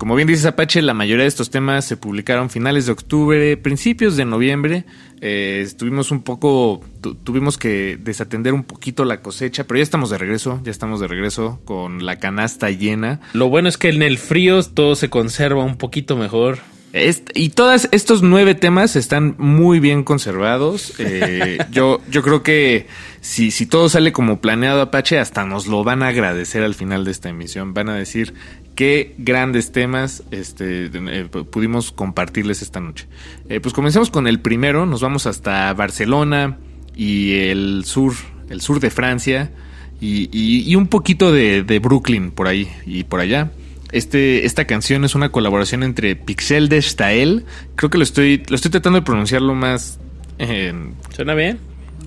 Como 0.00 0.14
bien 0.14 0.28
dices 0.28 0.46
Apache, 0.46 0.80
la 0.80 0.94
mayoría 0.94 1.24
de 1.24 1.28
estos 1.28 1.50
temas 1.50 1.84
se 1.84 1.98
publicaron 1.98 2.48
finales 2.48 2.86
de 2.86 2.92
octubre, 2.92 3.58
principios 3.58 4.16
de 4.16 4.24
noviembre. 4.24 4.86
Eh, 5.20 5.60
estuvimos 5.62 6.10
un 6.10 6.22
poco, 6.22 6.80
tu, 7.02 7.16
tuvimos 7.16 7.58
que 7.58 7.98
desatender 8.00 8.54
un 8.54 8.64
poquito 8.64 9.04
la 9.04 9.20
cosecha, 9.20 9.64
pero 9.64 9.76
ya 9.76 9.82
estamos 9.82 10.08
de 10.08 10.16
regreso, 10.16 10.58
ya 10.64 10.70
estamos 10.70 11.00
de 11.00 11.06
regreso 11.06 11.60
con 11.66 12.06
la 12.06 12.18
canasta 12.18 12.70
llena. 12.70 13.20
Lo 13.34 13.50
bueno 13.50 13.68
es 13.68 13.76
que 13.76 13.90
en 13.90 14.00
el 14.00 14.16
frío 14.16 14.62
todo 14.62 14.94
se 14.94 15.10
conserva 15.10 15.64
un 15.64 15.76
poquito 15.76 16.16
mejor. 16.16 16.60
Est 16.92 17.30
y 17.34 17.50
todos 17.50 17.88
estos 17.92 18.22
nueve 18.22 18.56
temas 18.56 18.96
están 18.96 19.36
muy 19.38 19.78
bien 19.78 20.02
conservados. 20.02 20.94
Eh, 20.98 21.58
yo, 21.70 22.00
yo 22.10 22.22
creo 22.22 22.42
que 22.42 22.88
si, 23.20 23.50
si 23.50 23.66
todo 23.66 23.88
sale 23.88 24.12
como 24.12 24.40
planeado 24.40 24.80
Apache, 24.80 25.18
hasta 25.18 25.44
nos 25.44 25.66
lo 25.66 25.84
van 25.84 26.02
a 26.02 26.08
agradecer 26.08 26.62
al 26.62 26.74
final 26.74 27.04
de 27.04 27.12
esta 27.12 27.28
emisión. 27.28 27.74
Van 27.74 27.88
a 27.88 27.94
decir 27.94 28.34
qué 28.74 29.14
grandes 29.18 29.70
temas 29.70 30.24
este, 30.32 30.90
eh, 30.92 31.28
pudimos 31.28 31.92
compartirles 31.92 32.60
esta 32.62 32.80
noche. 32.80 33.06
Eh, 33.48 33.60
pues 33.60 33.72
comencemos 33.72 34.10
con 34.10 34.26
el 34.26 34.40
primero. 34.40 34.84
Nos 34.84 35.00
vamos 35.00 35.26
hasta 35.26 35.72
Barcelona 35.74 36.58
y 36.96 37.34
el 37.34 37.84
sur, 37.84 38.14
el 38.48 38.60
sur 38.60 38.80
de 38.80 38.90
Francia. 38.90 39.52
Y, 40.00 40.28
y, 40.32 40.68
y 40.68 40.76
un 40.76 40.88
poquito 40.88 41.30
de, 41.30 41.62
de 41.62 41.78
Brooklyn 41.78 42.32
por 42.32 42.48
ahí 42.48 42.68
y 42.84 43.04
por 43.04 43.20
allá. 43.20 43.52
Este, 43.92 44.46
esta 44.46 44.66
canción 44.66 45.04
es 45.04 45.14
una 45.14 45.30
colaboración 45.30 45.82
entre 45.82 46.16
Pixel 46.16 46.68
de 46.68 46.80
Stael. 46.80 47.44
Creo 47.76 47.90
que 47.90 47.98
lo 47.98 48.04
estoy, 48.04 48.42
lo 48.48 48.56
estoy 48.56 48.70
tratando 48.70 49.00
de 49.00 49.04
pronunciarlo 49.04 49.54
más. 49.54 49.98
Eh, 50.38 50.72
¿Suena 51.10 51.34
bien? 51.34 51.58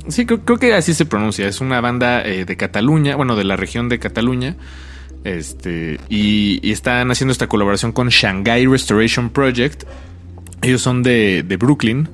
Sí, 0.07 0.25
creo, 0.25 0.43
creo, 0.43 0.59
que 0.59 0.73
así 0.73 0.93
se 0.93 1.05
pronuncia. 1.05 1.47
Es 1.47 1.61
una 1.61 1.81
banda 1.81 2.23
eh, 2.23 2.45
de 2.45 2.57
Cataluña, 2.57 3.15
bueno, 3.15 3.35
de 3.35 3.43
la 3.43 3.55
región 3.55 3.89
de 3.89 3.99
Cataluña. 3.99 4.55
Este, 5.23 5.99
y, 6.09 6.59
y, 6.61 6.71
están 6.71 7.09
haciendo 7.09 7.31
esta 7.31 7.47
colaboración 7.47 7.91
con 7.91 8.09
Shanghai 8.09 8.65
Restoration 8.65 9.29
Project. 9.29 9.83
Ellos 10.61 10.81
son 10.81 11.03
de, 11.03 11.43
de 11.43 11.57
Brooklyn, 11.57 12.09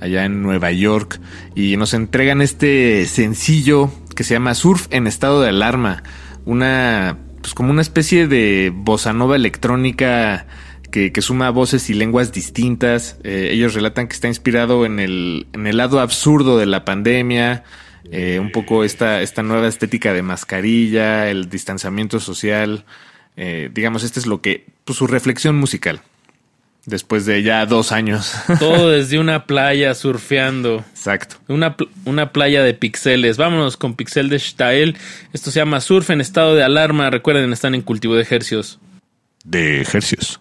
allá 0.00 0.24
en 0.24 0.42
Nueva 0.42 0.70
York. 0.72 1.20
Y 1.54 1.76
nos 1.76 1.94
entregan 1.94 2.42
este 2.42 3.06
sencillo 3.06 3.90
que 4.14 4.24
se 4.24 4.34
llama 4.34 4.54
Surf 4.54 4.88
en 4.90 5.06
estado 5.06 5.40
de 5.40 5.50
alarma. 5.50 6.02
Una 6.44 7.18
pues 7.48 7.54
como 7.54 7.70
una 7.70 7.80
especie 7.80 8.28
de 8.28 8.70
bossa 8.74 9.14
nova 9.14 9.34
electrónica 9.34 10.46
que, 10.90 11.10
suma 11.22 11.48
voces 11.48 11.88
y 11.88 11.94
lenguas 11.94 12.30
distintas. 12.30 13.16
Eh, 13.24 13.48
ellos 13.52 13.72
relatan 13.72 14.06
que 14.06 14.12
está 14.12 14.28
inspirado 14.28 14.84
en 14.84 15.00
el, 15.00 15.46
en 15.54 15.66
el 15.66 15.78
lado 15.78 16.00
absurdo 16.00 16.58
de 16.58 16.66
la 16.66 16.84
pandemia, 16.84 17.64
eh, 18.12 18.38
un 18.38 18.52
poco 18.52 18.84
esta, 18.84 19.22
esta 19.22 19.42
nueva 19.42 19.66
estética 19.66 20.12
de 20.12 20.20
mascarilla, 20.20 21.30
el 21.30 21.48
distanciamiento 21.48 22.20
social. 22.20 22.84
Eh, 23.38 23.70
digamos, 23.72 24.02
este 24.02 24.20
es 24.20 24.26
lo 24.26 24.42
que, 24.42 24.66
pues 24.84 24.98
su 24.98 25.06
reflexión 25.06 25.56
musical. 25.56 26.02
Después 26.86 27.26
de 27.26 27.42
ya 27.42 27.66
dos 27.66 27.92
años. 27.92 28.32
Todo 28.58 28.90
desde 28.90 29.18
una 29.18 29.44
playa 29.46 29.94
surfeando. 29.94 30.84
Exacto. 30.90 31.36
Una, 31.48 31.76
una 32.04 32.32
playa 32.32 32.62
de 32.62 32.74
pixeles. 32.74 33.36
Vámonos 33.36 33.76
con 33.76 33.94
Pixel 33.94 34.30
de 34.30 34.38
Stael. 34.38 34.96
Esto 35.32 35.50
se 35.50 35.60
llama 35.60 35.80
Surf 35.80 36.10
en 36.10 36.20
estado 36.20 36.54
de 36.54 36.62
alarma. 36.62 37.10
Recuerden, 37.10 37.52
están 37.52 37.74
en 37.74 37.82
cultivo 37.82 38.14
de 38.14 38.22
ejercios. 38.22 38.78
De 39.44 39.80
ejercios. 39.80 40.40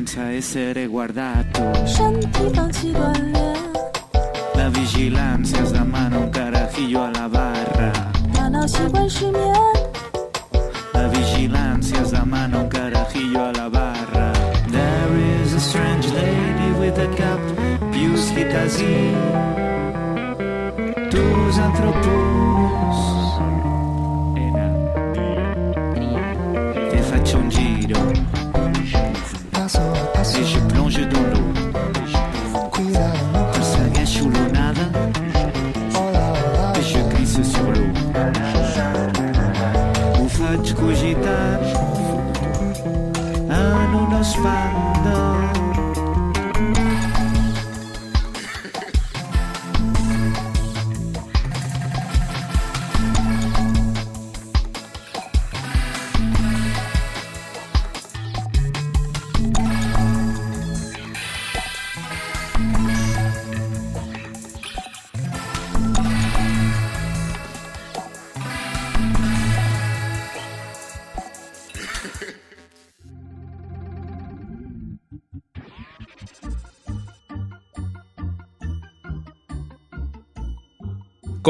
Senza 0.00 0.32
essere 0.32 0.86
guardato. 0.86 1.49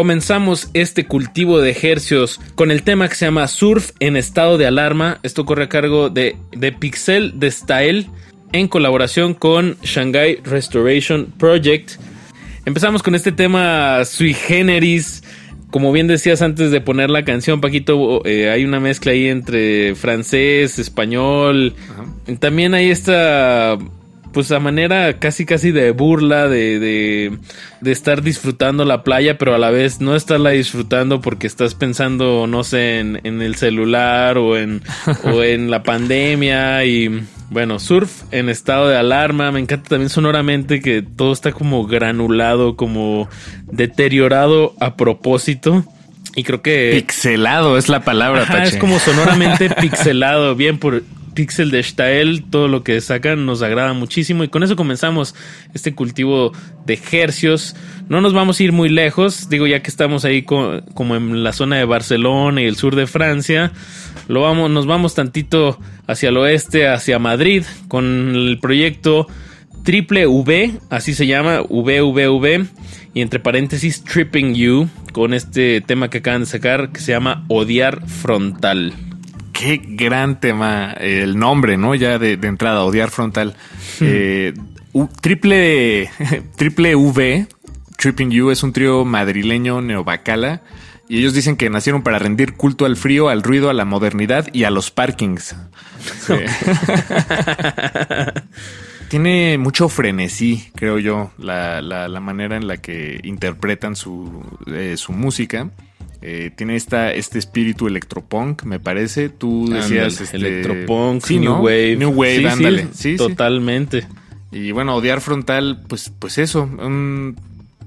Comenzamos 0.00 0.70
este 0.72 1.04
cultivo 1.04 1.60
de 1.60 1.68
ejercios 1.68 2.40
con 2.54 2.70
el 2.70 2.84
tema 2.84 3.06
que 3.06 3.14
se 3.16 3.26
llama 3.26 3.46
Surf 3.46 3.90
en 4.00 4.16
estado 4.16 4.56
de 4.56 4.64
alarma. 4.64 5.20
Esto 5.22 5.44
corre 5.44 5.64
a 5.64 5.68
cargo 5.68 6.08
de, 6.08 6.36
de 6.52 6.72
Pixel 6.72 7.38
de 7.38 7.50
Style 7.50 8.06
en 8.52 8.66
colaboración 8.66 9.34
con 9.34 9.76
Shanghai 9.82 10.40
Restoration 10.42 11.26
Project. 11.36 12.00
Empezamos 12.64 13.02
con 13.02 13.14
este 13.14 13.30
tema 13.30 14.02
sui 14.06 14.32
generis. 14.32 15.22
Como 15.68 15.92
bien 15.92 16.06
decías 16.06 16.40
antes 16.40 16.70
de 16.70 16.80
poner 16.80 17.10
la 17.10 17.26
canción, 17.26 17.60
Paquito, 17.60 18.24
eh, 18.24 18.48
hay 18.48 18.64
una 18.64 18.80
mezcla 18.80 19.12
ahí 19.12 19.26
entre 19.26 19.94
francés, 19.96 20.78
español. 20.78 21.74
También 22.38 22.72
hay 22.72 22.88
esta 22.88 23.76
pues 24.32 24.50
a 24.52 24.60
manera 24.60 25.18
casi 25.18 25.44
casi 25.44 25.72
de 25.72 25.90
burla 25.90 26.48
de, 26.48 26.78
de, 26.78 27.38
de, 27.80 27.92
estar 27.92 28.22
disfrutando 28.22 28.84
la 28.84 29.02
playa, 29.02 29.38
pero 29.38 29.54
a 29.54 29.58
la 29.58 29.70
vez 29.70 30.00
no 30.00 30.14
estarla 30.14 30.50
disfrutando 30.50 31.20
porque 31.20 31.46
estás 31.46 31.74
pensando, 31.74 32.46
no 32.46 32.64
sé, 32.64 33.00
en, 33.00 33.20
en 33.24 33.42
el 33.42 33.56
celular 33.56 34.38
o 34.38 34.56
en, 34.56 34.82
o 35.24 35.42
en 35.42 35.70
la 35.70 35.82
pandemia 35.82 36.84
y 36.84 37.26
bueno, 37.50 37.80
surf 37.80 38.22
en 38.30 38.48
estado 38.48 38.88
de 38.88 38.96
alarma. 38.96 39.50
Me 39.50 39.60
encanta 39.60 39.90
también 39.90 40.08
sonoramente 40.08 40.80
que 40.80 41.02
todo 41.02 41.32
está 41.32 41.52
como 41.52 41.86
granulado, 41.86 42.76
como 42.76 43.28
deteriorado 43.66 44.74
a 44.80 44.96
propósito. 44.96 45.84
Y 46.36 46.44
creo 46.44 46.62
que... 46.62 46.92
Pixelado 46.94 47.76
es 47.76 47.88
la 47.88 48.04
palabra, 48.04 48.42
Ajá, 48.42 48.62
es 48.62 48.76
como 48.76 49.00
sonoramente 49.00 49.68
pixelado, 49.80 50.54
bien 50.54 50.78
por 50.78 51.02
Pixel 51.34 51.70
de 51.70 51.82
Stael, 51.82 52.44
todo 52.50 52.68
lo 52.68 52.82
que 52.82 53.00
sacan 53.00 53.46
nos 53.46 53.62
agrada 53.62 53.92
muchísimo 53.92 54.44
y 54.44 54.48
con 54.48 54.62
eso 54.62 54.76
comenzamos 54.76 55.34
este 55.74 55.94
cultivo 55.94 56.52
de 56.86 56.98
hercios. 57.12 57.76
No 58.08 58.20
nos 58.20 58.32
vamos 58.32 58.58
a 58.58 58.62
ir 58.62 58.72
muy 58.72 58.88
lejos, 58.88 59.48
digo 59.48 59.66
ya 59.66 59.82
que 59.82 59.90
estamos 59.90 60.24
ahí 60.24 60.42
co 60.42 60.80
como 60.94 61.16
en 61.16 61.42
la 61.42 61.52
zona 61.52 61.76
de 61.76 61.84
Barcelona 61.84 62.62
y 62.62 62.66
el 62.66 62.76
sur 62.76 62.96
de 62.96 63.06
Francia, 63.06 63.72
lo 64.28 64.42
vamos, 64.42 64.70
nos 64.70 64.86
vamos 64.86 65.14
tantito 65.14 65.78
hacia 66.06 66.28
el 66.30 66.36
oeste, 66.36 66.88
hacia 66.88 67.18
Madrid, 67.18 67.64
con 67.88 68.34
el 68.34 68.58
proyecto 68.60 69.26
Triple 69.84 70.26
V, 70.26 70.72
así 70.90 71.14
se 71.14 71.26
llama, 71.26 71.62
VVV, 71.62 72.66
y 73.14 73.22
entre 73.22 73.40
paréntesis 73.40 74.04
Tripping 74.04 74.54
You, 74.54 74.88
con 75.12 75.34
este 75.34 75.80
tema 75.80 76.10
que 76.10 76.18
acaban 76.18 76.42
de 76.42 76.46
sacar 76.46 76.90
que 76.92 77.00
se 77.00 77.12
llama 77.12 77.44
Odiar 77.48 78.06
Frontal 78.06 78.92
qué 79.60 79.80
gran 79.84 80.40
tema, 80.40 80.92
el 80.92 81.38
nombre, 81.38 81.76
¿no? 81.76 81.94
Ya 81.94 82.18
de, 82.18 82.36
de 82.36 82.48
entrada, 82.48 82.84
odiar 82.84 83.10
frontal. 83.10 83.56
Hmm. 83.98 84.04
Eh, 84.06 84.54
U, 84.92 85.08
triple, 85.20 86.10
triple 86.56 86.96
V, 86.96 87.46
Tripping 87.96 88.30
You, 88.30 88.50
es 88.50 88.62
un 88.62 88.72
trío 88.72 89.04
madrileño 89.04 89.82
neobacala. 89.82 90.62
Y 91.08 91.18
ellos 91.18 91.34
dicen 91.34 91.56
que 91.56 91.68
nacieron 91.68 92.02
para 92.02 92.20
rendir 92.20 92.54
culto 92.54 92.86
al 92.86 92.96
frío, 92.96 93.28
al 93.28 93.42
ruido, 93.42 93.68
a 93.68 93.74
la 93.74 93.84
modernidad 93.84 94.46
y 94.52 94.64
a 94.64 94.70
los 94.70 94.92
parkings. 94.92 95.56
Sí. 96.24 96.34
Tiene 99.08 99.58
mucho 99.58 99.88
frenesí, 99.88 100.70
creo 100.76 101.00
yo, 101.00 101.32
la, 101.36 101.82
la, 101.82 102.06
la, 102.06 102.20
manera 102.20 102.56
en 102.56 102.68
la 102.68 102.76
que 102.76 103.20
interpretan 103.24 103.96
su, 103.96 104.40
eh, 104.68 104.94
su 104.96 105.12
música. 105.12 105.68
Eh, 106.22 106.50
tiene 106.54 106.76
esta, 106.76 107.12
este 107.12 107.38
espíritu 107.38 107.86
electropunk, 107.86 108.64
me 108.64 108.78
parece. 108.78 109.28
Tú 109.28 109.68
decías 109.70 110.20
este, 110.20 110.36
electropunk, 110.36 111.24
sí, 111.24 111.38
New 111.38 111.52
¿no? 111.52 111.60
Wave. 111.60 111.96
New 111.96 112.10
Wave, 112.10 112.38
sí, 112.38 112.46
ándale. 112.46 112.86
Sí, 112.92 113.16
totalmente. 113.16 114.06
Y 114.52 114.72
bueno, 114.72 114.96
odiar 114.96 115.20
frontal, 115.20 115.82
pues, 115.88 116.12
pues 116.18 116.38
eso. 116.38 116.62
Un, 116.62 117.36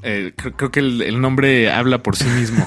eh, 0.02 0.34
creo, 0.36 0.54
creo, 0.54 0.72
que 0.72 0.80
el, 0.80 1.02
el, 1.02 1.22
nombre 1.22 1.72
habla 1.72 2.02
por 2.02 2.16
sí 2.16 2.26
mismo. 2.26 2.66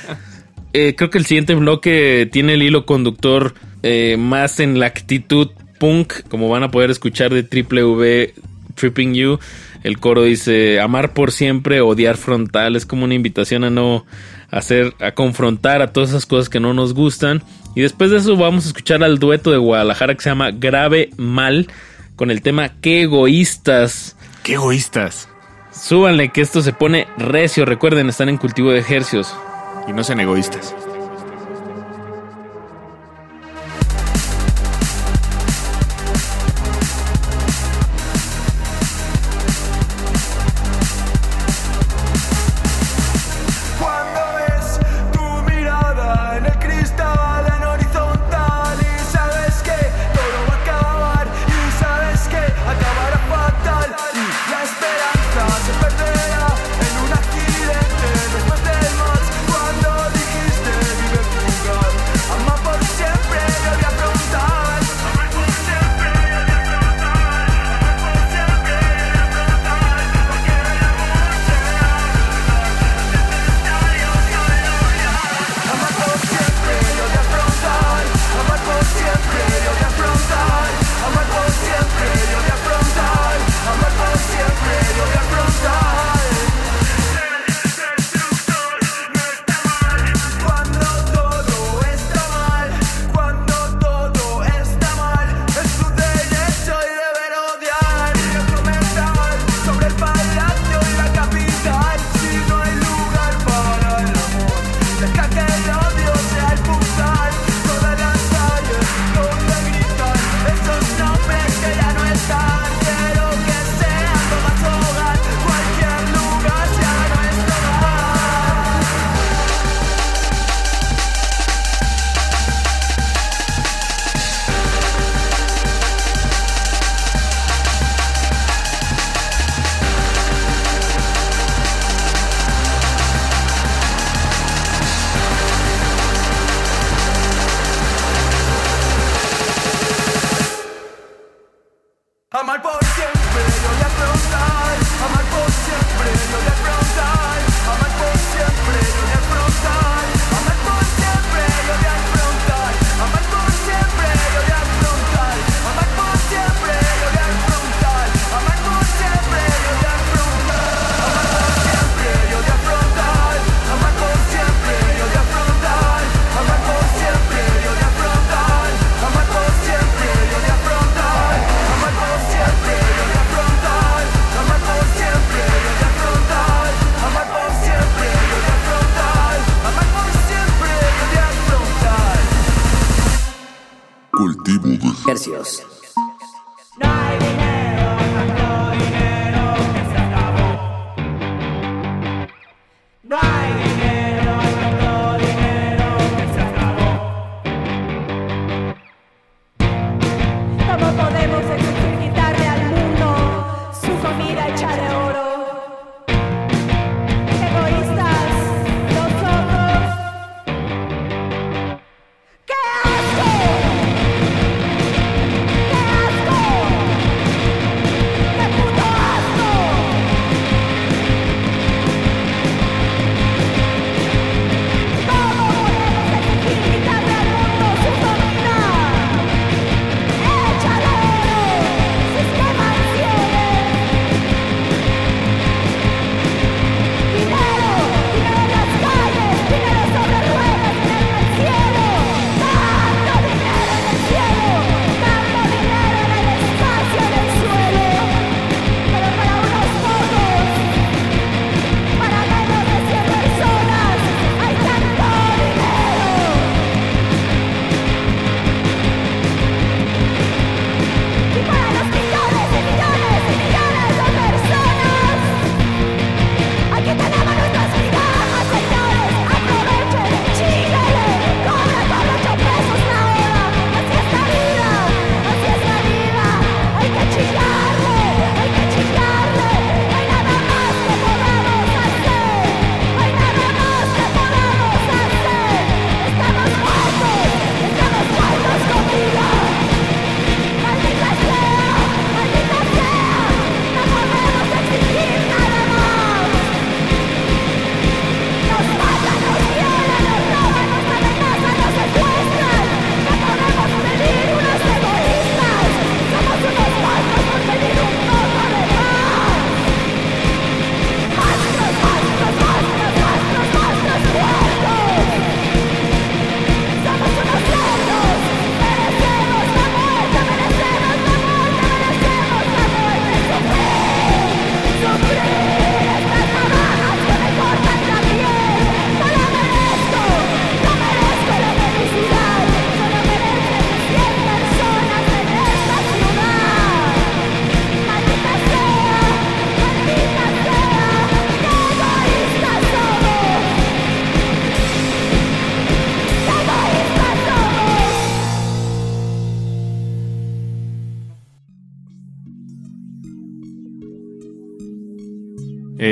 eh, 0.72 0.94
creo 0.96 1.10
que 1.10 1.18
el 1.18 1.26
siguiente 1.26 1.54
bloque 1.54 2.28
tiene 2.30 2.54
el 2.54 2.62
hilo 2.62 2.86
conductor 2.86 3.54
eh, 3.82 4.16
más 4.18 4.60
en 4.60 4.78
la 4.78 4.86
actitud 4.86 5.50
punk, 5.80 6.12
como 6.28 6.48
van 6.48 6.62
a 6.62 6.70
poder 6.70 6.90
escuchar 6.90 7.34
de 7.34 7.42
Triple 7.42 7.84
V 7.84 8.34
Tripping 8.76 9.14
You. 9.14 9.38
El 9.82 9.98
coro 9.98 10.22
dice 10.22 10.80
amar 10.80 11.12
por 11.12 11.32
siempre, 11.32 11.80
odiar 11.80 12.16
frontal. 12.16 12.76
Es 12.76 12.86
como 12.86 13.04
una 13.04 13.14
invitación 13.14 13.64
a 13.64 13.70
no 13.70 14.06
hacer, 14.52 14.94
a 15.00 15.12
confrontar 15.12 15.82
a 15.82 15.92
todas 15.92 16.10
esas 16.10 16.26
cosas 16.26 16.48
que 16.48 16.60
no 16.60 16.74
nos 16.74 16.94
gustan. 16.94 17.42
Y 17.74 17.80
después 17.80 18.10
de 18.10 18.18
eso 18.18 18.36
vamos 18.36 18.64
a 18.64 18.68
escuchar 18.68 19.02
al 19.02 19.18
dueto 19.18 19.50
de 19.50 19.56
Guadalajara 19.56 20.14
que 20.14 20.20
se 20.20 20.30
llama 20.30 20.52
Grave 20.52 21.10
Mal 21.16 21.66
con 22.14 22.30
el 22.30 22.42
tema 22.42 22.80
Qué 22.80 23.02
egoístas. 23.02 24.16
Qué 24.44 24.54
egoístas. 24.54 25.28
Súbanle 25.72 26.28
que 26.28 26.42
esto 26.42 26.62
se 26.62 26.72
pone 26.72 27.08
recio. 27.16 27.64
Recuerden, 27.64 28.08
están 28.08 28.28
en 28.28 28.36
cultivo 28.36 28.70
de 28.70 28.78
ejercios. 28.78 29.34
Y 29.88 29.92
no 29.92 30.04
sean 30.04 30.20
egoístas. 30.20 30.74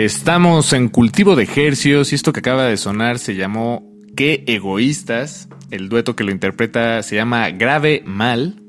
Estamos 0.04 0.72
en 0.72 0.88
cultivo 0.88 1.36
de 1.36 1.42
ejercios 1.42 2.10
y 2.10 2.14
esto 2.14 2.32
que 2.32 2.40
acaba 2.40 2.64
de 2.64 2.78
sonar 2.78 3.18
se 3.18 3.34
llamó 3.34 3.86
Qué 4.16 4.44
egoístas. 4.46 5.46
El 5.70 5.90
dueto 5.90 6.16
que 6.16 6.24
lo 6.24 6.30
interpreta 6.30 7.02
se 7.02 7.16
llama 7.16 7.50
Grave 7.50 8.02
Mal, 8.06 8.62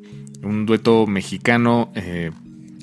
un 0.44 0.66
dueto 0.66 1.08
mexicano 1.08 1.90
eh, 1.96 2.32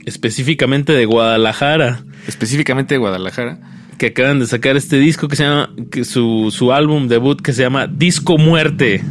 Específicamente 0.07 0.95
de 0.95 1.05
Guadalajara. 1.05 2.05
específicamente 2.27 2.95
de 2.95 2.99
Guadalajara. 2.99 3.59
Que 3.99 4.07
acaban 4.07 4.39
de 4.39 4.47
sacar 4.47 4.79
este 4.79 4.99
disco 4.99 5.29
que 5.29 5.37
se 5.37 5.43
llama. 5.43 5.69
Que 5.91 6.07
su, 6.07 6.51
su 6.51 6.73
álbum 6.73 7.07
debut 7.07 7.43
que 7.43 7.53
se 7.53 7.61
llama 7.61 7.87
Disco 7.87 8.39
Muerte. 8.39 9.05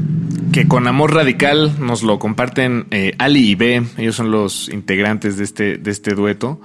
Que 0.52 0.68
con 0.68 0.88
amor 0.88 1.14
radical 1.14 1.74
nos 1.80 2.02
lo 2.02 2.18
comparten 2.18 2.88
eh, 2.90 3.14
Ali 3.20 3.52
y 3.52 3.54
B. 3.54 3.84
Ellos 4.00 4.16
son 4.16 4.32
los 4.32 4.68
integrantes 4.70 5.38
de 5.38 5.44
este, 5.44 5.78
de 5.78 5.92
este 5.92 6.16
dueto. 6.16 6.60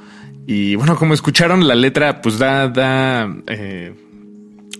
Y 0.47 0.75
bueno, 0.75 0.97
como 0.97 1.15
escucharon, 1.15 1.67
la 1.67 1.75
letra 1.75 2.21
pues 2.21 2.39
da, 2.39 2.69
da 2.69 3.33
eh, 3.47 3.95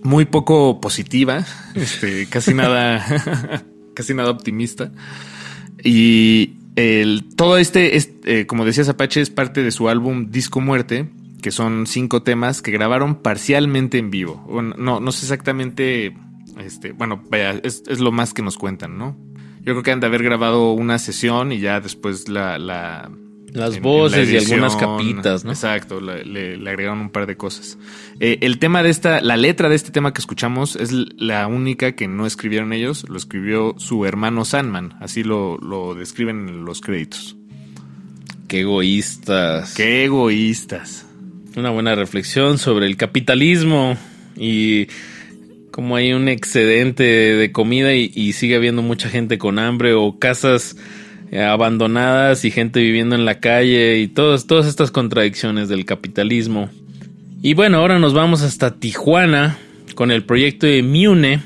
muy 0.03 0.25
poco 0.25 0.81
positiva. 0.81 1.45
Este, 1.75 2.27
casi 2.27 2.53
nada, 2.53 3.65
casi 3.95 4.13
nada 4.13 4.31
optimista. 4.31 4.93
Y 5.83 6.55
el, 6.77 7.25
todo 7.35 7.57
este, 7.57 7.97
es, 7.97 8.11
eh, 8.25 8.47
como 8.47 8.65
decías 8.65 8.89
Apache, 8.89 9.23
es 9.23 9.31
parte 9.31 9.63
de 9.63 9.71
su 9.71 9.89
álbum 9.89 10.31
Disco 10.31 10.61
Muerte, 10.61 11.09
que 11.41 11.51
son 11.51 11.87
cinco 11.87 12.23
temas 12.23 12.61
que 12.61 12.71
grabaron 12.73 13.17
parcialmente 13.17 13.99
en 13.99 14.11
vivo. 14.11 14.47
No, 14.77 15.01
no 15.01 15.13
sé 15.13 15.25
exactamente, 15.25 16.15
este, 16.59 16.93
bueno, 16.93 17.23
es, 17.63 18.01
lo 18.01 18.13
más 18.13 18.35
que 18.35 18.43
nos 18.43 18.59
cuentan, 18.59 18.99
¿no? 18.99 19.17
Yo 19.61 19.73
creo 19.73 19.83
que 19.83 19.93
han 19.93 20.01
de 20.01 20.09
haber 20.09 20.23
grabado 20.23 20.73
una 20.73 20.99
sesión 20.99 21.53
y 21.53 21.61
ya 21.61 21.81
después 21.81 22.29
la 22.29 23.11
Las 23.53 23.71
en- 23.73 23.77
en 23.77 23.83
voces 23.83 24.29
la 24.29 24.35
y 24.35 24.39
algunas 24.39 24.77
capitas, 24.77 25.45
¿no? 25.45 25.51
Exacto, 25.53 26.01
le, 26.01 26.25
le- 26.25 26.57
le 26.57 26.71
agregaron 26.71 27.01
un 27.01 27.11
par 27.11 27.27
de 27.27 27.37
cosas. 27.37 27.77
Eh, 28.19 28.39
el 28.41 28.59
tema 28.59 28.83
de 28.83 28.91
esta, 28.91 29.21
la 29.21 29.37
letra 29.37 29.69
de 29.69 29.75
este 29.75 29.91
tema 29.91 30.13
que 30.15 30.21
escuchamos 30.21 30.75
es 30.77 30.91
la 30.93 31.47
única 31.47 31.93
que 31.93 32.09
no 32.09 32.27
escribieron 32.27 32.73
ellos, 32.73 33.05
lo 33.09 33.17
escribió 33.19 33.75
su 33.79 34.07
hermano 34.07 34.45
Sandman, 34.45 34.95
así 35.01 35.23
lo, 35.23 35.59
lo 35.59 35.95
describen 35.95 36.49
en 36.49 36.65
los 36.65 36.81
créditos. 36.81 37.37
Qué 38.49 38.61
egoístas. 38.61 39.75
Qué 39.75 40.05
egoístas. 40.05 41.07
Una 41.57 41.71
buena 41.71 41.95
reflexión 41.95 42.59
sobre 42.59 42.87
el 42.87 42.97
capitalismo 42.97 43.97
y 44.37 44.87
cómo 45.71 45.97
hay 45.97 46.13
un 46.13 46.29
excedente 46.29 47.03
de 47.05 47.53
comida 47.53 47.95
y, 47.95 48.11
y 48.15 48.33
sigue 48.33 48.57
habiendo 48.57 48.83
mucha 48.83 49.09
gente 49.09 49.39
con 49.39 49.59
hambre 49.59 49.95
o 49.95 50.19
casas 50.19 50.77
abandonadas 51.41 52.45
y 52.45 52.51
gente 52.51 52.81
viviendo 52.81 53.15
en 53.15 53.25
la 53.25 53.41
calle 53.41 53.99
y 53.99 54.09
todas, 54.09 54.47
todas 54.47 54.67
estas 54.67 54.91
contradicciones 54.91 55.69
del 55.69 55.85
capitalismo. 55.85 56.69
Y 57.43 57.55
bueno, 57.55 57.79
ahora 57.79 57.99
nos 57.99 58.15
vamos 58.15 58.43
hasta 58.43 58.75
Tijuana 58.75 59.59
con 59.95 60.11
el 60.11 60.25
proyecto 60.25 60.67
de 60.67 60.83
Mune. 60.83 61.43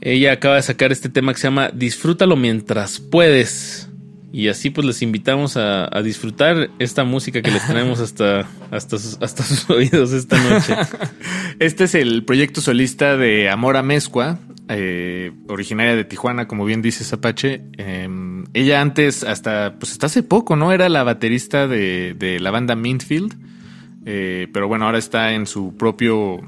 Ella 0.00 0.32
acaba 0.32 0.56
de 0.56 0.62
sacar 0.62 0.92
este 0.92 1.08
tema 1.08 1.32
que 1.32 1.38
se 1.38 1.46
llama 1.46 1.70
Disfrútalo 1.72 2.36
mientras 2.36 3.00
puedes. 3.00 3.88
Y 4.32 4.48
así 4.48 4.70
pues 4.70 4.86
les 4.86 5.00
invitamos 5.00 5.56
a, 5.56 5.88
a 5.96 6.02
disfrutar 6.02 6.68
esta 6.80 7.04
música 7.04 7.40
que 7.40 7.52
les 7.52 7.64
traemos 7.66 8.00
hasta, 8.00 8.46
hasta, 8.70 8.98
sus, 8.98 9.16
hasta 9.22 9.44
sus 9.44 9.70
oídos 9.70 10.12
esta 10.12 10.36
noche. 10.42 10.74
Este 11.60 11.84
es 11.84 11.94
el 11.94 12.24
proyecto 12.24 12.60
solista 12.60 13.16
de 13.16 13.48
Amora 13.48 13.84
Mezcua, 13.84 14.40
eh, 14.68 15.30
originaria 15.48 15.94
de 15.94 16.04
Tijuana, 16.04 16.48
como 16.48 16.64
bien 16.64 16.82
dice 16.82 17.14
Apache. 17.14 17.62
Eh, 17.78 18.08
ella 18.54 18.80
antes, 18.80 19.24
hasta, 19.24 19.74
pues 19.78 19.92
hasta 19.92 20.06
hace 20.06 20.22
poco, 20.22 20.56
¿no? 20.56 20.72
Era 20.72 20.88
la 20.88 21.02
baterista 21.02 21.68
de, 21.68 22.14
de 22.14 22.40
la 22.40 22.50
banda 22.50 22.74
Mintfield. 22.74 23.34
Eh, 24.06 24.48
pero 24.52 24.68
bueno, 24.68 24.86
ahora 24.86 24.98
está 24.98 25.32
en 25.32 25.46
su 25.46 25.76
propio, 25.76 26.40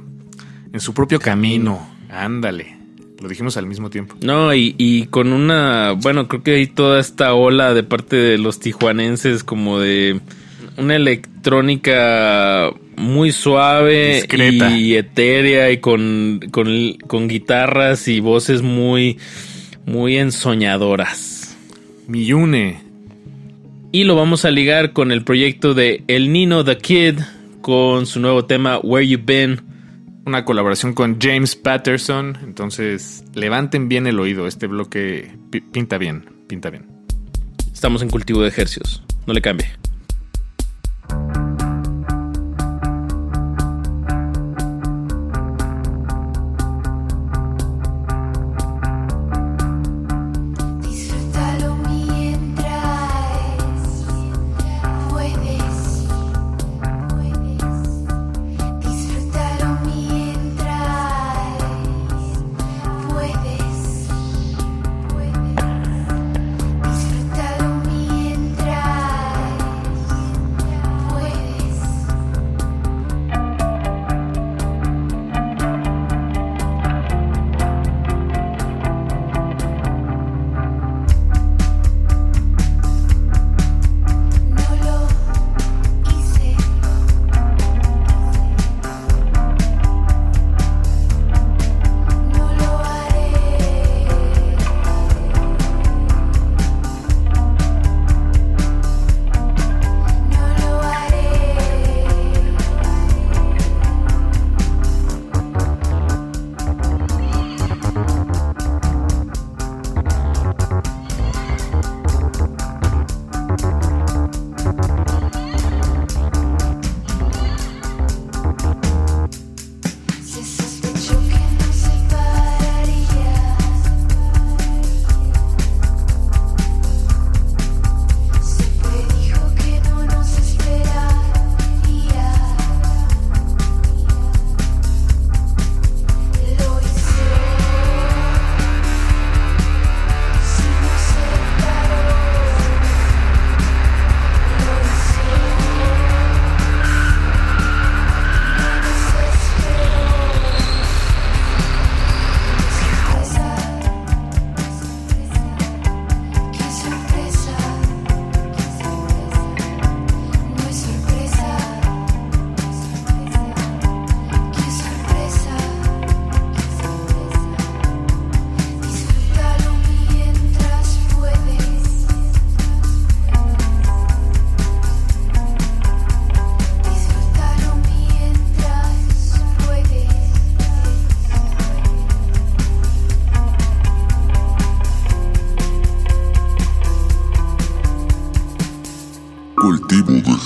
en 0.73 0.81
su 0.81 0.95
propio 0.95 1.19
camino. 1.21 1.87
Ándale. 2.09 2.77
Lo 3.21 3.29
dijimos 3.29 3.57
al 3.57 3.67
mismo 3.67 3.89
tiempo. 3.91 4.15
No, 4.21 4.55
y, 4.55 4.75
y 4.79 5.07
con 5.07 5.33
una, 5.33 5.93
bueno, 5.93 6.29
creo 6.29 6.43
que 6.43 6.55
hay 6.57 6.67
toda 6.67 7.01
esta 7.01 7.33
ola 7.35 7.73
de 7.73 7.83
parte 7.83 8.17
de 8.17 8.39
los 8.39 8.61
tijuanenses 8.61 9.43
como 9.43 9.81
de 9.81 10.21
una 10.77 10.97
electrónica 10.97 12.71
muy 12.97 13.33
suave 13.33 14.17
Discreta. 14.17 14.77
y 14.77 14.97
etérea 14.97 15.71
y 15.71 15.79
con, 15.79 16.41
con, 16.51 16.69
con 17.07 17.29
guitarras 17.29 18.07
y 18.09 18.21
voces 18.21 18.61
muy, 18.61 19.19
muy 19.87 20.19
ensoñadoras. 20.19 21.46
Miyune. 22.07 22.81
Y 23.93 24.05
lo 24.05 24.15
vamos 24.17 24.45
a 24.45 24.51
ligar 24.51 24.93
con 24.93 25.11
el 25.13 25.25
proyecto 25.25 25.75
de 25.75 26.05
El 26.09 26.33
Nino 26.33 26.65
the 26.65 26.77
Kid 26.79 27.19
con 27.63 28.07
su 28.07 28.21
nuevo 28.21 28.45
tema 28.45 28.79
Where 28.79 29.07
You 29.07 29.19
Been. 29.25 29.61
Una 30.27 30.45
colaboración 30.45 30.93
con 30.93 31.19
James 31.21 31.55
Patterson. 31.57 32.37
Entonces, 32.43 33.25
levanten 33.35 33.89
bien 33.89 34.07
el 34.07 34.19
oído. 34.19 34.47
Este 34.47 34.67
bloque 34.67 35.31
pi- 35.51 35.61
pinta 35.61 35.99
bien, 35.99 36.25
pinta 36.49 36.69
bien. 36.71 36.87
Estamos 37.73 38.03
en 38.03 38.11
cultivo 38.11 38.43
de 38.43 38.49
ejercicios. 38.49 39.03
No 39.27 39.33
le 39.33 39.41
cambie. 39.41 39.67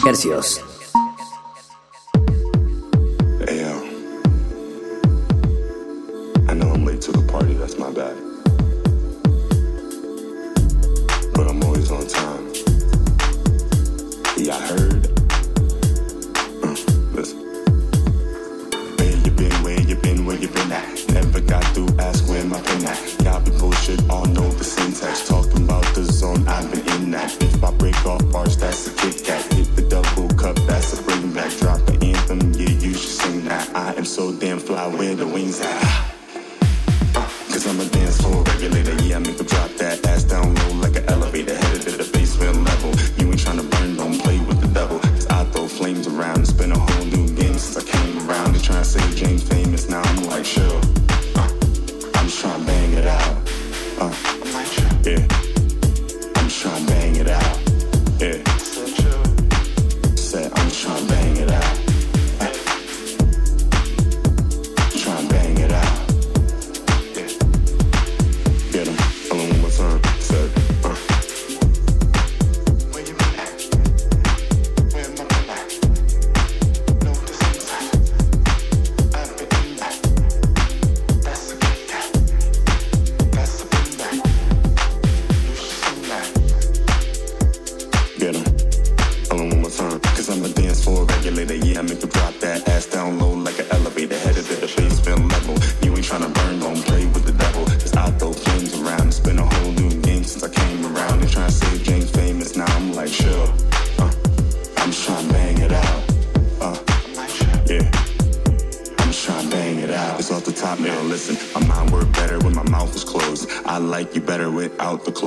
Hercios. 0.05 0.70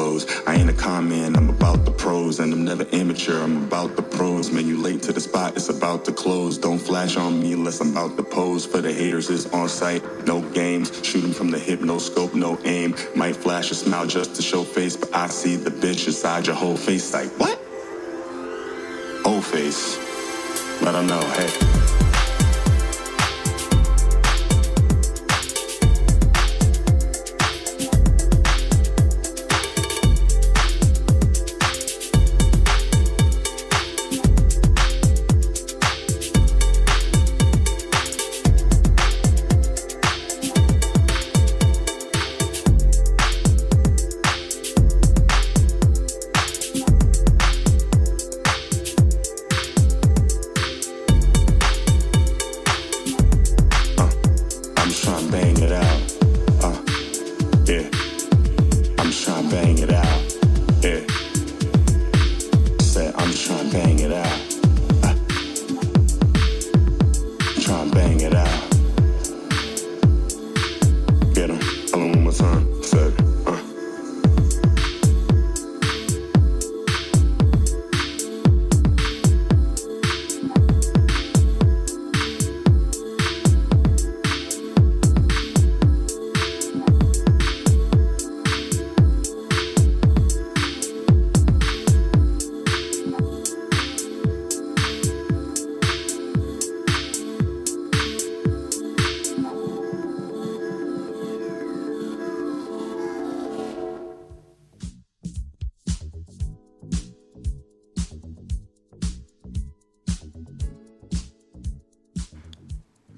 I 0.03 0.55
ain't 0.55 0.69
a 0.69 0.73
con 0.73 1.09
I'm 1.13 1.49
about 1.49 1.85
the 1.85 1.91
pros. 1.91 2.39
And 2.39 2.51
I'm 2.51 2.65
never 2.65 2.85
amateur, 2.91 3.41
I'm 3.41 3.63
about 3.63 3.95
the 3.95 4.01
pros. 4.01 4.51
Man, 4.51 4.67
you 4.67 4.77
late 4.77 5.01
to 5.03 5.13
the 5.13 5.21
spot, 5.21 5.55
it's 5.55 5.69
about 5.69 6.03
to 6.05 6.11
close. 6.11 6.57
Don't 6.57 6.77
flash 6.77 7.15
on 7.15 7.39
me 7.39 7.53
unless 7.53 7.79
I'm 7.79 7.91
about 7.91 8.17
to 8.17 8.23
pose. 8.23 8.65
For 8.65 8.81
the 8.81 8.91
haters, 8.91 9.29
it's 9.29 9.45
on 9.53 9.69
site, 9.69 10.03
no 10.27 10.41
games. 10.51 10.91
Shooting 11.05 11.31
from 11.31 11.51
the 11.51 11.59
hip, 11.59 11.79
no 11.79 11.99
scope, 11.99 12.33
no 12.33 12.59
aim. 12.65 12.95
Might 13.15 13.37
flash 13.37 13.71
a 13.71 13.75
smile 13.75 14.05
just 14.05 14.35
to 14.35 14.41
show 14.41 14.63
face, 14.63 14.97
but 14.97 15.15
I 15.15 15.27
see 15.27 15.55
the 15.55 15.71
bitch 15.71 16.05
inside 16.07 16.47
your 16.47 16.57
whole 16.57 16.75
face. 16.75 17.13
Like, 17.13 17.31
what? 17.39 17.57
Old 19.25 19.45
face. 19.45 19.97
Let 20.81 20.95
Let 20.95 20.95
'em 20.95 21.07
know, 21.07 21.21
hey. 21.37 22.12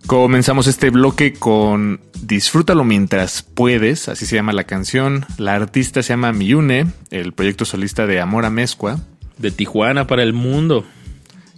Comenzamos 0.08 0.68
este 0.68 0.92
bloque 0.92 1.34
con 1.34 2.00
Disfrútalo 2.22 2.84
mientras 2.84 3.42
puedes, 3.42 4.08
así 4.08 4.28
se 4.28 4.36
llama 4.36 4.54
la 4.54 4.66
canción. 4.66 5.26
La 5.38 5.56
artista 5.56 6.04
se 6.04 6.10
llama 6.14 6.32
Miyune, 6.32 6.88
el 7.10 7.34
proyecto 7.34 7.66
solista 7.66 8.06
de 8.06 8.20
Amor 8.20 8.46
a 8.46 8.52
Mezcua. 8.52 9.00
De 9.40 9.50
Tijuana 9.50 10.06
para 10.06 10.22
el 10.22 10.34
mundo. 10.34 10.86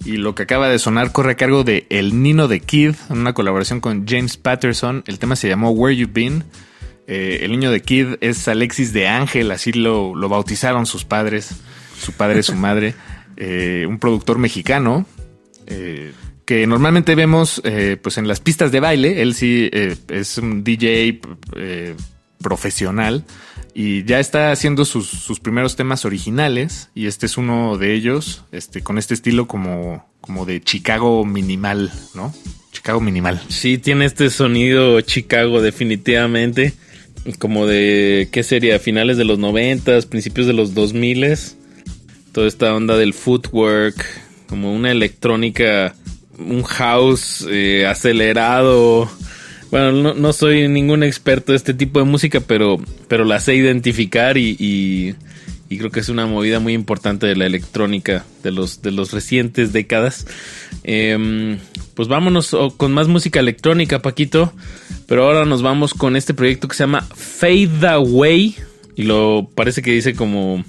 Y 0.05 0.17
lo 0.17 0.33
que 0.33 0.43
acaba 0.43 0.69
de 0.69 0.79
sonar 0.79 1.11
corre 1.11 1.33
a 1.33 1.35
cargo 1.35 1.65
de 1.65 1.87
El 1.89 2.23
Nino 2.23 2.47
de 2.47 2.61
Kid, 2.61 2.95
en 3.09 3.17
una 3.17 3.33
colaboración 3.33 3.81
con 3.81 4.07
James 4.07 4.37
Patterson. 4.37 5.03
El 5.07 5.19
tema 5.19 5.35
se 5.35 5.49
llamó 5.49 5.71
Where 5.71 5.97
You 5.97 6.07
Been. 6.09 6.45
Eh, 7.07 7.39
el 7.41 7.51
niño 7.51 7.69
de 7.69 7.81
Kid 7.81 8.15
es 8.21 8.47
Alexis 8.47 8.93
de 8.93 9.07
Ángel, 9.07 9.51
así 9.51 9.73
lo, 9.73 10.15
lo 10.15 10.29
bautizaron 10.29 10.85
sus 10.85 11.03
padres, 11.03 11.49
su 11.99 12.13
padre, 12.13 12.43
su 12.43 12.55
madre. 12.55 12.95
Eh, 13.39 13.85
un 13.87 13.99
productor 13.99 14.39
mexicano. 14.39 15.05
eh, 15.67 16.11
que 16.47 16.65
normalmente 16.65 17.13
vemos 17.13 17.61
eh, 17.65 17.97
pues 18.01 18.17
en 18.17 18.25
las 18.25 18.39
pistas 18.39 18.71
de 18.71 18.79
baile. 18.79 19.21
Él 19.21 19.35
sí 19.35 19.69
eh, 19.73 19.97
es 20.07 20.37
un 20.37 20.63
DJ 20.63 21.19
eh, 21.57 21.93
profesional 22.39 23.25
y 23.73 24.05
ya 24.05 24.21
está 24.21 24.53
haciendo 24.53 24.85
sus, 24.85 25.07
sus 25.07 25.41
primeros 25.41 25.75
temas 25.75 26.05
originales 26.05 26.89
y 26.95 27.07
este 27.07 27.25
es 27.25 27.37
uno 27.37 27.77
de 27.77 27.93
ellos, 27.93 28.45
este 28.53 28.81
con 28.81 28.97
este 28.97 29.13
estilo 29.13 29.45
como, 29.45 30.09
como 30.21 30.45
de 30.45 30.61
Chicago 30.61 31.25
minimal, 31.25 31.91
¿no? 32.15 32.33
Chicago 32.71 33.01
minimal. 33.01 33.41
Sí, 33.49 33.77
tiene 33.77 34.05
este 34.05 34.29
sonido 34.29 35.01
Chicago 35.01 35.61
definitivamente. 35.61 36.73
Como 37.39 37.67
de, 37.67 38.29
¿qué 38.31 38.41
sería? 38.43 38.79
Finales 38.79 39.17
de 39.17 39.25
los 39.25 39.37
noventas, 39.37 40.05
principios 40.05 40.47
de 40.47 40.53
los 40.53 40.73
2000 40.73 41.37
Toda 42.31 42.47
esta 42.47 42.73
onda 42.73 42.95
del 42.95 43.13
footwork, 43.13 44.05
como 44.47 44.73
una 44.73 44.91
electrónica, 44.91 45.93
un 46.37 46.63
house 46.63 47.45
eh, 47.49 47.85
acelerado. 47.87 49.09
Bueno, 49.71 49.91
no, 49.91 50.13
no 50.13 50.33
soy 50.33 50.67
ningún 50.67 51.03
experto 51.03 51.51
de 51.51 51.57
este 51.57 51.73
tipo 51.73 51.99
de 51.99 52.05
música, 52.05 52.39
pero, 52.39 52.77
pero 53.07 53.25
la 53.25 53.39
sé 53.39 53.55
identificar 53.55 54.37
y, 54.37 54.55
y- 54.59 55.15
creo 55.77 55.91
que 55.91 55.99
es 55.99 56.07
una 56.07 56.25
movida 56.25 56.59
muy 56.61 56.71
importante 56.73 57.27
de 57.27 57.35
la 57.35 57.45
electrónica 57.45 58.23
de 58.43 58.51
los, 58.51 58.81
de 58.81 58.91
los 58.91 59.11
recientes 59.11 59.73
décadas. 59.73 60.25
Em, 60.83 61.57
pues 61.93 62.07
vámonos 62.07 62.53
oh, 62.53 62.69
con 62.77 62.93
más 62.93 63.09
música 63.09 63.41
electrónica, 63.41 64.01
Paquito. 64.01 64.53
Pero 65.07 65.25
ahora 65.25 65.43
nos 65.45 65.61
vamos 65.61 65.93
con 65.93 66.15
este 66.15 66.33
proyecto 66.33 66.67
que 66.69 66.75
se 66.75 66.83
llama 66.83 67.01
Fade 67.01 67.87
Away. 67.89 68.55
Y 68.95 69.03
lo 69.03 69.49
parece 69.53 69.81
que 69.81 69.91
dice 69.91 70.15
como 70.15 70.63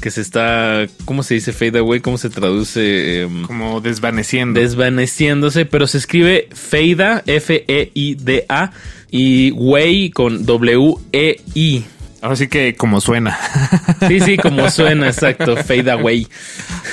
que 0.00 0.10
se 0.10 0.20
está. 0.20 0.86
¿Cómo 1.04 1.22
se 1.22 1.34
dice 1.34 1.52
Fade 1.52 1.78
Away? 1.78 2.00
¿Cómo 2.00 2.18
se 2.18 2.30
traduce? 2.30 3.22
Em, 3.22 3.42
Como 3.42 3.80
desvaneciendo. 3.80 4.60
desvaneciéndose, 4.60 5.64
pero 5.64 5.86
se 5.86 5.98
escribe 5.98 6.48
Feida, 6.52 7.22
F-E-I-D-A, 7.26 8.72
y 9.10 9.50
Way 9.52 10.10
con 10.10 10.44
W-E-I. 10.46 11.84
Ahora 12.22 12.36
sí 12.36 12.46
que 12.46 12.74
como 12.76 13.00
suena. 13.00 13.36
Sí, 14.08 14.20
sí, 14.20 14.36
como 14.36 14.68
suena, 14.70 15.06
exacto, 15.08 15.56
Fade 15.56 15.90
Away. 15.90 16.26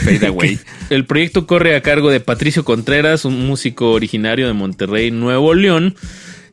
Fade 0.03 0.27
Away. 0.27 0.59
El 0.89 1.05
proyecto 1.05 1.47
corre 1.47 1.75
a 1.75 1.81
cargo 1.81 2.09
de 2.11 2.19
Patricio 2.19 2.63
Contreras, 2.63 3.25
un 3.25 3.45
músico 3.47 3.91
originario 3.91 4.47
de 4.47 4.53
Monterrey, 4.53 5.11
Nuevo 5.11 5.53
León, 5.55 5.95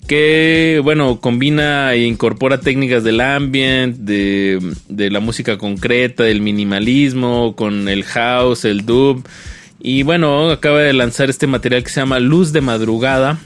que, 0.07 0.81
bueno, 0.83 1.21
combina 1.21 1.95
e 1.95 2.05
incorpora 2.05 2.61
técnicas 2.61 3.05
del 3.05 3.21
ambient, 3.21 3.97
de, 3.97 4.61
la 4.89 5.21
música 5.21 5.59
concreta, 5.59 6.25
del 6.25 6.41
minimalismo, 6.41 7.55
con 7.57 7.89
el 7.89 8.05
house, 8.05 8.65
el 8.65 8.87
dub. 8.87 9.27
Y 9.81 10.03
bueno, 10.03 10.51
acaba 10.51 10.81
de 10.81 10.93
lanzar 10.93 11.31
este 11.31 11.47
material 11.47 11.83
que 11.83 11.91
se 11.91 12.01
llama 12.01 12.21
Luz 12.21 12.53
de 12.53 12.61
Madrugada. 12.61 13.39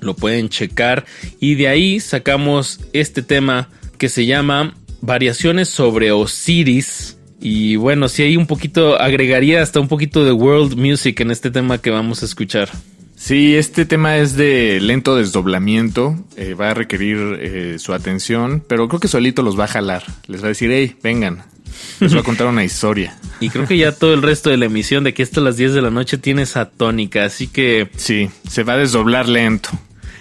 Lo 0.00 0.14
pueden 0.14 0.48
checar. 0.48 1.04
Y 1.40 1.54
de 1.54 1.68
ahí 1.68 2.00
sacamos 2.00 2.80
este 2.92 3.22
tema 3.22 3.68
que 3.98 4.08
se 4.08 4.26
llama 4.26 4.74
Variaciones 5.00 5.68
sobre 5.68 6.12
Osiris. 6.12 7.16
Y 7.40 7.76
bueno, 7.76 8.08
si 8.08 8.22
hay 8.22 8.36
un 8.36 8.46
poquito, 8.46 9.00
agregaría 9.00 9.62
hasta 9.62 9.80
un 9.80 9.88
poquito 9.88 10.24
de 10.24 10.32
world 10.32 10.76
music 10.76 11.20
en 11.20 11.30
este 11.30 11.50
tema 11.50 11.78
que 11.78 11.90
vamos 11.90 12.22
a 12.22 12.26
escuchar. 12.26 12.68
Sí, 13.20 13.56
este 13.56 13.84
tema 13.84 14.16
es 14.18 14.36
de 14.36 14.78
lento 14.80 15.16
desdoblamiento, 15.16 16.16
eh, 16.36 16.54
va 16.54 16.70
a 16.70 16.74
requerir 16.74 17.18
eh, 17.40 17.76
su 17.80 17.92
atención, 17.92 18.62
pero 18.66 18.86
creo 18.88 19.00
que 19.00 19.08
solito 19.08 19.42
los 19.42 19.58
va 19.58 19.64
a 19.64 19.68
jalar. 19.68 20.04
Les 20.28 20.40
va 20.40 20.46
a 20.46 20.48
decir, 20.50 20.70
hey, 20.72 20.94
vengan, 21.02 21.42
les 21.98 22.12
voy 22.12 22.20
a 22.20 22.24
contar 22.24 22.46
una 22.46 22.64
historia. 22.64 23.18
Y 23.40 23.50
creo 23.50 23.68
que 23.68 23.78
ya 23.78 23.92
todo 23.92 24.14
el 24.14 24.22
resto 24.22 24.50
de 24.50 24.56
la 24.56 24.64
emisión 24.64 25.04
de 25.04 25.14
que 25.14 25.22
esto 25.22 25.40
a 25.40 25.44
las 25.44 25.56
10 25.56 25.72
de 25.74 25.80
la 25.82 25.90
noche 25.90 26.18
tiene 26.18 26.42
esa 26.42 26.68
tónica, 26.68 27.24
así 27.24 27.46
que 27.46 27.88
Sí, 27.96 28.30
se 28.48 28.64
va 28.64 28.72
a 28.72 28.78
desdoblar 28.78 29.28
lento. 29.28 29.68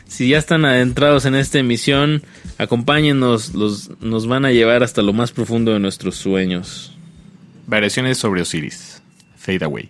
si 0.08 0.30
ya 0.30 0.38
están 0.38 0.66
adentrados 0.66 1.26
en 1.26 1.34
esta 1.34 1.58
emisión, 1.58 2.22
acompáñennos, 2.60 3.56
los, 3.56 3.90
nos 4.02 4.28
van 4.28 4.46
a 4.46 4.52
llevar 4.52 4.84
hasta 4.84 5.02
lo 5.02 5.14
más 5.14 5.32
profundo 5.32 5.74
de 5.74 5.80
nuestros 5.80 6.16
sueños. 6.16 6.96
Variaciones 7.66 8.20
sobre 8.20 8.42
Osiris. 8.44 9.02
Fade 9.36 9.66
Away. 9.66 9.90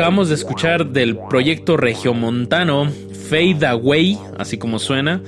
Acabamos 0.00 0.30
de 0.30 0.34
escuchar 0.34 0.86
del 0.86 1.18
proyecto 1.28 1.76
regiomontano 1.76 2.90
Fade 3.28 3.66
Away, 3.66 4.18
así 4.38 4.56
como 4.56 4.78
suena. 4.78 5.20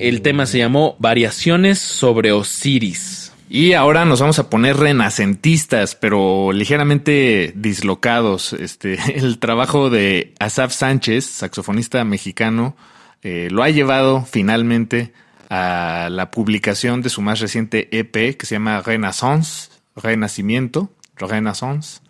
El 0.00 0.20
tema 0.20 0.46
se 0.46 0.58
llamó 0.58 0.96
Variaciones 0.98 1.78
sobre 1.78 2.32
Osiris. 2.32 3.32
Y 3.48 3.74
ahora 3.74 4.04
nos 4.04 4.18
vamos 4.18 4.40
a 4.40 4.50
poner 4.50 4.78
renacentistas, 4.78 5.94
pero 5.94 6.50
ligeramente 6.50 7.52
dislocados. 7.54 8.52
Este, 8.52 8.98
el 9.14 9.38
trabajo 9.38 9.90
de 9.90 10.34
Asaf 10.40 10.74
Sánchez, 10.74 11.24
saxofonista 11.24 12.02
mexicano, 12.02 12.76
eh, 13.22 13.46
lo 13.52 13.62
ha 13.62 13.70
llevado 13.70 14.26
finalmente 14.28 15.12
a 15.50 16.08
la 16.10 16.32
publicación 16.32 17.00
de 17.00 17.10
su 17.10 17.22
más 17.22 17.38
reciente 17.38 17.96
EP 17.96 18.36
que 18.36 18.44
se 18.44 18.56
llama 18.56 18.82
Renaissance, 18.84 19.70
Renacimiento, 19.94 20.90
Renaissance. 21.14 22.00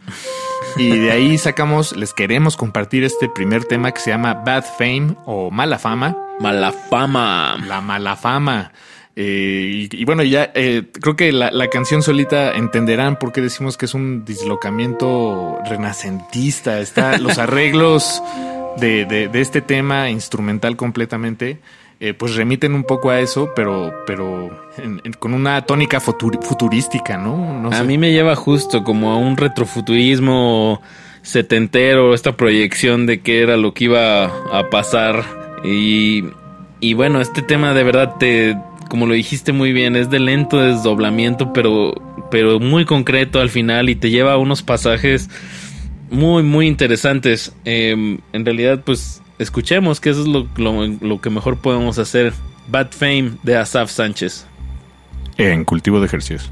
Y 0.78 0.90
de 0.98 1.10
ahí 1.10 1.38
sacamos, 1.38 1.96
les 1.96 2.12
queremos 2.12 2.56
compartir 2.56 3.02
este 3.04 3.28
primer 3.28 3.64
tema 3.64 3.92
que 3.92 4.00
se 4.00 4.10
llama 4.10 4.34
Bad 4.34 4.64
Fame 4.78 5.16
o 5.24 5.50
Mala 5.50 5.78
Fama. 5.78 6.16
Mala 6.40 6.70
Fama. 6.72 7.56
La 7.66 7.80
Mala 7.80 8.14
Fama. 8.16 8.72
Eh, 9.18 9.88
y, 9.90 10.02
y 10.02 10.04
bueno, 10.04 10.22
ya 10.22 10.50
eh, 10.54 10.82
creo 11.00 11.16
que 11.16 11.32
la, 11.32 11.50
la 11.50 11.68
canción 11.68 12.02
solita 12.02 12.52
entenderán 12.52 13.18
por 13.18 13.32
qué 13.32 13.40
decimos 13.40 13.78
que 13.78 13.86
es 13.86 13.94
un 13.94 14.26
dislocamiento 14.26 15.58
renacentista. 15.68 16.78
Está 16.80 17.16
los 17.18 17.38
arreglos 17.38 18.22
de, 18.76 19.06
de- 19.06 19.28
de 19.28 19.40
este 19.40 19.62
tema 19.62 20.10
instrumental 20.10 20.76
completamente. 20.76 21.58
Eh, 22.00 22.12
pues 22.14 22.34
remiten 22.36 22.74
un 22.74 22.84
poco 22.84 23.10
a 23.10 23.20
eso, 23.20 23.50
pero, 23.56 23.92
pero 24.06 24.50
en- 24.78 25.00
en- 25.04 25.12
con 25.14 25.32
una 25.34 25.62
tónica 25.62 25.98
futurística, 26.00 27.16
¿no? 27.16 27.58
No 27.60 27.68
a 27.70 27.78
sé. 27.78 27.84
mí 27.84 27.96
me 27.98 28.12
lleva 28.12 28.36
justo 28.36 28.84
como 28.84 29.10
a 29.12 29.16
un 29.16 29.36
retrofuturismo 29.36 30.80
setentero, 31.22 32.14
esta 32.14 32.36
proyección 32.36 33.06
de 33.06 33.20
qué 33.20 33.40
era 33.42 33.56
lo 33.56 33.74
que 33.74 33.84
iba 33.84 34.24
a 34.26 34.70
pasar. 34.70 35.24
Y, 35.64 36.24
y 36.80 36.94
bueno, 36.94 37.20
este 37.20 37.42
tema 37.42 37.74
de 37.74 37.82
verdad 37.82 38.16
te, 38.18 38.56
como 38.88 39.06
lo 39.06 39.14
dijiste 39.14 39.52
muy 39.52 39.72
bien, 39.72 39.96
es 39.96 40.10
de 40.10 40.20
lento 40.20 40.60
desdoblamiento, 40.60 41.52
pero, 41.52 41.94
pero 42.30 42.60
muy 42.60 42.84
concreto 42.84 43.40
al 43.40 43.50
final 43.50 43.88
y 43.88 43.96
te 43.96 44.10
lleva 44.10 44.34
a 44.34 44.38
unos 44.38 44.62
pasajes 44.62 45.28
muy, 46.10 46.42
muy 46.44 46.68
interesantes. 46.68 47.52
Eh, 47.64 48.18
en 48.32 48.44
realidad, 48.44 48.82
pues 48.84 49.20
escuchemos 49.38 50.00
que 50.00 50.10
eso 50.10 50.20
es 50.22 50.26
lo, 50.28 50.46
lo- 50.56 50.86
lo 50.86 51.20
que 51.20 51.30
mejor 51.30 51.56
podemos 51.58 51.98
hacer. 51.98 52.32
Bad 52.68 52.88
Fame 52.92 53.32
de 53.42 53.56
Asaf 53.56 53.90
Sánchez. 53.90 54.46
En 55.36 55.64
cultivo 55.64 56.00
de 56.00 56.06
ejercicios. 56.06 56.50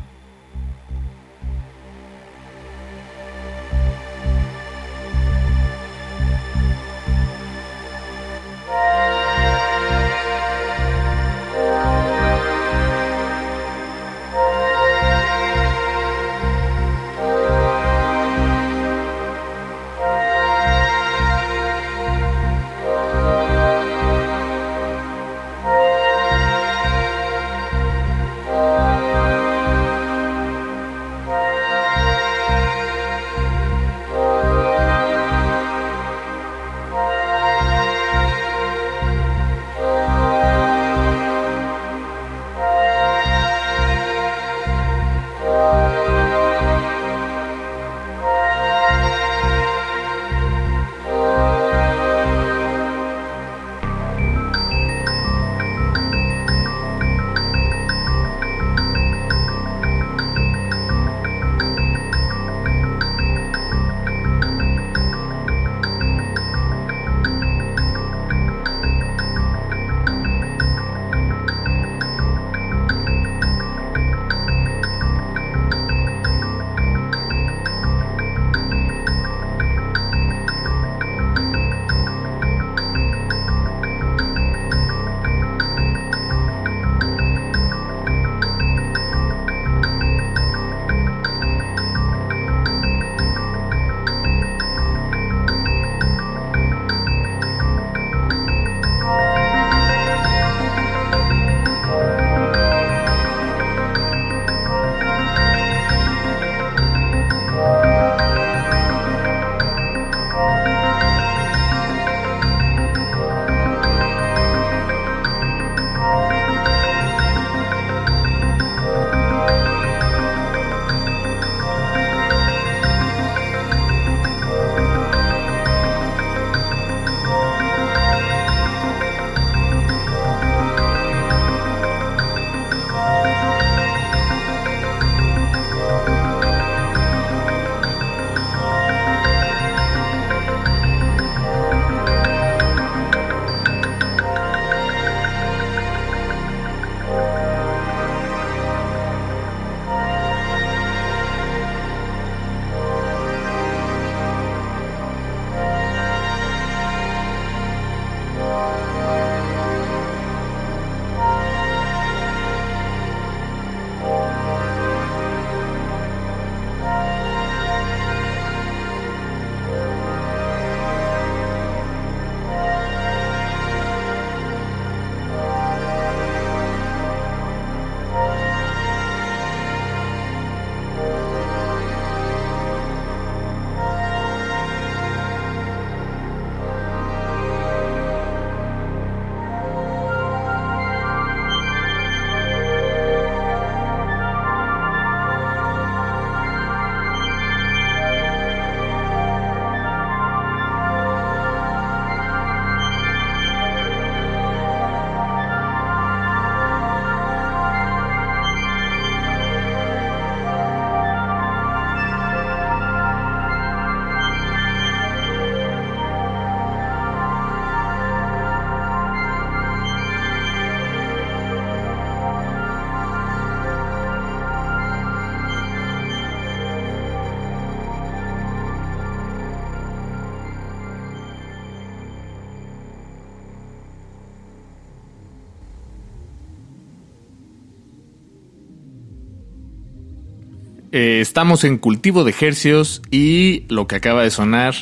Eh, 240.97 241.21
estamos 241.21 241.65
en 241.65 241.79
cultivo 241.79 242.23
de 242.23 242.33
hercios 242.41 243.03
y 243.11 243.65
lo 243.69 243.89
que 243.89 243.97
acaba 243.97 244.23
de 244.23 244.31
sonar 244.31 244.77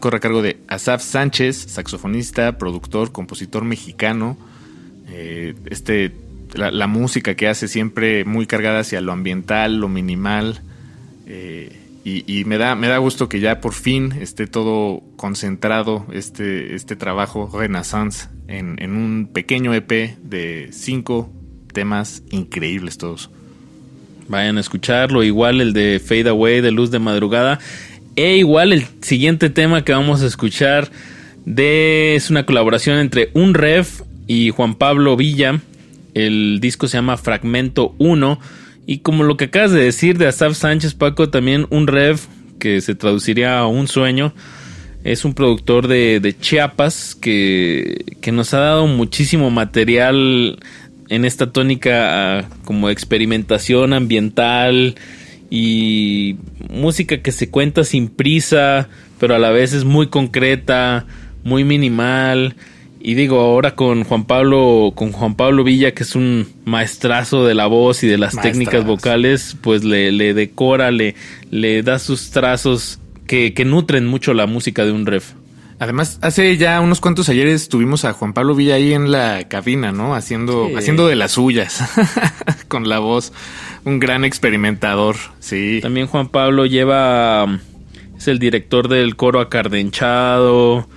corre 0.00 0.18
a 0.18 0.20
cargo 0.20 0.42
de 0.42 0.58
Asaf 0.68 1.02
Sánchez, 1.02 1.56
saxofonista, 1.56 2.58
productor, 2.58 3.10
compositor 3.10 3.64
mexicano. 3.64 4.36
Eh, 5.08 5.54
este, 5.70 6.12
la, 6.52 6.86
música 6.86 7.36
que 7.36 7.48
hace 7.48 7.68
siempre 7.68 8.26
muy 8.26 8.46
cargada 8.46 8.80
hacia 8.80 9.00
lo 9.00 9.12
ambiental, 9.12 9.78
lo 9.78 9.88
minimal. 9.88 10.60
eh, 11.26 11.74
y, 12.04 12.44
me 12.44 12.58
da, 12.58 12.74
me 12.74 12.88
da 12.88 12.98
gusto 12.98 13.30
que 13.30 13.40
ya 13.40 13.62
por 13.62 13.72
fin 13.72 14.12
esté 14.20 14.46
todo 14.46 15.02
concentrado, 15.16 16.04
este, 16.12 16.74
este 16.74 16.96
trabajo 16.96 17.50
Renaissance, 17.52 18.28
en, 18.46 18.76
en 18.80 18.94
un 18.94 19.30
pequeño 19.32 19.72
EP 19.72 20.18
de 20.22 20.68
cinco 20.72 21.32
temas 21.72 22.22
increíbles 22.30 22.98
todos. 22.98 23.30
Vayan 24.28 24.58
a 24.58 24.60
escucharlo, 24.60 25.22
igual 25.22 25.60
el 25.60 25.72
de 25.72 26.00
Fade 26.04 26.28
Away 26.30 26.60
de 26.60 26.70
Luz 26.70 26.90
de 26.90 26.98
Madrugada. 26.98 27.58
E 28.16 28.36
igual 28.36 28.72
el 28.72 28.86
siguiente 29.02 29.50
tema 29.50 29.84
que 29.84 29.92
vamos 29.92 30.22
a 30.22 30.26
escuchar 30.26 30.90
de, 31.44 32.16
es 32.16 32.30
una 32.30 32.46
colaboración 32.46 32.98
entre 32.98 33.30
Un 33.34 33.54
Rev 33.54 33.86
y 34.26 34.50
Juan 34.50 34.74
Pablo 34.74 35.16
Villa. 35.16 35.60
El 36.14 36.58
disco 36.60 36.88
se 36.88 36.96
llama 36.96 37.16
Fragmento 37.16 37.94
1. 37.98 38.40
Y 38.86 38.98
como 38.98 39.24
lo 39.24 39.36
que 39.36 39.46
acabas 39.46 39.72
de 39.72 39.82
decir 39.82 40.16
de 40.18 40.26
Asaf 40.26 40.56
Sánchez, 40.56 40.94
Paco, 40.94 41.28
también 41.28 41.66
Un 41.70 41.86
Rev, 41.86 42.18
que 42.58 42.80
se 42.80 42.94
traduciría 42.94 43.58
a 43.58 43.66
Un 43.66 43.86
Sueño, 43.86 44.32
es 45.04 45.24
un 45.24 45.34
productor 45.34 45.86
de, 45.86 46.18
de 46.18 46.36
Chiapas 46.36 47.14
que, 47.14 48.16
que 48.20 48.32
nos 48.32 48.54
ha 48.54 48.58
dado 48.58 48.86
muchísimo 48.86 49.50
material 49.50 50.58
en 51.08 51.24
esta 51.24 51.52
tónica 51.52 52.38
ah, 52.38 52.48
como 52.64 52.90
experimentación 52.90 53.92
ambiental 53.92 54.96
y 55.50 56.36
música 56.68 57.22
que 57.22 57.32
se 57.32 57.50
cuenta 57.50 57.84
sin 57.84 58.08
prisa, 58.08 58.88
pero 59.18 59.34
a 59.34 59.38
la 59.38 59.50
vez 59.50 59.72
es 59.72 59.84
muy 59.84 60.08
concreta, 60.08 61.06
muy 61.44 61.64
minimal. 61.64 62.56
Y 63.00 63.14
digo, 63.14 63.38
ahora 63.38 63.76
con 63.76 64.02
Juan 64.02 64.24
Pablo, 64.24 64.92
con 64.96 65.12
Juan 65.12 65.36
Pablo 65.36 65.62
Villa, 65.62 65.92
que 65.92 66.02
es 66.02 66.16
un 66.16 66.48
maestrazo 66.64 67.46
de 67.46 67.54
la 67.54 67.66
voz 67.66 68.02
y 68.02 68.08
de 68.08 68.18
las 68.18 68.34
técnicas 68.40 68.84
vocales, 68.84 69.56
pues 69.60 69.84
le, 69.84 70.10
le 70.10 70.34
decora, 70.34 70.90
le, 70.90 71.14
le 71.52 71.84
da 71.84 72.00
sus 72.00 72.30
trazos 72.30 72.98
que, 73.28 73.54
que 73.54 73.64
nutren 73.64 74.06
mucho 74.06 74.34
la 74.34 74.46
música 74.46 74.84
de 74.84 74.90
un 74.90 75.06
ref. 75.06 75.34
Además, 75.78 76.18
hace 76.22 76.56
ya 76.56 76.80
unos 76.80 77.00
cuantos 77.00 77.28
ayeres 77.28 77.68
tuvimos 77.68 78.04
a 78.06 78.12
Juan 78.14 78.32
Pablo 78.32 78.54
Villa 78.54 78.76
ahí 78.76 78.94
en 78.94 79.10
la 79.12 79.46
cabina, 79.48 79.92
¿no? 79.92 80.14
Haciendo, 80.14 80.68
Sí. 80.68 80.74
haciendo 80.76 81.06
de 81.06 81.16
las 81.16 81.32
suyas, 81.32 81.82
con 82.68 82.88
la 82.88 82.98
voz. 82.98 83.32
Un 83.84 83.98
gran 83.98 84.24
experimentador, 84.24 85.16
sí. 85.38 85.80
También 85.82 86.06
Juan 86.06 86.28
Pablo 86.28 86.66
lleva. 86.66 87.60
Es 88.16 88.28
el 88.28 88.38
director 88.38 88.88
del 88.88 89.16
coro 89.16 89.40
acardenchado. 89.40 90.88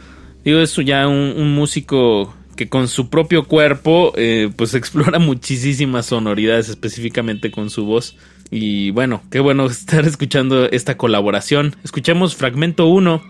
Digo, 0.45 0.60
es 0.60 0.73
ya 0.77 1.07
un, 1.07 1.34
un 1.38 1.53
músico 1.53 2.34
que 2.56 2.69
con 2.69 2.88
su 2.88 3.10
propio 3.10 3.45
cuerpo, 3.45 4.14
eh, 4.15 4.49
pues 4.56 4.73
explora 4.76 5.19
muchísimas 5.19 6.06
sonoridades, 6.07 6.69
específicamente 6.69 7.51
con 7.51 7.69
su 7.69 7.85
voz. 7.85 8.15
Y 8.51 8.91
bueno, 8.91 9.22
qué 9.30 9.39
bueno 9.41 9.65
estar 9.69 10.06
escuchando 10.06 10.69
esta 10.72 10.95
colaboración. 10.97 11.76
Escuchemos 11.84 12.35
fragmento 12.35 12.88
1 12.88 13.22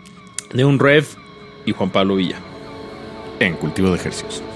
de 0.54 0.66
un 0.66 0.78
rev 0.80 1.06
y 1.70 1.74
Juan 1.74 1.90
Pablo 1.90 2.16
Villa. 2.16 2.40
En 3.40 3.56
cultivo 3.56 3.90
de 3.90 3.96
ejercicios. 3.96 4.49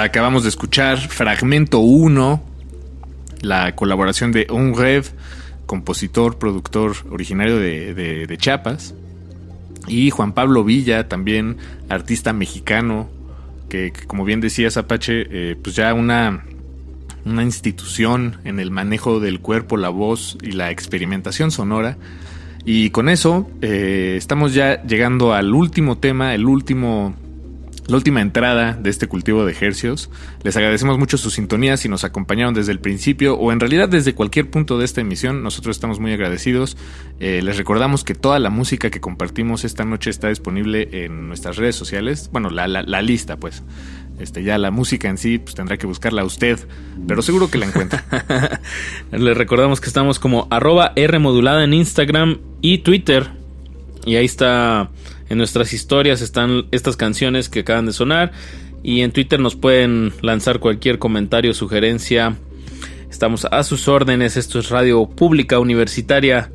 Acabamos 0.00 0.42
de 0.44 0.48
escuchar 0.48 0.96
Fragmento 0.98 1.80
1, 1.80 2.42
la 3.42 3.74
colaboración 3.74 4.32
de 4.32 4.46
Un 4.50 4.74
Rev, 4.74 5.04
compositor, 5.66 6.38
productor 6.38 6.94
originario 7.10 7.58
de, 7.58 7.92
de- 7.92 8.38
Chiapas, 8.38 8.94
y 9.86 10.08
Juan 10.08 10.32
Pablo 10.32 10.64
Villa, 10.64 11.08
también 11.08 11.58
artista 11.90 12.32
mexicano, 12.32 13.10
que, 13.68 13.92
que 13.92 14.06
como 14.06 14.24
bien 14.24 14.40
decías 14.40 14.78
Apache, 14.78 15.26
eh, 15.30 15.56
pues 15.62 15.76
ya 15.76 15.92
una, 15.92 16.42
una 17.26 17.42
institución 17.42 18.38
en 18.44 18.60
el 18.60 18.70
manejo 18.70 19.20
del 19.20 19.40
cuerpo, 19.40 19.76
la 19.76 19.90
voz 19.90 20.38
y 20.42 20.52
la 20.52 20.70
experimentación 20.70 21.50
sonora. 21.50 21.98
Y 22.64 22.88
con 22.90 23.10
eso 23.10 23.50
eh, 23.60 24.14
estamos 24.16 24.54
ya 24.54 24.82
llegando 24.84 25.34
al 25.34 25.52
último 25.52 25.98
tema, 25.98 26.34
el 26.34 26.46
último, 26.46 27.14
la 27.86 27.96
última 27.96 28.20
entrada 28.20 28.74
de 28.74 28.90
este 28.90 29.08
cultivo 29.08 29.44
de 29.44 29.52
ejercios. 29.52 30.10
Les 30.44 30.56
agradecemos 30.56 30.98
mucho 30.98 31.18
su 31.18 31.30
sintonía 31.30 31.76
si 31.76 31.88
nos 31.88 32.04
acompañaron 32.04 32.54
desde 32.54 32.72
el 32.72 32.78
principio 32.78 33.34
o 33.34 33.50
en 33.50 33.60
realidad 33.60 33.88
desde 33.88 34.14
cualquier 34.14 34.50
punto 34.50 34.78
de 34.78 34.84
esta 34.84 35.00
emisión. 35.00 35.42
Nosotros 35.42 35.76
estamos 35.76 35.98
muy 35.98 36.12
agradecidos. 36.12 36.76
Eh, 37.18 37.40
les 37.42 37.56
recordamos 37.56 38.04
que 38.04 38.14
toda 38.14 38.38
la 38.38 38.50
música 38.50 38.90
que 38.90 39.00
compartimos 39.00 39.64
esta 39.64 39.84
noche 39.84 40.10
está 40.10 40.28
disponible 40.28 40.88
en 40.92 41.28
nuestras 41.28 41.56
redes 41.56 41.74
sociales. 41.74 42.30
Bueno, 42.32 42.50
la, 42.50 42.68
la, 42.68 43.02
lista, 43.02 43.36
pues. 43.36 43.62
Este, 44.18 44.44
ya 44.44 44.58
la 44.58 44.70
música 44.70 45.08
en 45.08 45.18
sí, 45.18 45.38
pues 45.38 45.54
tendrá 45.56 45.78
que 45.78 45.86
buscarla 45.86 46.22
usted, 46.22 46.58
pero 47.08 47.22
seguro 47.22 47.50
que 47.50 47.58
la 47.58 47.66
encuentra. 47.66 48.04
Les 49.10 49.36
recordamos 49.36 49.80
que 49.80 49.88
estamos 49.88 50.20
como 50.20 50.46
arroba 50.50 50.92
R 50.94 51.16
en 51.16 51.74
Instagram 51.74 52.38
y 52.60 52.78
Twitter. 52.78 53.30
Y 54.04 54.16
ahí 54.16 54.24
está, 54.24 54.90
en 55.32 55.38
nuestras 55.38 55.72
historias 55.72 56.20
están 56.20 56.66
estas 56.72 56.98
canciones 56.98 57.48
que 57.48 57.60
acaban 57.60 57.86
de 57.86 57.94
sonar. 57.94 58.32
Y 58.82 59.00
en 59.00 59.12
Twitter 59.12 59.40
nos 59.40 59.56
pueden 59.56 60.12
lanzar 60.20 60.58
cualquier 60.58 60.98
comentario, 60.98 61.54
sugerencia. 61.54 62.36
Estamos 63.10 63.46
a 63.46 63.62
sus 63.62 63.88
órdenes. 63.88 64.36
Esto 64.36 64.58
es 64.58 64.68
Radio 64.68 65.06
Pública 65.06 65.58
Universitaria. 65.58 66.52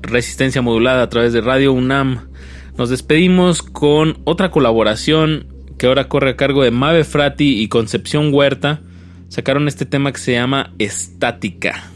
Resistencia 0.00 0.62
modulada 0.62 1.02
a 1.02 1.08
través 1.08 1.32
de 1.32 1.40
Radio 1.40 1.72
UNAM. 1.72 2.28
Nos 2.76 2.88
despedimos 2.88 3.62
con 3.62 4.18
otra 4.22 4.52
colaboración 4.52 5.48
que 5.76 5.88
ahora 5.88 6.06
corre 6.06 6.30
a 6.30 6.36
cargo 6.36 6.62
de 6.62 6.70
Mave 6.70 7.02
Frati 7.02 7.60
y 7.60 7.66
Concepción 7.66 8.32
Huerta. 8.32 8.80
Sacaron 9.28 9.66
este 9.66 9.86
tema 9.86 10.12
que 10.12 10.18
se 10.18 10.34
llama 10.34 10.72
Estática. 10.78 11.90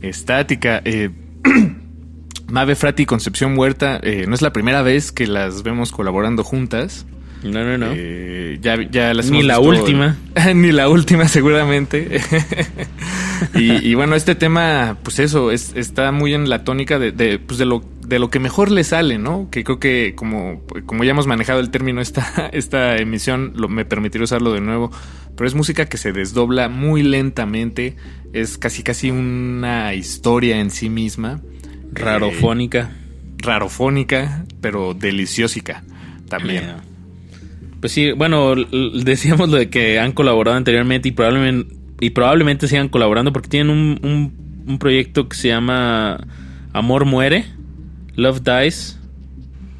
Estática. 0.00 0.80
Eh, 0.84 1.10
Mave 2.52 2.76
Frati 2.76 3.04
y 3.04 3.06
Concepción 3.06 3.56
Huerta, 3.58 3.98
eh, 4.02 4.26
no 4.28 4.34
es 4.34 4.42
la 4.42 4.52
primera 4.52 4.82
vez 4.82 5.10
que 5.10 5.26
las 5.26 5.62
vemos 5.62 5.90
colaborando 5.90 6.44
juntas. 6.44 7.06
No, 7.42 7.64
no, 7.64 7.76
no. 7.78 7.86
Eh, 7.96 8.58
ya, 8.60 8.76
ya 8.88 9.12
las 9.14 9.30
Ni 9.30 9.42
la 9.42 9.58
visto- 9.58 9.68
última. 9.82 10.16
Ni 10.54 10.70
la 10.70 10.88
última, 10.88 11.26
seguramente. 11.28 12.20
y, 13.54 13.88
y 13.88 13.94
bueno, 13.94 14.14
este 14.14 14.34
tema, 14.34 14.98
pues 15.02 15.18
eso, 15.18 15.50
es, 15.50 15.72
está 15.74 16.12
muy 16.12 16.34
en 16.34 16.48
la 16.48 16.62
tónica 16.62 16.98
de, 16.98 17.10
de, 17.10 17.38
pues 17.38 17.58
de, 17.58 17.64
lo, 17.64 17.82
de 18.06 18.18
lo 18.18 18.30
que 18.30 18.38
mejor 18.38 18.70
le 18.70 18.84
sale, 18.84 19.18
¿no? 19.18 19.48
Que 19.50 19.64
creo 19.64 19.80
que 19.80 20.14
como, 20.14 20.62
como 20.86 21.04
ya 21.04 21.10
hemos 21.12 21.26
manejado 21.26 21.58
el 21.60 21.70
término 21.70 22.00
esta, 22.00 22.48
esta 22.52 22.96
emisión, 22.98 23.52
lo, 23.56 23.68
me 23.68 23.84
permitiré 23.84 24.24
usarlo 24.24 24.52
de 24.52 24.60
nuevo. 24.60 24.90
Pero 25.36 25.48
es 25.48 25.54
música 25.54 25.86
que 25.86 25.96
se 25.96 26.12
desdobla 26.12 26.68
muy 26.68 27.02
lentamente. 27.02 27.96
Es 28.32 28.58
casi 28.58 28.82
casi 28.82 29.10
una 29.10 29.94
historia 29.94 30.60
en 30.60 30.70
sí 30.70 30.88
misma. 30.90 31.40
Rarofónica. 31.92 32.90
Eh, 32.92 33.36
rarofónica, 33.38 34.44
pero 34.60 34.94
deliciosica 34.94 35.82
también. 36.28 36.64
Pues 37.80 37.92
sí, 37.92 38.12
bueno, 38.12 38.54
decíamos 38.54 39.48
lo 39.48 39.56
de 39.56 39.68
que 39.68 39.98
han 39.98 40.12
colaborado 40.12 40.56
anteriormente 40.56 41.08
y 41.08 41.12
probablemente, 41.12 41.74
y 42.00 42.10
probablemente 42.10 42.68
sigan 42.68 42.88
colaborando 42.88 43.32
porque 43.32 43.48
tienen 43.48 43.70
un, 43.70 43.98
un- 44.02 44.42
un 44.64 44.78
proyecto 44.78 45.28
que 45.28 45.36
se 45.36 45.48
llama 45.48 46.24
Amor 46.72 47.04
Muere, 47.04 47.46
Love 48.14 48.42
Dies. 48.44 48.98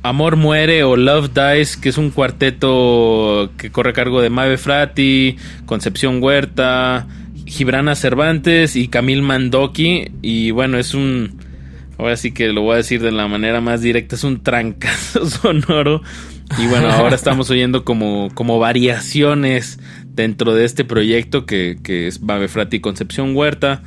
Amor 0.03 0.35
Muere 0.35 0.83
o 0.83 0.97
Love 0.97 1.31
Dies, 1.33 1.77
que 1.77 1.89
es 1.91 1.97
un 1.99 2.11
cuarteto 2.11 3.53
que 3.57 3.71
corre 3.71 3.91
a 3.91 3.93
cargo 3.93 4.21
de 4.21 4.31
Mave 4.31 4.59
Frati, 4.59 5.37
Concepción 5.65 6.21
Huerta, 6.21 7.07
Gibrana 7.47 7.95
Cervantes 7.95 8.75
y 8.75 8.89
Camil 8.89 9.23
Mandoki. 9.23 10.07
Y 10.23 10.51
bueno, 10.51 10.77
es 10.79 10.95
un. 10.95 11.37
Ahora 11.99 12.17
sí 12.17 12.33
que 12.33 12.53
lo 12.53 12.63
voy 12.63 12.75
a 12.75 12.77
decir 12.79 13.03
de 13.03 13.13
la 13.13 13.29
manera 13.29 13.61
más 13.61 13.81
directa: 13.83 14.17
es 14.17 14.25
un 14.25 14.43
trancazo 14.43 15.27
sonoro. 15.31 16.03
Y 16.59 16.67
bueno, 16.67 16.91
ahora 16.91 17.15
estamos 17.15 17.51
oyendo 17.51 17.85
como, 17.85 18.29
como 18.35 18.59
variaciones 18.59 19.79
dentro 20.07 20.55
de 20.55 20.65
este 20.65 20.85
proyecto 20.85 21.47
que, 21.47 21.79
que 21.83 22.07
es 22.07 22.21
Mave 22.21 22.49
Frati 22.49 22.77
y 22.77 22.81
Concepción 22.81 23.35
Huerta 23.35 23.83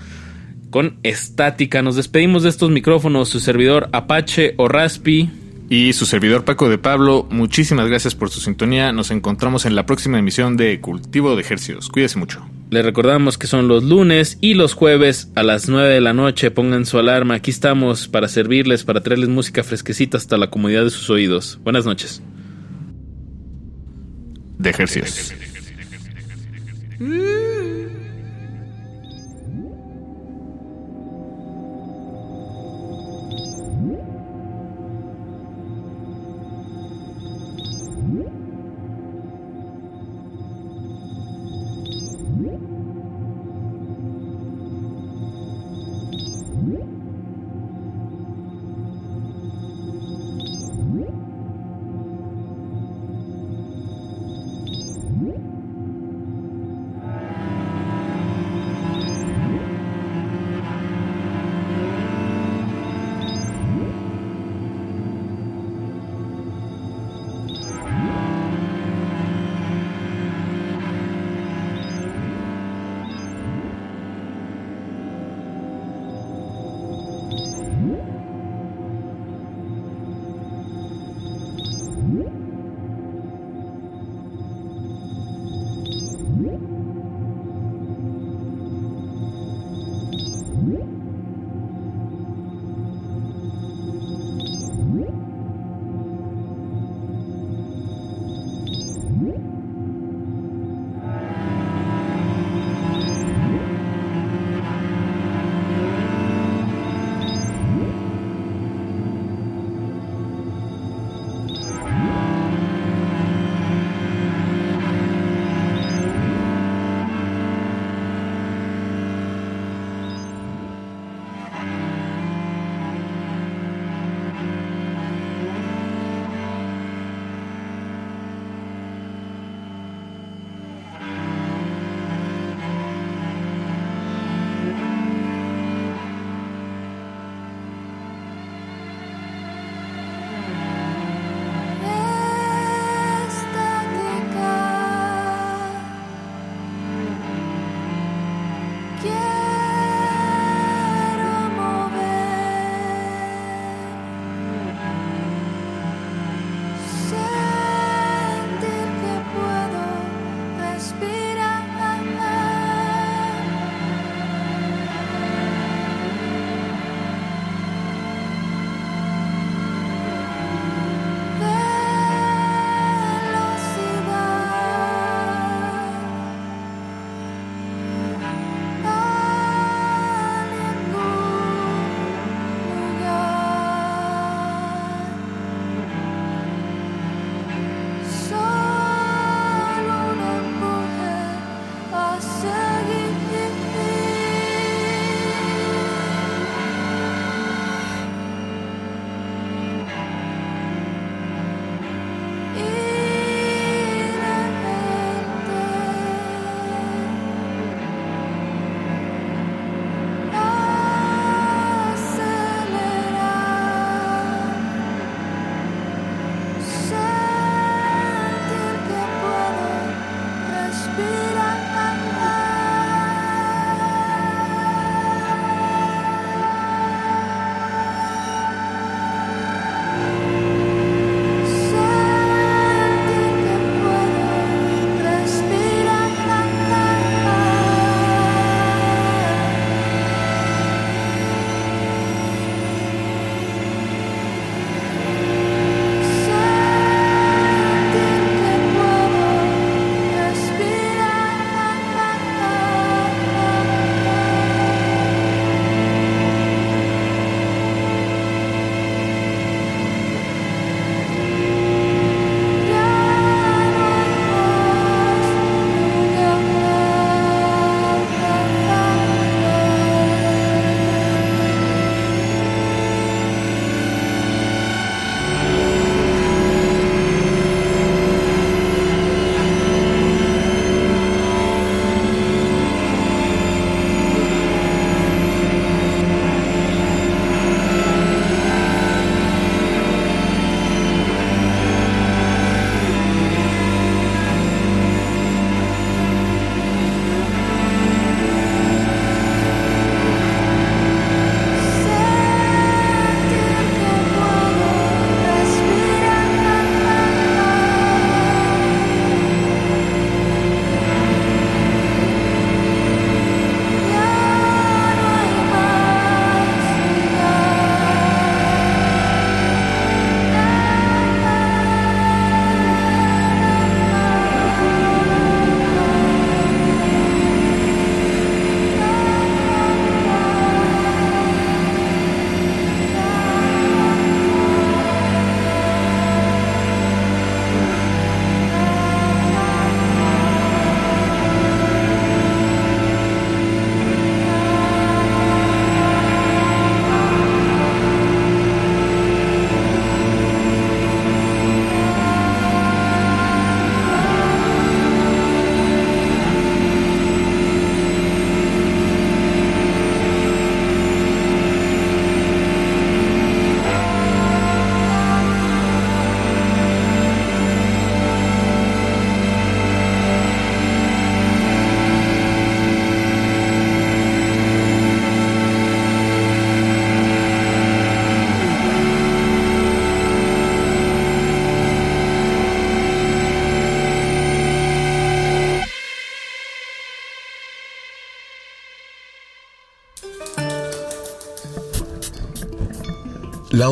con 0.76 0.98
estática. 1.04 1.82
Nos 1.82 1.96
despedimos 1.96 2.44
de 2.44 2.50
estos 2.50 2.70
micrófonos, 2.70 3.30
su 3.30 3.40
servidor 3.40 3.88
Apache 3.94 4.56
o 4.58 4.68
Raspi. 4.68 5.30
Y 5.70 5.94
su 5.94 6.06
servidor 6.06 6.44
Paco 6.44 6.70
de 6.70 6.78
Pablo, 6.78 7.26
muchísimas 7.32 7.88
gracias 7.88 8.14
por 8.14 8.30
su 8.30 8.42
sintonía. 8.42 8.92
Nos 8.92 9.10
encontramos 9.10 9.66
en 9.66 9.74
la 9.74 9.86
próxima 9.86 10.20
emisión 10.20 10.58
de 10.58 10.82
Cultivo 10.82 11.36
de 11.36 11.42
Ejercicios. 11.42 11.88
Cuídese 11.88 12.20
mucho. 12.20 12.46
Les 12.76 12.84
recordamos 12.84 13.38
que 13.38 13.48
son 13.48 13.70
los 13.70 13.86
lunes 13.86 14.38
y 14.42 14.54
los 14.54 14.74
jueves 14.74 15.32
a 15.34 15.44
las 15.44 15.70
9 15.70 15.94
de 15.94 16.02
la 16.02 16.12
noche. 16.12 16.52
Pongan 16.52 16.86
su 16.86 17.00
alarma. 17.00 17.36
Aquí 17.36 17.50
estamos 17.50 18.10
para 18.10 18.28
servirles, 18.28 18.84
para 18.84 19.00
traerles 19.00 19.30
música 19.30 19.64
fresquecita 19.64 20.18
hasta 20.18 20.36
la 20.36 20.50
comodidad 20.50 20.84
de 20.84 20.90
sus 20.90 21.10
oídos. 21.10 21.58
Buenas 21.64 21.86
noches. 21.86 22.22
De 24.58 24.72
Ejercicios. 24.72 25.34
La 27.00 27.45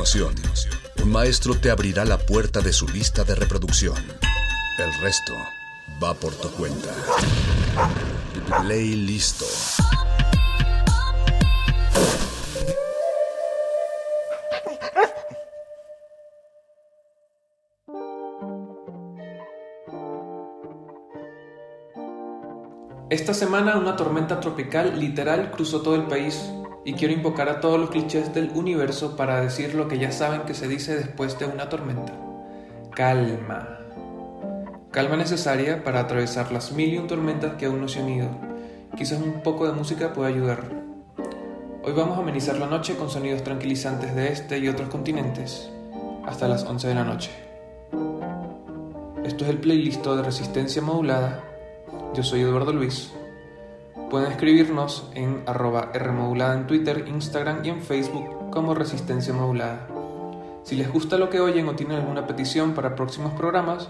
Continuación, 0.00 0.34
un 1.02 1.12
maestro 1.12 1.54
te 1.56 1.70
abrirá 1.70 2.06
la 2.06 2.16
puerta 2.16 2.62
de 2.62 2.72
su 2.72 2.88
lista 2.88 3.22
de 3.22 3.34
reproducción. 3.34 3.96
El 4.78 4.94
resto 5.02 5.34
va 6.02 6.14
por 6.14 6.32
tu 6.36 6.48
cuenta. 6.52 6.88
Play 8.62 8.96
listo. 8.96 9.44
Esta 23.10 23.34
semana 23.34 23.76
una 23.76 23.96
tormenta 23.96 24.40
tropical 24.40 24.98
literal 24.98 25.50
cruzó 25.50 25.82
todo 25.82 25.96
el 25.96 26.04
país 26.04 26.40
y 26.84 26.94
quiero 26.94 27.14
invocar 27.14 27.48
a 27.48 27.60
todos 27.60 27.78
los 27.78 27.90
clichés 27.90 28.32
del 28.32 28.50
universo 28.54 29.16
para 29.16 29.40
decir 29.40 29.74
lo 29.74 29.88
que 29.88 29.98
ya 29.98 30.12
saben 30.12 30.42
que 30.42 30.54
se 30.54 30.68
dice 30.68 30.96
después 30.96 31.38
de 31.38 31.46
una 31.46 31.68
tormenta. 31.68 32.12
Calma. 32.94 33.78
Calma 34.90 35.16
necesaria 35.16 35.84
para 35.84 36.00
atravesar 36.00 36.50
las 36.52 36.72
mil 36.72 36.92
y 36.92 36.98
un 36.98 37.06
tormentas 37.06 37.54
que 37.54 37.66
aún 37.66 37.80
no 37.80 37.88
se 37.88 38.00
han 38.00 38.08
ido. 38.08 38.28
Quizás 38.96 39.20
un 39.20 39.42
poco 39.42 39.66
de 39.66 39.72
música 39.72 40.12
pueda 40.12 40.28
ayudar. 40.28 40.64
Hoy 41.82 41.92
vamos 41.92 42.18
a 42.18 42.22
amenizar 42.22 42.58
la 42.58 42.66
noche 42.66 42.96
con 42.96 43.08
sonidos 43.08 43.44
tranquilizantes 43.44 44.14
de 44.14 44.32
este 44.32 44.58
y 44.58 44.68
otros 44.68 44.88
continentes, 44.88 45.70
hasta 46.26 46.48
las 46.48 46.64
11 46.64 46.88
de 46.88 46.94
la 46.94 47.04
noche. 47.04 47.30
Esto 49.24 49.44
es 49.44 49.50
el 49.50 49.58
playlist 49.58 50.04
de 50.04 50.22
resistencia 50.22 50.82
modulada. 50.82 51.44
Yo 52.14 52.22
soy 52.22 52.40
Eduardo 52.40 52.72
Luis. 52.72 53.12
Pueden 54.10 54.32
escribirnos 54.32 55.08
en 55.14 55.44
arroba 55.46 55.92
Rmodulada 55.94 56.54
en 56.54 56.66
Twitter, 56.66 57.04
Instagram 57.06 57.64
y 57.64 57.68
en 57.68 57.80
Facebook 57.80 58.50
como 58.50 58.74
Resistencia 58.74 59.32
Modulada. 59.32 59.86
Si 60.64 60.74
les 60.74 60.92
gusta 60.92 61.16
lo 61.16 61.30
que 61.30 61.38
oyen 61.38 61.68
o 61.68 61.76
tienen 61.76 61.98
alguna 61.98 62.26
petición 62.26 62.74
para 62.74 62.96
próximos 62.96 63.32
programas, 63.34 63.88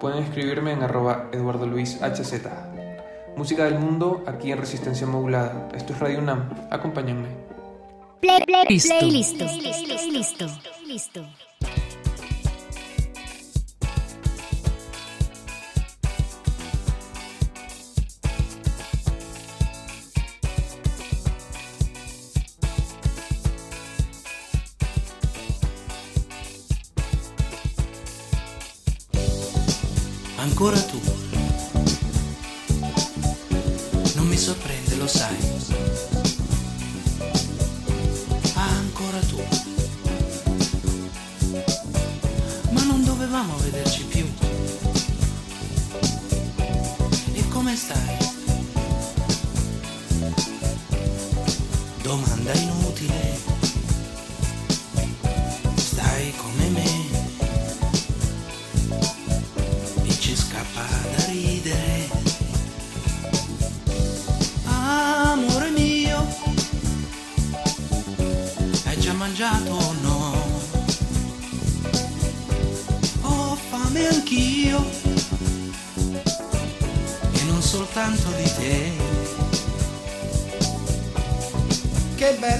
pueden 0.00 0.22
escribirme 0.24 0.72
en 0.72 0.82
arroba 0.82 1.28
Eduardo 1.32 1.66
Luis 1.66 2.00
HZ. 2.00 2.48
Música 3.36 3.64
del 3.64 3.78
mundo 3.78 4.24
aquí 4.26 4.50
en 4.50 4.58
Resistencia 4.58 5.06
Modulada. 5.06 5.68
Esto 5.74 5.92
es 5.92 5.98
Radio 5.98 6.20
UNAM. 6.20 6.48
Acompáñenme. 6.70 7.28
Play, 8.20 8.42
play, 8.46 8.64
Listo. 8.70 8.94
play, 8.98 9.10
listo. 9.10 9.44
Listo. 10.10 10.46
Listo. 10.86 11.47
Ancora 30.60 30.80
tu. 30.80 31.00
Non 34.16 34.26
mi 34.26 34.36
sorprende, 34.36 34.96
lo 34.96 35.06
sai. 35.06 35.36
Ancora 38.54 39.20
tu. 39.20 39.40
Ma 42.70 42.82
non 42.82 43.04
dovevamo 43.04 43.56
vederci 43.58 44.02
più. 44.06 44.26
E 47.34 47.48
come 47.50 47.76
stai? 47.76 48.16
Domanda 52.02 52.52
inutile. 52.54 53.27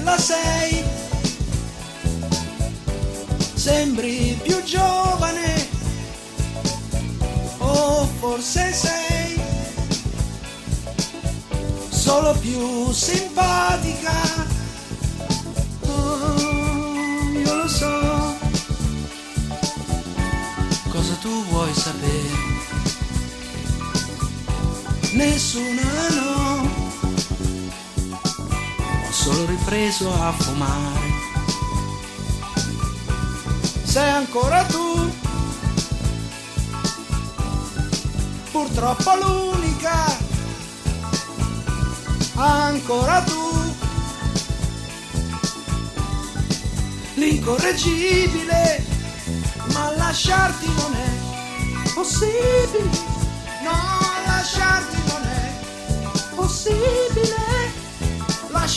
Bella 0.09 0.21
sei, 0.21 0.83
sembri 3.53 4.39
più 4.41 4.63
giovane 4.63 5.67
o 7.59 8.09
forse 8.19 8.73
sei 8.73 9.39
solo 11.89 12.33
più 12.39 12.91
simpatica. 12.91 14.47
Oh, 15.81 17.29
io 17.45 17.53
lo 17.53 17.67
so 17.67 18.35
cosa 20.89 21.13
tu 21.21 21.45
vuoi 21.49 21.73
sapere. 21.75 22.47
Nessuna 25.11 25.88
ripreso 29.69 30.11
a 30.11 30.31
fumare. 30.31 31.11
Sei 33.83 34.09
ancora 34.09 34.63
tu. 34.63 34.87
purtroppo 38.51 39.11
l'unica, 39.15 40.17
ancora 42.35 43.21
tu, 43.21 43.73
l'incorreggibile, 47.13 48.85
ma 49.73 49.91
lasciarti 49.95 50.65
non 50.65 50.93
è 50.95 51.93
possibile, 51.93 52.89
no, 53.63 53.99
lasciarti 54.25 54.97
non 55.07 55.23
è 55.25 56.35
possibile, 56.35 57.58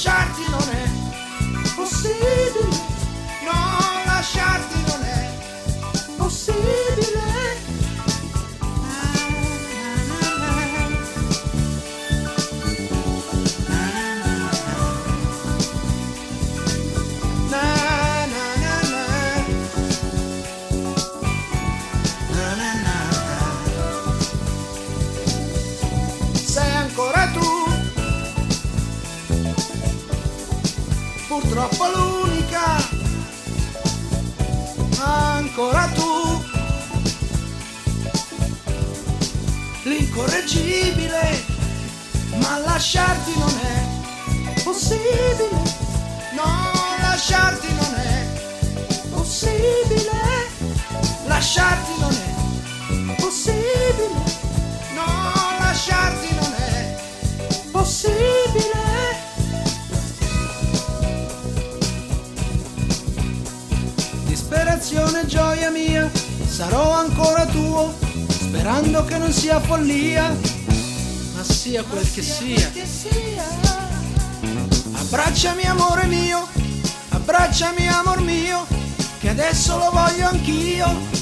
lasciarti 0.05 0.43
non 0.51 0.69
è 0.69 0.91
possibile, 1.77 2.72
purtroppo 31.41 31.87
l'unica, 31.87 32.77
ancora 34.99 35.89
tu, 35.95 36.45
l'incorreggibile, 39.85 41.45
ma 42.37 42.59
lasciarti 42.59 43.33
non 43.39 43.61
è 43.63 44.63
possibile. 44.63 45.49
No, 46.35 46.71
lasciarti 47.01 47.69
non 47.73 47.95
è 47.95 49.09
possibile. 49.11 50.11
Lasciarti 51.27 51.93
non 51.99 52.13
è 52.13 53.15
possibile. 53.15 54.09
No, 54.95 55.07
lasciarti 55.61 56.27
non 56.35 56.37
è 56.37 56.41
possibile. 56.41 56.42
passione, 64.93 65.27
gioia 65.27 65.71
mia, 65.71 66.11
sarò 66.47 66.93
ancora 66.93 67.47
tuo, 67.47 67.95
sperando 68.29 69.03
che 69.05 69.17
non 69.17 69.33
sia 69.33 69.59
follia, 69.59 70.29
ma 71.35 71.43
sia 71.43 71.83
quel 71.85 72.11
che 72.13 72.21
sia. 72.23 72.71
Abbracciami 74.93 75.63
amore 75.63 76.05
mio, 76.07 76.47
abbracciami 77.09 77.89
amor 77.89 78.21
mio, 78.21 78.67
che 79.19 79.31
adesso 79.31 79.79
lo 79.79 79.91
voglio 79.91 80.29
anch'io. 80.29 81.22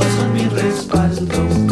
amigos 0.00 0.06
son 0.16 0.32
mi 0.32 0.48
respaldo. 0.48 1.69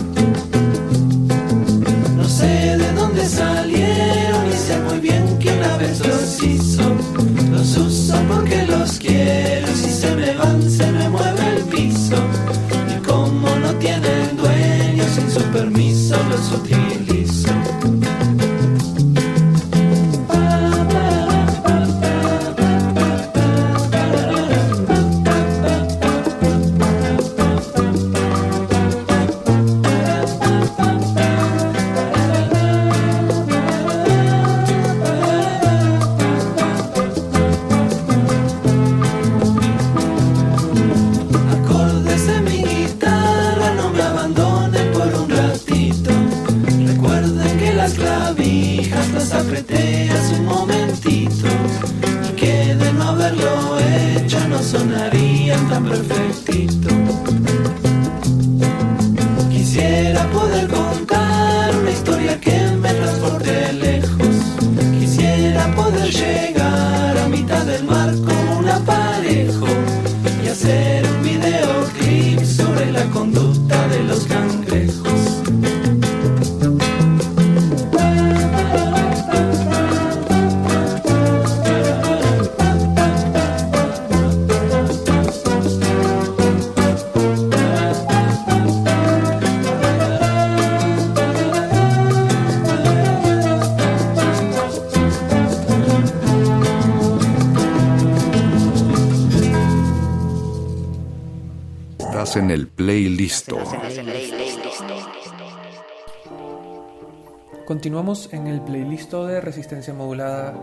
Continuamos 108.08 108.32
en 108.32 108.46
el 108.46 108.62
playlist 108.62 109.12
de 109.12 109.38
Resistencia 109.38 109.92
Modulada. 109.92 110.54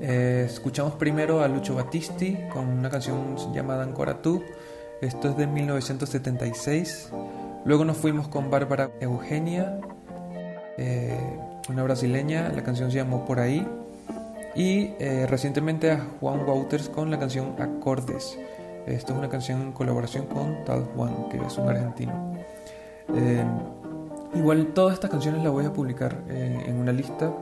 Eh, 0.00 0.44
escuchamos 0.46 0.92
primero 0.94 1.42
a 1.42 1.48
Lucho 1.48 1.74
Battisti 1.74 2.38
con 2.52 2.68
una 2.68 2.88
canción 2.88 3.34
llamada 3.52 3.82
Ancora 3.82 4.22
tú. 4.22 4.44
Esto 5.00 5.30
es 5.30 5.36
de 5.36 5.48
1976. 5.48 7.10
Luego 7.64 7.84
nos 7.84 7.96
fuimos 7.96 8.28
con 8.28 8.52
Bárbara 8.52 8.92
Eugenia, 9.00 9.80
eh, 10.78 11.18
una 11.68 11.82
brasileña. 11.82 12.52
La 12.54 12.62
canción 12.62 12.92
se 12.92 12.98
llamó 12.98 13.24
Por 13.24 13.40
ahí. 13.40 13.66
Y 14.54 14.92
eh, 15.00 15.26
recientemente 15.28 15.90
a 15.90 16.06
Juan 16.20 16.48
Wouters 16.48 16.88
con 16.88 17.10
la 17.10 17.18
canción 17.18 17.56
Acordes. 17.58 18.38
Esto 18.86 19.12
es 19.12 19.18
una 19.18 19.28
canción 19.28 19.60
en 19.60 19.72
colaboración 19.72 20.26
con 20.26 20.64
Tal 20.64 20.84
Juan, 20.94 21.30
que 21.30 21.38
es 21.38 21.58
un 21.58 21.68
argentino. 21.68 22.32
Eh, 23.12 23.44
igual 24.34 24.68
todas 24.74 24.94
estas 24.94 25.10
canciones 25.10 25.42
las 25.42 25.52
voy 25.52 25.64
a 25.64 25.72
publicar 25.72 26.22
eh, 26.28 26.35
lista 26.96 27.32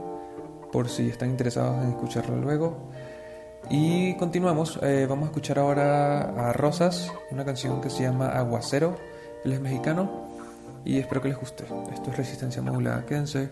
por 0.72 0.89
si 0.89 1.09
están 1.09 1.31
interesados 1.31 1.82
en 1.85 1.90
escucharla 1.90 2.36
luego. 2.36 2.90
Y 3.70 4.14
continuamos, 4.16 4.78
eh, 4.82 5.06
vamos 5.09 5.24
a 5.24 5.26
escuchar 5.28 5.59
ahora 5.59 6.48
a 6.48 6.52
Rosas, 6.52 7.10
una 7.31 7.44
canción 7.44 7.81
que 7.81 7.89
se 7.89 8.02
llama 8.02 8.28
Aguacero, 8.28 8.97
él 9.44 9.52
es 9.52 9.60
mexicano 9.60 10.28
y 10.85 10.98
espero 10.98 11.22
que 11.22 11.28
les 11.28 11.39
guste. 11.39 11.64
Esto 11.93 12.10
es 12.10 12.16
Resistencia 12.16 12.60
Modulada, 12.60 13.06
quédense. 13.06 13.51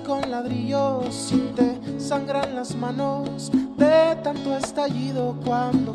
Con 0.00 0.30
ladrillos 0.30 1.32
y 1.32 1.38
te 1.54 2.00
sangran 2.00 2.54
las 2.54 2.74
manos 2.74 3.50
de 3.76 4.16
tanto 4.22 4.56
estallido, 4.56 5.34
cuando 5.44 5.87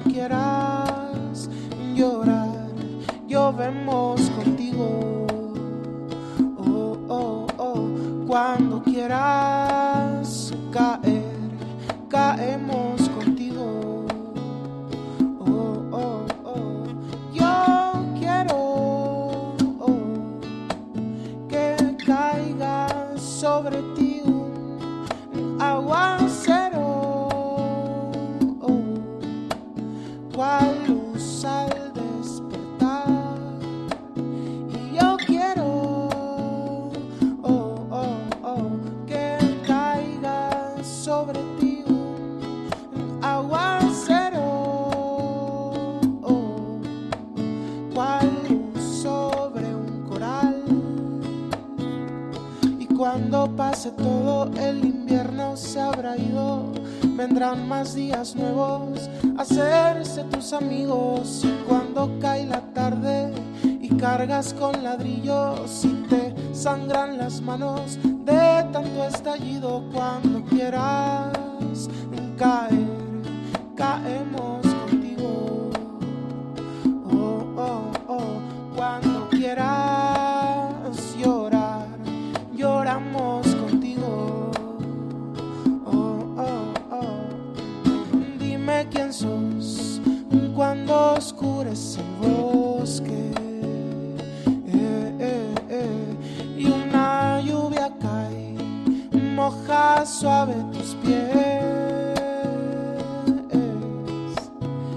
suave 100.06 100.56
tus 100.72 100.96
pies. 100.96 101.34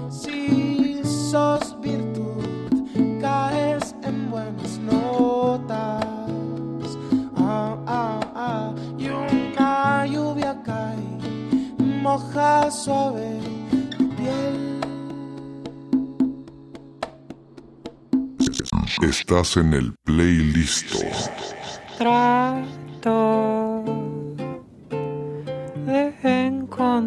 Si 0.09 1.01
sos 1.03 1.75
virtud, 1.81 2.81
caes 3.21 3.95
en 4.03 4.29
buenas 4.29 4.77
notas. 4.79 6.03
Ah, 7.37 7.77
ah, 7.87 8.19
ah. 8.35 8.73
Y 8.97 9.09
una 9.09 10.05
lluvia 10.05 10.61
cae, 10.63 11.07
moja 11.79 12.69
suave 12.69 13.39
tu 13.97 14.09
piel. 14.15 14.81
Estás 19.01 19.57
en 19.57 19.73
el 19.73 19.93
playlist. 20.03 20.95
Trato. 21.97 23.56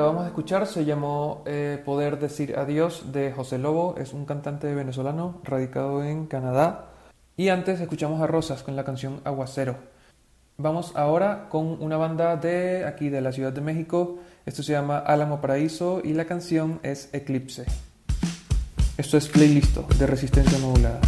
acabamos 0.00 0.24
de 0.24 0.28
escuchar 0.28 0.66
se 0.66 0.86
llamó 0.86 1.42
eh, 1.44 1.78
Poder 1.84 2.18
Decir 2.18 2.56
Adiós 2.56 3.12
de 3.12 3.32
José 3.32 3.58
Lobo, 3.58 3.96
es 3.98 4.14
un 4.14 4.24
cantante 4.24 4.74
venezolano 4.74 5.42
radicado 5.44 6.02
en 6.02 6.24
Canadá. 6.24 6.86
Y 7.36 7.50
antes 7.50 7.82
escuchamos 7.82 8.22
a 8.22 8.26
Rosas 8.26 8.62
con 8.62 8.76
la 8.76 8.84
canción 8.84 9.20
Aguacero. 9.24 9.76
Vamos 10.56 10.92
ahora 10.96 11.50
con 11.50 11.82
una 11.82 11.98
banda 11.98 12.36
de 12.36 12.86
aquí 12.86 13.10
de 13.10 13.20
la 13.20 13.30
Ciudad 13.30 13.52
de 13.52 13.60
México. 13.60 14.20
Esto 14.46 14.62
se 14.62 14.72
llama 14.72 15.00
Álamo 15.00 15.42
Paraíso 15.42 16.00
y 16.02 16.14
la 16.14 16.24
canción 16.24 16.80
es 16.82 17.10
Eclipse. 17.12 17.66
Esto 18.96 19.18
es 19.18 19.28
Playlisto 19.28 19.86
de 19.98 20.06
Resistencia 20.06 20.58
Modulada. 20.60 21.00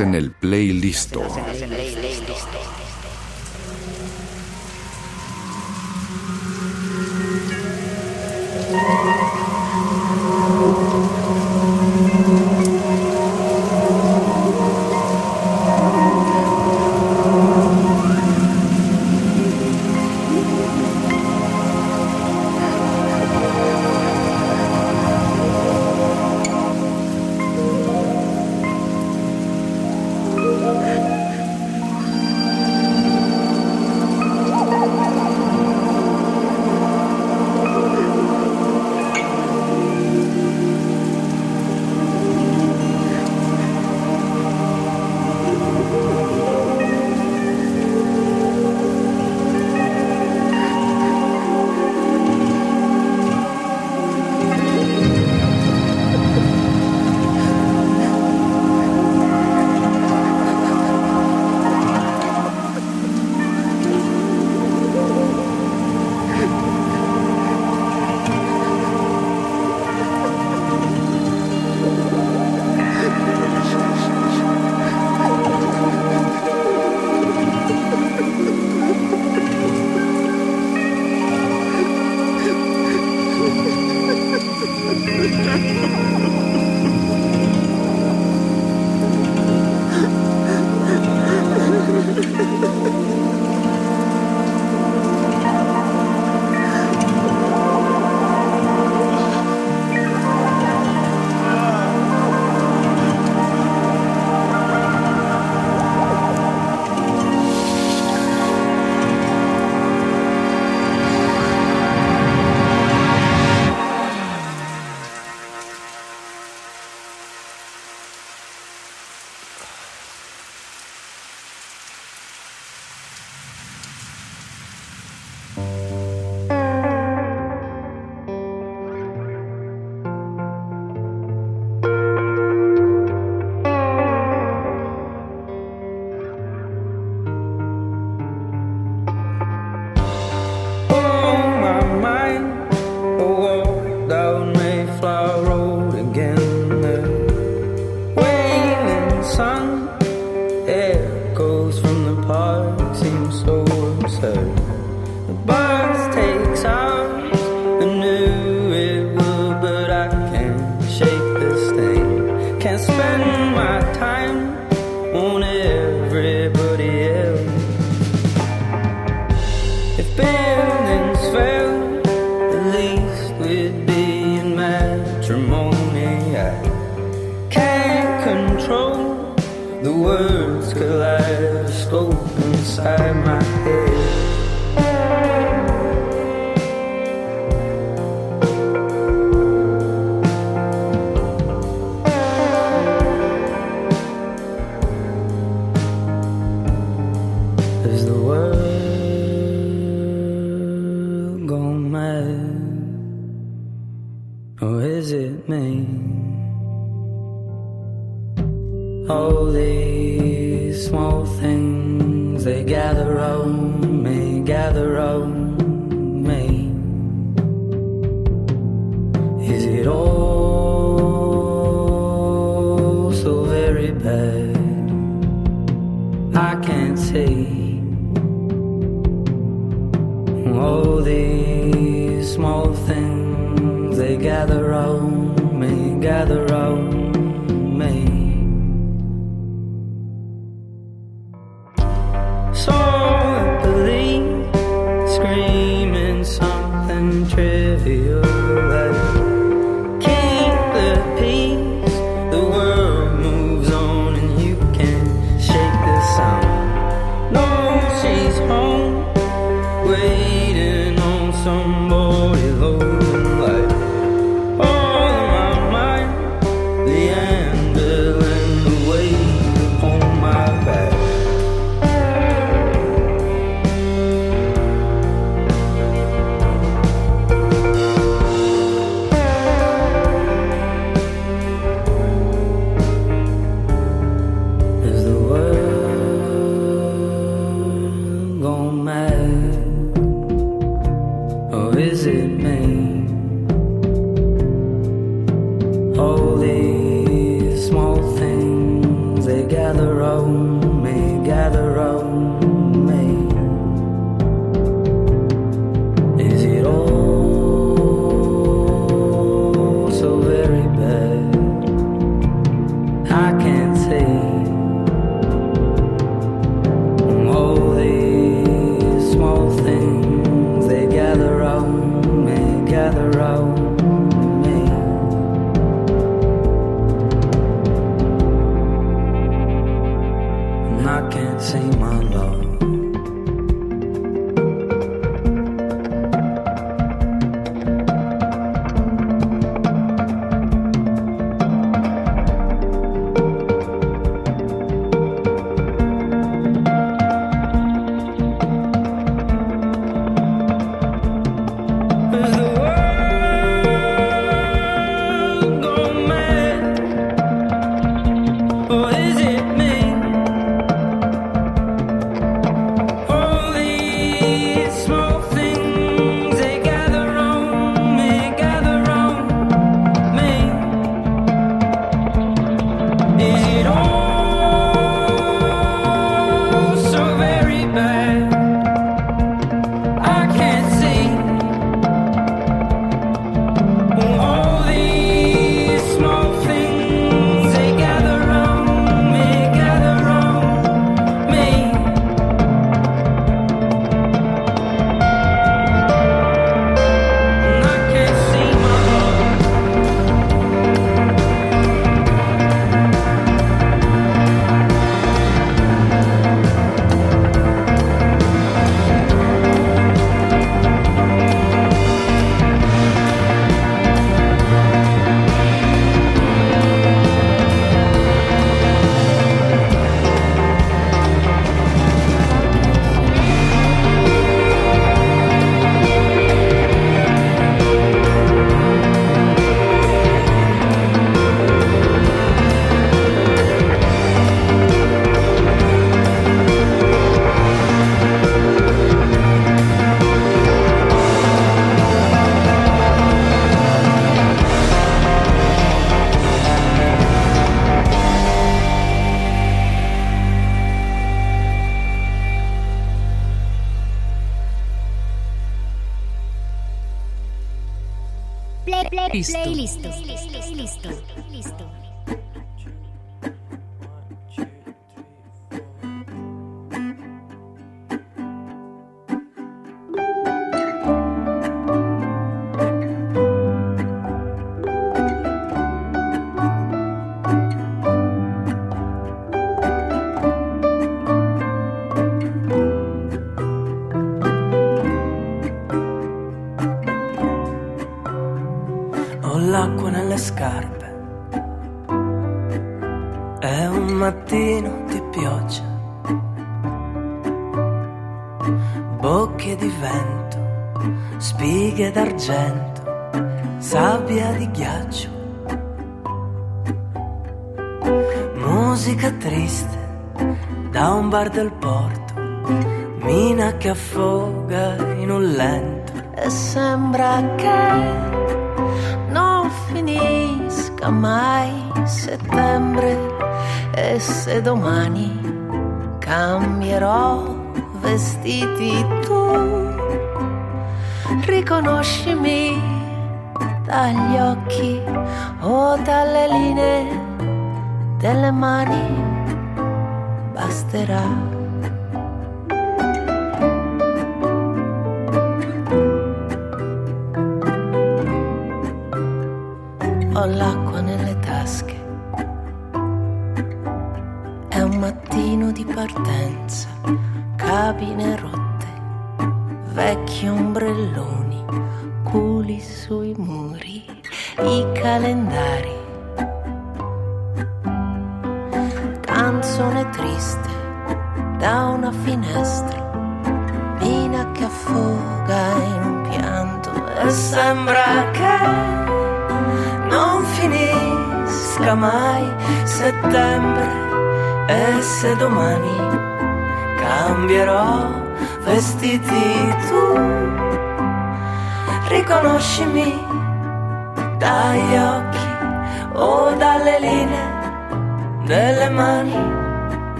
en 0.00 0.14
el 0.14 0.30
playlist. 0.30 1.16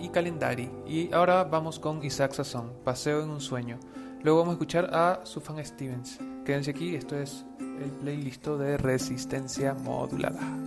y 0.00 0.08
Calendari. 0.08 0.70
Y 0.86 1.12
ahora 1.12 1.44
vamos 1.44 1.78
con 1.78 2.04
Isaac 2.04 2.32
Sazón, 2.32 2.72
Paseo 2.84 3.22
en 3.22 3.30
un 3.30 3.40
sueño. 3.40 3.78
Luego 4.22 4.40
vamos 4.40 4.52
a 4.52 4.54
escuchar 4.54 4.90
a 4.92 5.20
Sufan 5.24 5.64
Stevens. 5.64 6.18
Quédense 6.44 6.70
aquí, 6.70 6.94
esto 6.94 7.16
es 7.18 7.44
el 7.58 7.90
playlist 7.90 8.46
de 8.46 8.76
Resistencia 8.76 9.74
Modulada. 9.74 10.59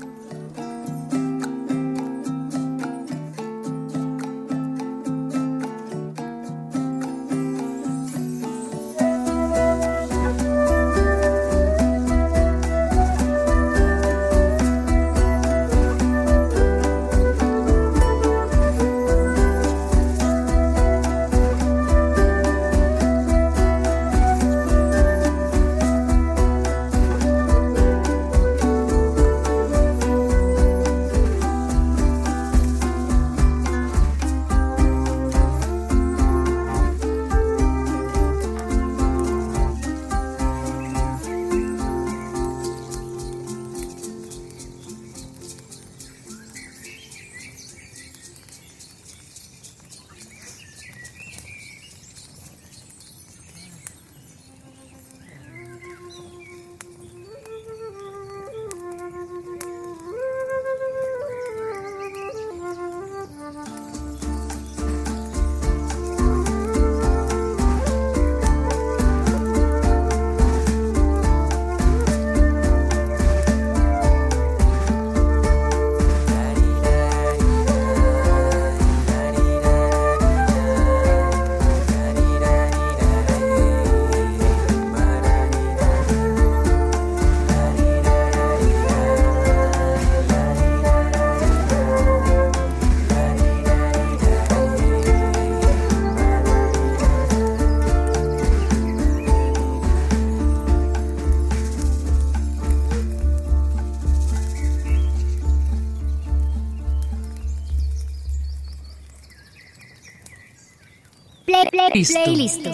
Listo. 111.93 112.72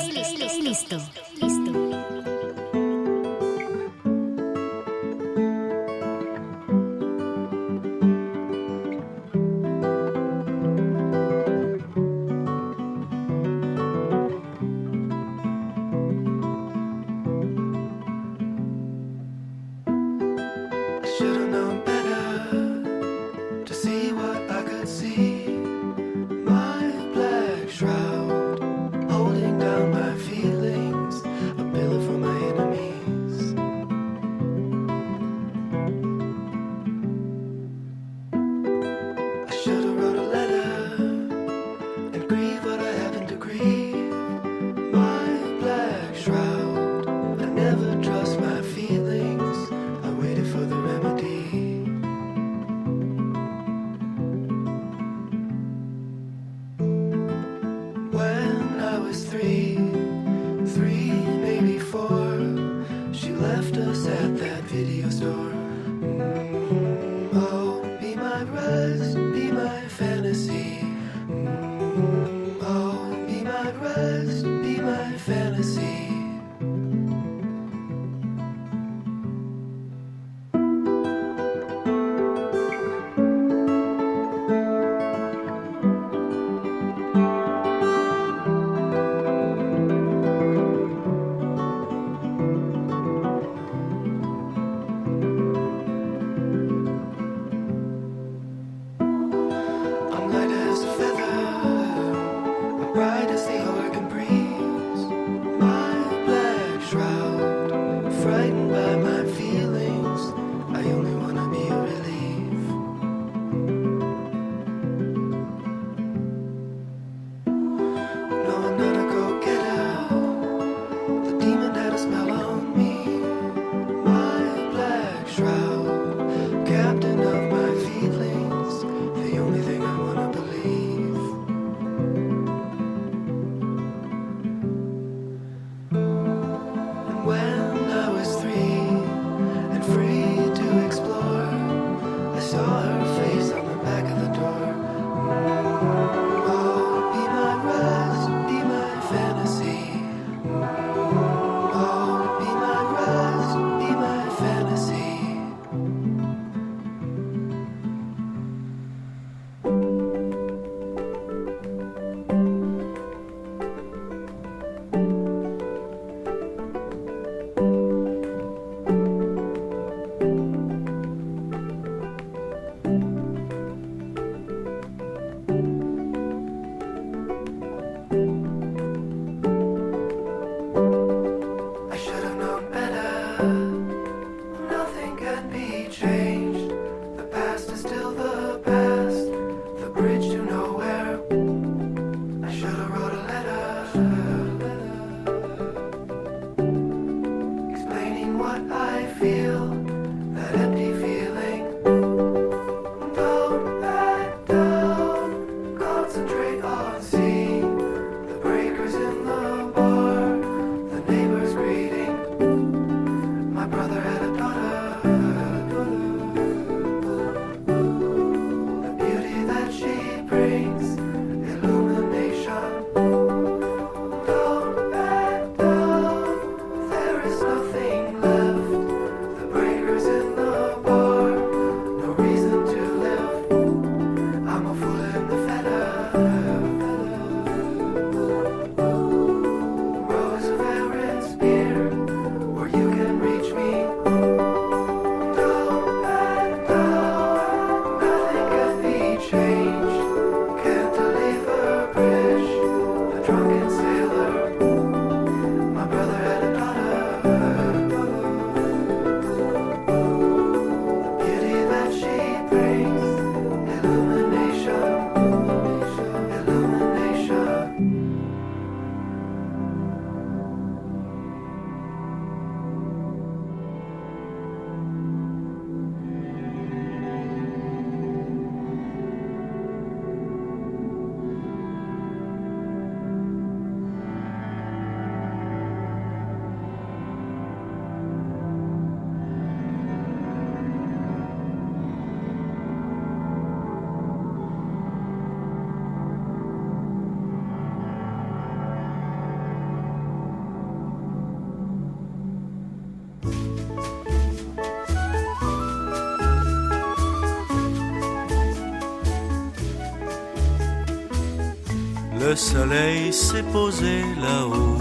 Soleil 312.70 313.12
s'est 313.12 313.50
posé 313.52 314.02
là-haut, 314.22 314.78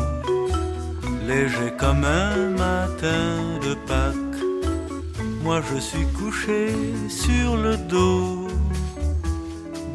léger 1.27 1.73
comme 1.79 2.05
un 2.05 2.51
matin 2.51 3.29
de 3.65 3.73
Pâques. 3.87 4.45
Moi 5.43 5.63
je 5.71 5.79
suis 5.81 6.07
couché 6.19 6.69
sur 7.09 7.57
le 7.57 7.77
dos 7.77 8.49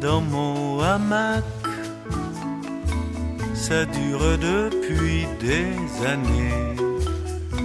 dans 0.00 0.20
mon 0.20 0.80
hamac. 0.80 1.44
Ça 3.54 3.84
dure 3.84 4.38
depuis 4.50 5.26
des 5.40 5.74
années. 6.04 6.74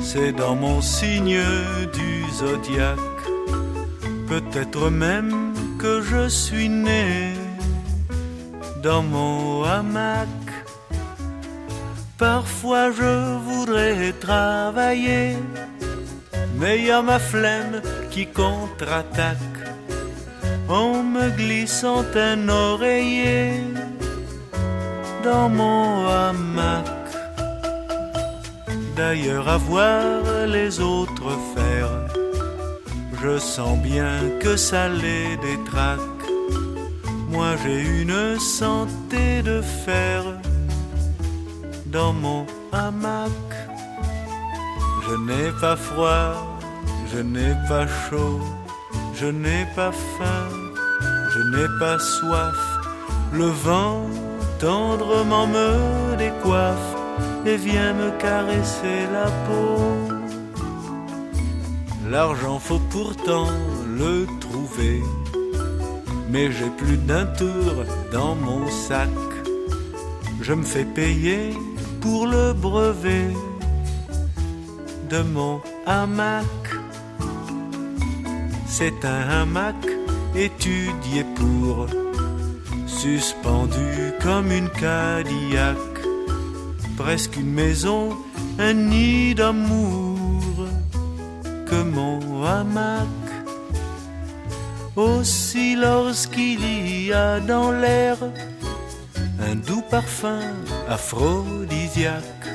C'est 0.01 0.31
dans 0.31 0.55
mon 0.55 0.79
signe 0.81 1.43
du 1.91 2.11
zodiaque. 2.31 3.23
Peut-être 4.27 4.91
même 4.91 5.53
que 5.79 6.01
je 6.01 6.29
suis 6.29 6.69
né 6.69 7.33
dans 8.83 9.03
mon 9.03 9.48
Parfois 12.19 12.91
je 12.91 13.37
voudrais 13.47 14.11
travailler, 14.19 15.37
mais 16.57 16.81
y 16.81 16.91
a 16.91 17.01
ma 17.01 17.17
flemme 17.17 17.81
qui 18.11 18.27
contre-attaque 18.27 19.59
en 20.67 21.01
me 21.01 21.29
glissant 21.29 22.03
un 22.13 22.49
oreiller 22.49 23.63
dans 25.23 25.47
mon 25.47 26.05
hamac. 26.07 26.85
D'ailleurs, 28.97 29.47
à 29.47 29.57
voir 29.57 30.21
les 30.45 30.81
autres 30.81 31.31
faire, 31.55 31.91
je 33.23 33.37
sens 33.37 33.77
bien 33.79 34.17
que 34.41 34.57
ça 34.57 34.89
les 34.89 35.37
détraque. 35.37 36.25
Moi 37.29 37.55
j'ai 37.63 37.81
une 38.01 38.37
santé 38.39 38.98
de 39.09 39.61
fer 39.61 40.23
dans 41.87 42.13
mon 42.13 42.45
hamac. 42.71 43.31
Je 45.07 45.15
n'ai 45.15 45.51
pas 45.59 45.75
froid, 45.75 46.59
je 47.11 47.19
n'ai 47.19 47.53
pas 47.67 47.87
chaud, 47.87 48.39
je 49.15 49.25
n'ai 49.25 49.65
pas 49.75 49.91
faim, 49.91 50.49
je 51.33 51.39
n'ai 51.51 51.67
pas 51.79 51.97
soif. 51.97 52.59
Le 53.33 53.45
vent 53.45 54.01
tendrement 54.59 55.47
me 55.47 56.15
décoiffe 56.17 56.95
et 57.45 57.57
vient 57.57 57.93
me 57.93 58.11
caresser 58.19 59.07
la 59.11 59.25
peau. 59.45 59.79
L'argent 62.09 62.59
faut 62.59 62.81
pourtant 62.91 63.47
le 63.87 64.27
trouver, 64.39 65.01
mais 66.29 66.51
j'ai 66.51 66.69
plus 66.77 66.97
d'un 66.97 67.25
tour 67.25 67.85
dans 68.11 68.35
mon 68.35 68.67
sac. 68.69 69.09
Je 70.41 70.53
me 70.53 70.63
fais 70.63 70.85
payer 70.85 71.53
pour 72.01 72.27
le 72.27 72.53
brevet 72.53 73.33
de 75.09 75.21
mon 75.21 75.61
hamac. 75.85 76.45
C'est 78.67 79.03
un 79.03 79.41
hamac 79.41 79.75
étudié 80.35 81.25
pour 81.35 81.87
suspendu 82.87 84.13
comme 84.21 84.51
une 84.51 84.69
Cadillac, 84.69 85.77
presque 86.97 87.37
une 87.37 87.53
maison, 87.53 88.09
un 88.59 88.73
nid 88.73 89.35
d'amour 89.35 90.67
que 91.65 91.81
mon 91.83 92.43
hamac. 92.43 93.28
Aussi 94.99 95.77
lorsqu'il 95.77 96.59
y 97.05 97.13
a 97.13 97.39
dans 97.39 97.71
l'air 97.71 98.17
un 99.39 99.55
doux 99.55 99.81
parfum 99.89 100.41
aphrodisiaque, 100.89 102.49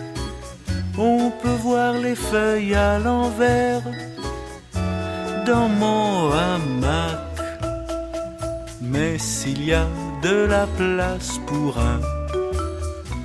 on 0.98 1.30
peut 1.30 1.58
voir 1.62 1.94
les 1.94 2.14
feuilles 2.14 2.74
à 2.74 2.98
l'envers 2.98 3.80
dans 5.46 5.70
mon 5.70 6.32
hamac. 6.32 7.18
Mais 8.82 9.16
s'il 9.16 9.64
y 9.64 9.72
a 9.72 9.86
de 10.22 10.44
la 10.44 10.66
place 10.66 11.40
pour 11.46 11.78
un, 11.78 12.00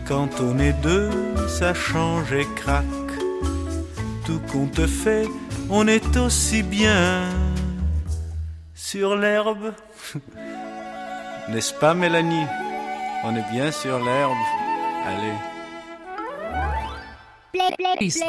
quand 0.07 0.29
on 0.39 0.57
est 0.59 0.79
deux, 0.81 1.09
ça 1.59 1.73
change 1.73 2.31
et 2.31 2.47
craque. 2.55 2.85
Tout 4.25 4.39
compte 4.49 4.85
fait, 4.87 5.27
on 5.69 5.87
est 5.89 6.15
aussi 6.15 6.63
bien 6.63 7.27
sur 8.89 9.15
l'herbe. 9.15 9.73
N'est-ce 11.49 11.73
pas, 11.75 11.93
Mélanie? 11.93 12.47
On 13.23 13.35
est 13.35 13.47
bien 13.51 13.71
sur 13.71 13.99
l'herbe. 13.99 14.31
Allez. 15.05 15.37
Play, 17.51 17.69
play, 17.77 17.95
playlist. 17.97 18.23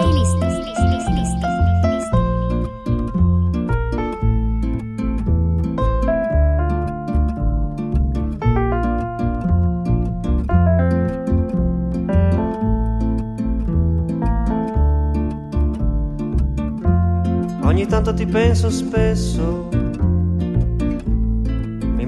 Ogni 17.62 17.86
tanto 17.86 18.12
ti 18.12 18.26
penso 18.26 18.68
spesso, 18.68 19.79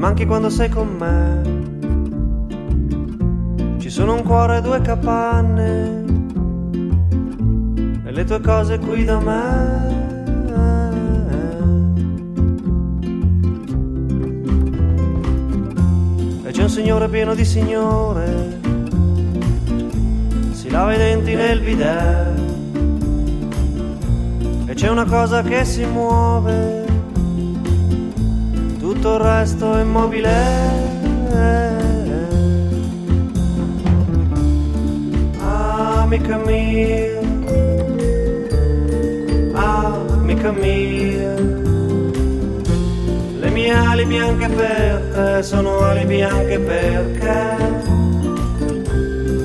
manchi 0.02 0.26
quando 0.26 0.50
sei 0.50 0.68
con 0.68 0.88
me. 0.98 1.42
Ci 3.78 3.88
sono 3.88 4.14
un 4.14 4.24
cuore 4.24 4.56
e 4.56 4.60
due 4.60 4.80
capanne, 4.80 6.04
e 8.04 8.10
le 8.10 8.24
tue 8.24 8.40
cose 8.40 8.80
qui 8.80 9.04
da 9.04 9.20
me. 9.20 9.90
E 16.42 16.50
c'è 16.50 16.62
un 16.62 16.68
signore 16.68 17.08
pieno 17.08 17.36
di 17.36 17.44
signore, 17.44 18.58
si 20.50 20.68
lava 20.68 20.94
i 20.94 20.96
denti 20.96 21.36
nel 21.36 21.60
bidet. 21.60 22.40
E 24.66 24.74
c'è 24.74 24.88
una 24.88 25.04
cosa 25.04 25.42
che 25.42 25.64
si 25.64 25.84
muove, 25.84 26.81
tutto 29.02 29.16
il 29.16 29.20
resto 29.20 29.74
è 29.74 29.80
immobile. 29.80 30.30
Amica 35.40 36.36
mia, 36.36 37.18
amica 39.54 40.52
mia, 40.52 41.34
le 43.40 43.50
mie 43.50 43.72
ali 43.72 44.04
bianche 44.04 44.46
per 44.46 45.10
te 45.12 45.42
sono 45.42 45.80
ali 45.80 46.04
bianche 46.04 46.60
perché 46.60 47.56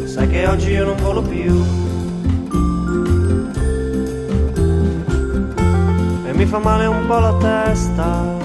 sai 0.05 0.27
che 0.27 0.45
oggi 0.45 0.69
io 0.69 0.85
non 0.85 0.97
volo 0.97 1.23
più. 1.23 1.65
Mi 6.31 6.45
fa 6.45 6.59
male 6.59 6.85
un 6.85 7.07
po' 7.07 7.17
la 7.17 7.33
testa 7.39 8.36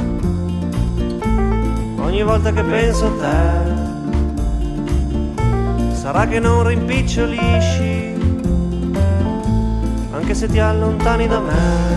ogni 2.13 2.25
volta 2.25 2.53
che 2.53 2.63
penso 2.63 3.07
a 3.07 3.13
te. 3.23 3.41
Sarà 5.95 6.27
che 6.27 6.39
non 6.39 6.67
rimpicciolisci 6.67 8.13
anche 10.11 10.35
se 10.35 10.47
ti 10.47 10.59
allontani 10.59 11.27
da 11.27 11.41
me. 11.41 11.91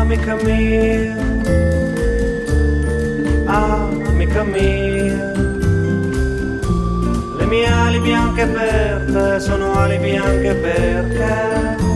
Amica 0.00 0.34
mia, 0.42 1.16
amica 3.46 4.42
mia, 4.42 5.32
le 7.38 7.46
mie 7.46 7.66
ali 7.66 8.00
bianche 8.00 8.46
per 8.46 9.04
te 9.12 9.38
sono 9.40 9.72
ali 9.74 9.98
bianche 9.98 10.54
perché 10.54 11.91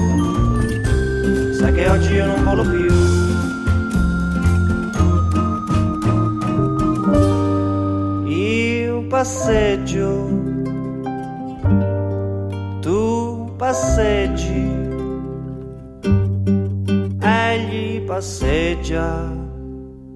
sai 1.59 1.73
che 1.73 1.89
oggi 1.89 2.12
io 2.12 2.26
non 2.26 2.44
volo 2.44 2.62
più. 2.62 2.93
Io 8.28 9.07
passeggio, 9.07 10.28
tu 12.81 13.55
passeggi, 13.57 14.70
egli 17.20 18.02
passeggia 18.02 19.33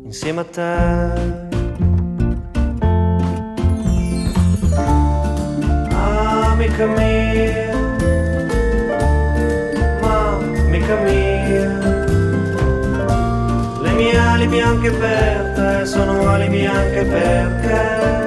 insieme 0.05 0.41
a 0.41 0.45
te. 0.45 1.49
Amica 6.53 6.87
mia, 6.87 7.73
ma 10.03 10.37
amica 10.67 10.97
mia, 11.05 11.20
bianche 14.51 14.91
per 14.91 15.53
te 15.55 15.87
sono 15.87 16.29
ali 16.29 16.49
bianche 16.49 17.05
perché 17.05 18.27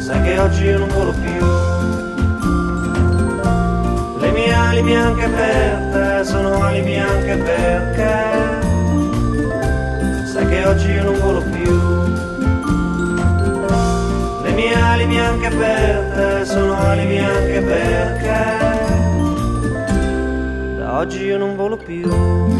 sai 0.00 0.22
che 0.22 0.38
oggi 0.40 0.64
io 0.64 0.78
non 0.78 0.88
volo 0.88 1.12
più. 1.12 1.46
Le 4.18 4.30
mie 4.32 4.52
ali 4.52 4.82
bianche 4.82 5.24
aperte, 5.24 6.24
sono 6.24 6.60
ali 6.60 6.82
bianche 6.82 7.36
perché 7.36 8.16
sai 10.26 10.46
che 10.48 10.64
oggi 10.66 10.90
io 10.90 11.04
non 11.04 11.18
volo 11.20 11.40
più. 11.42 11.80
Le 14.42 14.50
mie 14.52 14.74
ali 14.74 15.06
bianche 15.06 15.46
aperte, 15.46 16.44
sono 16.44 16.76
ali 16.76 17.06
bianche 17.06 17.60
perché 17.60 18.56
da 20.78 20.98
oggi 20.98 21.22
io 21.26 21.38
non 21.38 21.54
volo 21.54 21.76
più. 21.76 22.57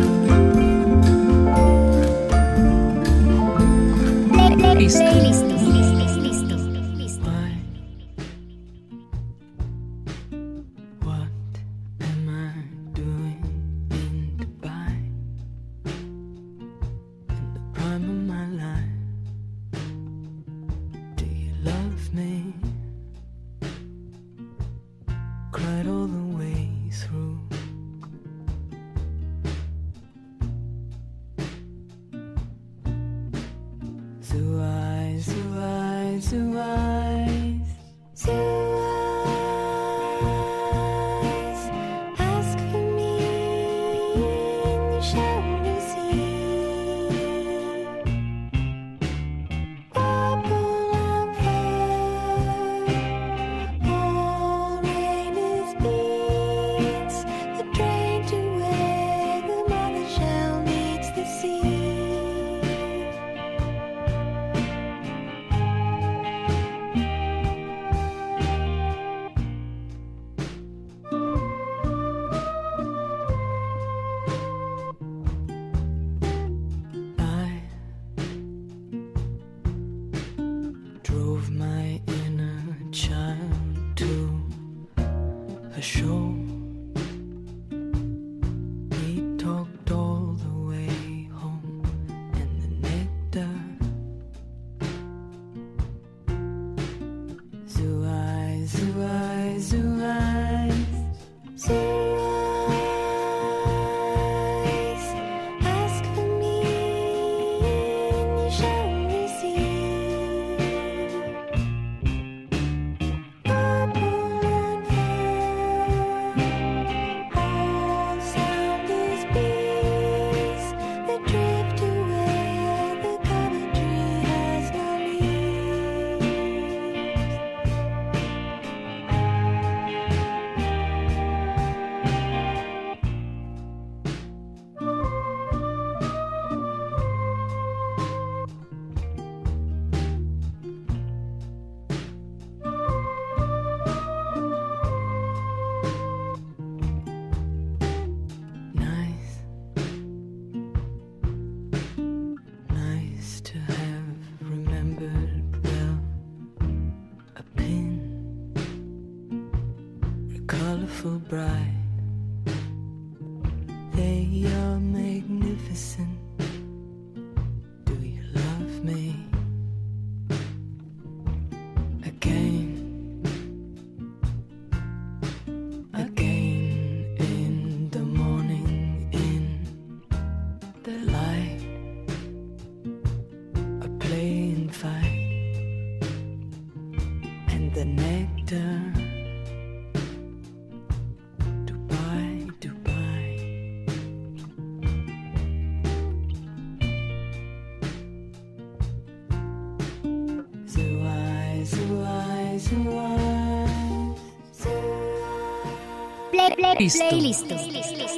Listo. 206.79 207.09
Playlist. 207.09 207.51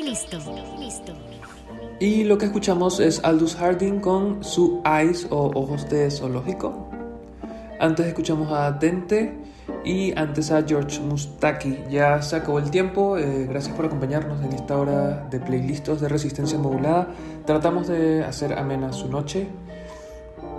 Listo. 0.04 0.38
Listo. 0.78 1.12
Y 1.98 2.24
lo 2.24 2.36
que 2.36 2.46
escuchamos 2.46 3.00
es 3.00 3.24
Aldous 3.24 3.56
Harding 3.56 4.00
con 4.00 4.44
su 4.44 4.82
Eyes 4.84 5.26
o 5.30 5.50
Ojos 5.54 5.88
de 5.88 6.10
Zoológico. 6.10 6.90
Antes 7.78 8.06
escuchamos 8.06 8.52
a 8.52 8.72
Dente 8.72 9.34
y 9.82 10.12
antes 10.18 10.50
a 10.50 10.62
George 10.62 11.00
Mustaki. 11.00 11.78
Ya 11.90 12.20
se 12.20 12.36
acabó 12.36 12.58
el 12.58 12.70
tiempo. 12.70 13.16
eh, 13.16 13.46
gracias 13.48 13.74
por 13.74 13.86
acompañarnos 13.86 14.44
en 14.44 14.52
esta 14.52 14.76
hora 14.76 15.26
de 15.30 15.40
playlistos 15.40 16.02
de 16.02 16.08
resistencia 16.08 16.58
modulada. 16.58 17.08
Tratamos 17.46 17.88
de 17.88 18.24
hacer 18.24 18.52
amena 18.58 18.92
su 18.92 19.08
noche. 19.08 19.48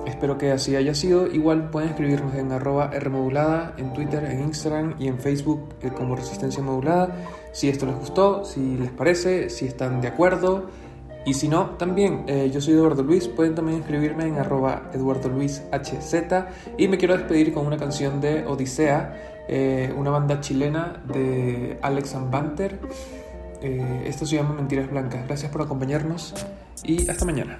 Espero 0.07 0.39
que 0.39 0.51
así 0.51 0.75
haya 0.75 0.95
sido. 0.95 1.27
Igual 1.27 1.69
pueden 1.69 1.89
escribirnos 1.89 2.33
en 2.33 2.51
arroba 2.51 2.87
Rmodulada, 2.87 3.75
en 3.77 3.93
Twitter, 3.93 4.23
en 4.25 4.41
Instagram 4.41 4.95
y 4.97 5.07
en 5.07 5.19
Facebook 5.19 5.75
eh, 5.81 5.91
como 5.95 6.15
Resistencia 6.15 6.63
Modulada. 6.63 7.15
Si 7.51 7.69
esto 7.69 7.85
les 7.85 7.95
gustó, 7.95 8.45
si 8.45 8.77
les 8.77 8.91
parece, 8.91 9.49
si 9.49 9.65
están 9.65 10.01
de 10.01 10.07
acuerdo. 10.07 10.69
Y 11.25 11.35
si 11.35 11.47
no, 11.47 11.71
también, 11.71 12.23
eh, 12.27 12.49
yo 12.51 12.61
soy 12.61 12.73
Eduardo 12.73 13.03
Luis, 13.03 13.27
pueden 13.27 13.53
también 13.53 13.79
escribirme 13.79 14.25
en 14.25 14.37
arroba 14.37 14.89
Eduardo 14.93 15.29
Luis 15.29 15.61
HZ. 15.71 16.13
Y 16.77 16.87
me 16.87 16.97
quiero 16.97 17.15
despedir 17.15 17.53
con 17.53 17.67
una 17.67 17.77
canción 17.77 18.19
de 18.21 18.45
Odisea, 18.45 19.45
eh, 19.47 19.93
una 19.95 20.09
banda 20.09 20.39
chilena 20.39 21.03
de 21.13 21.77
Alex 21.81 22.15
and 22.15 22.31
Banter. 22.31 22.79
Eh, 23.61 24.03
esto 24.05 24.25
se 24.25 24.37
llama 24.37 24.53
Mentiras 24.53 24.89
Blancas. 24.89 25.25
Gracias 25.27 25.51
por 25.51 25.61
acompañarnos 25.61 26.33
y 26.83 27.07
hasta 27.07 27.25
mañana. 27.25 27.59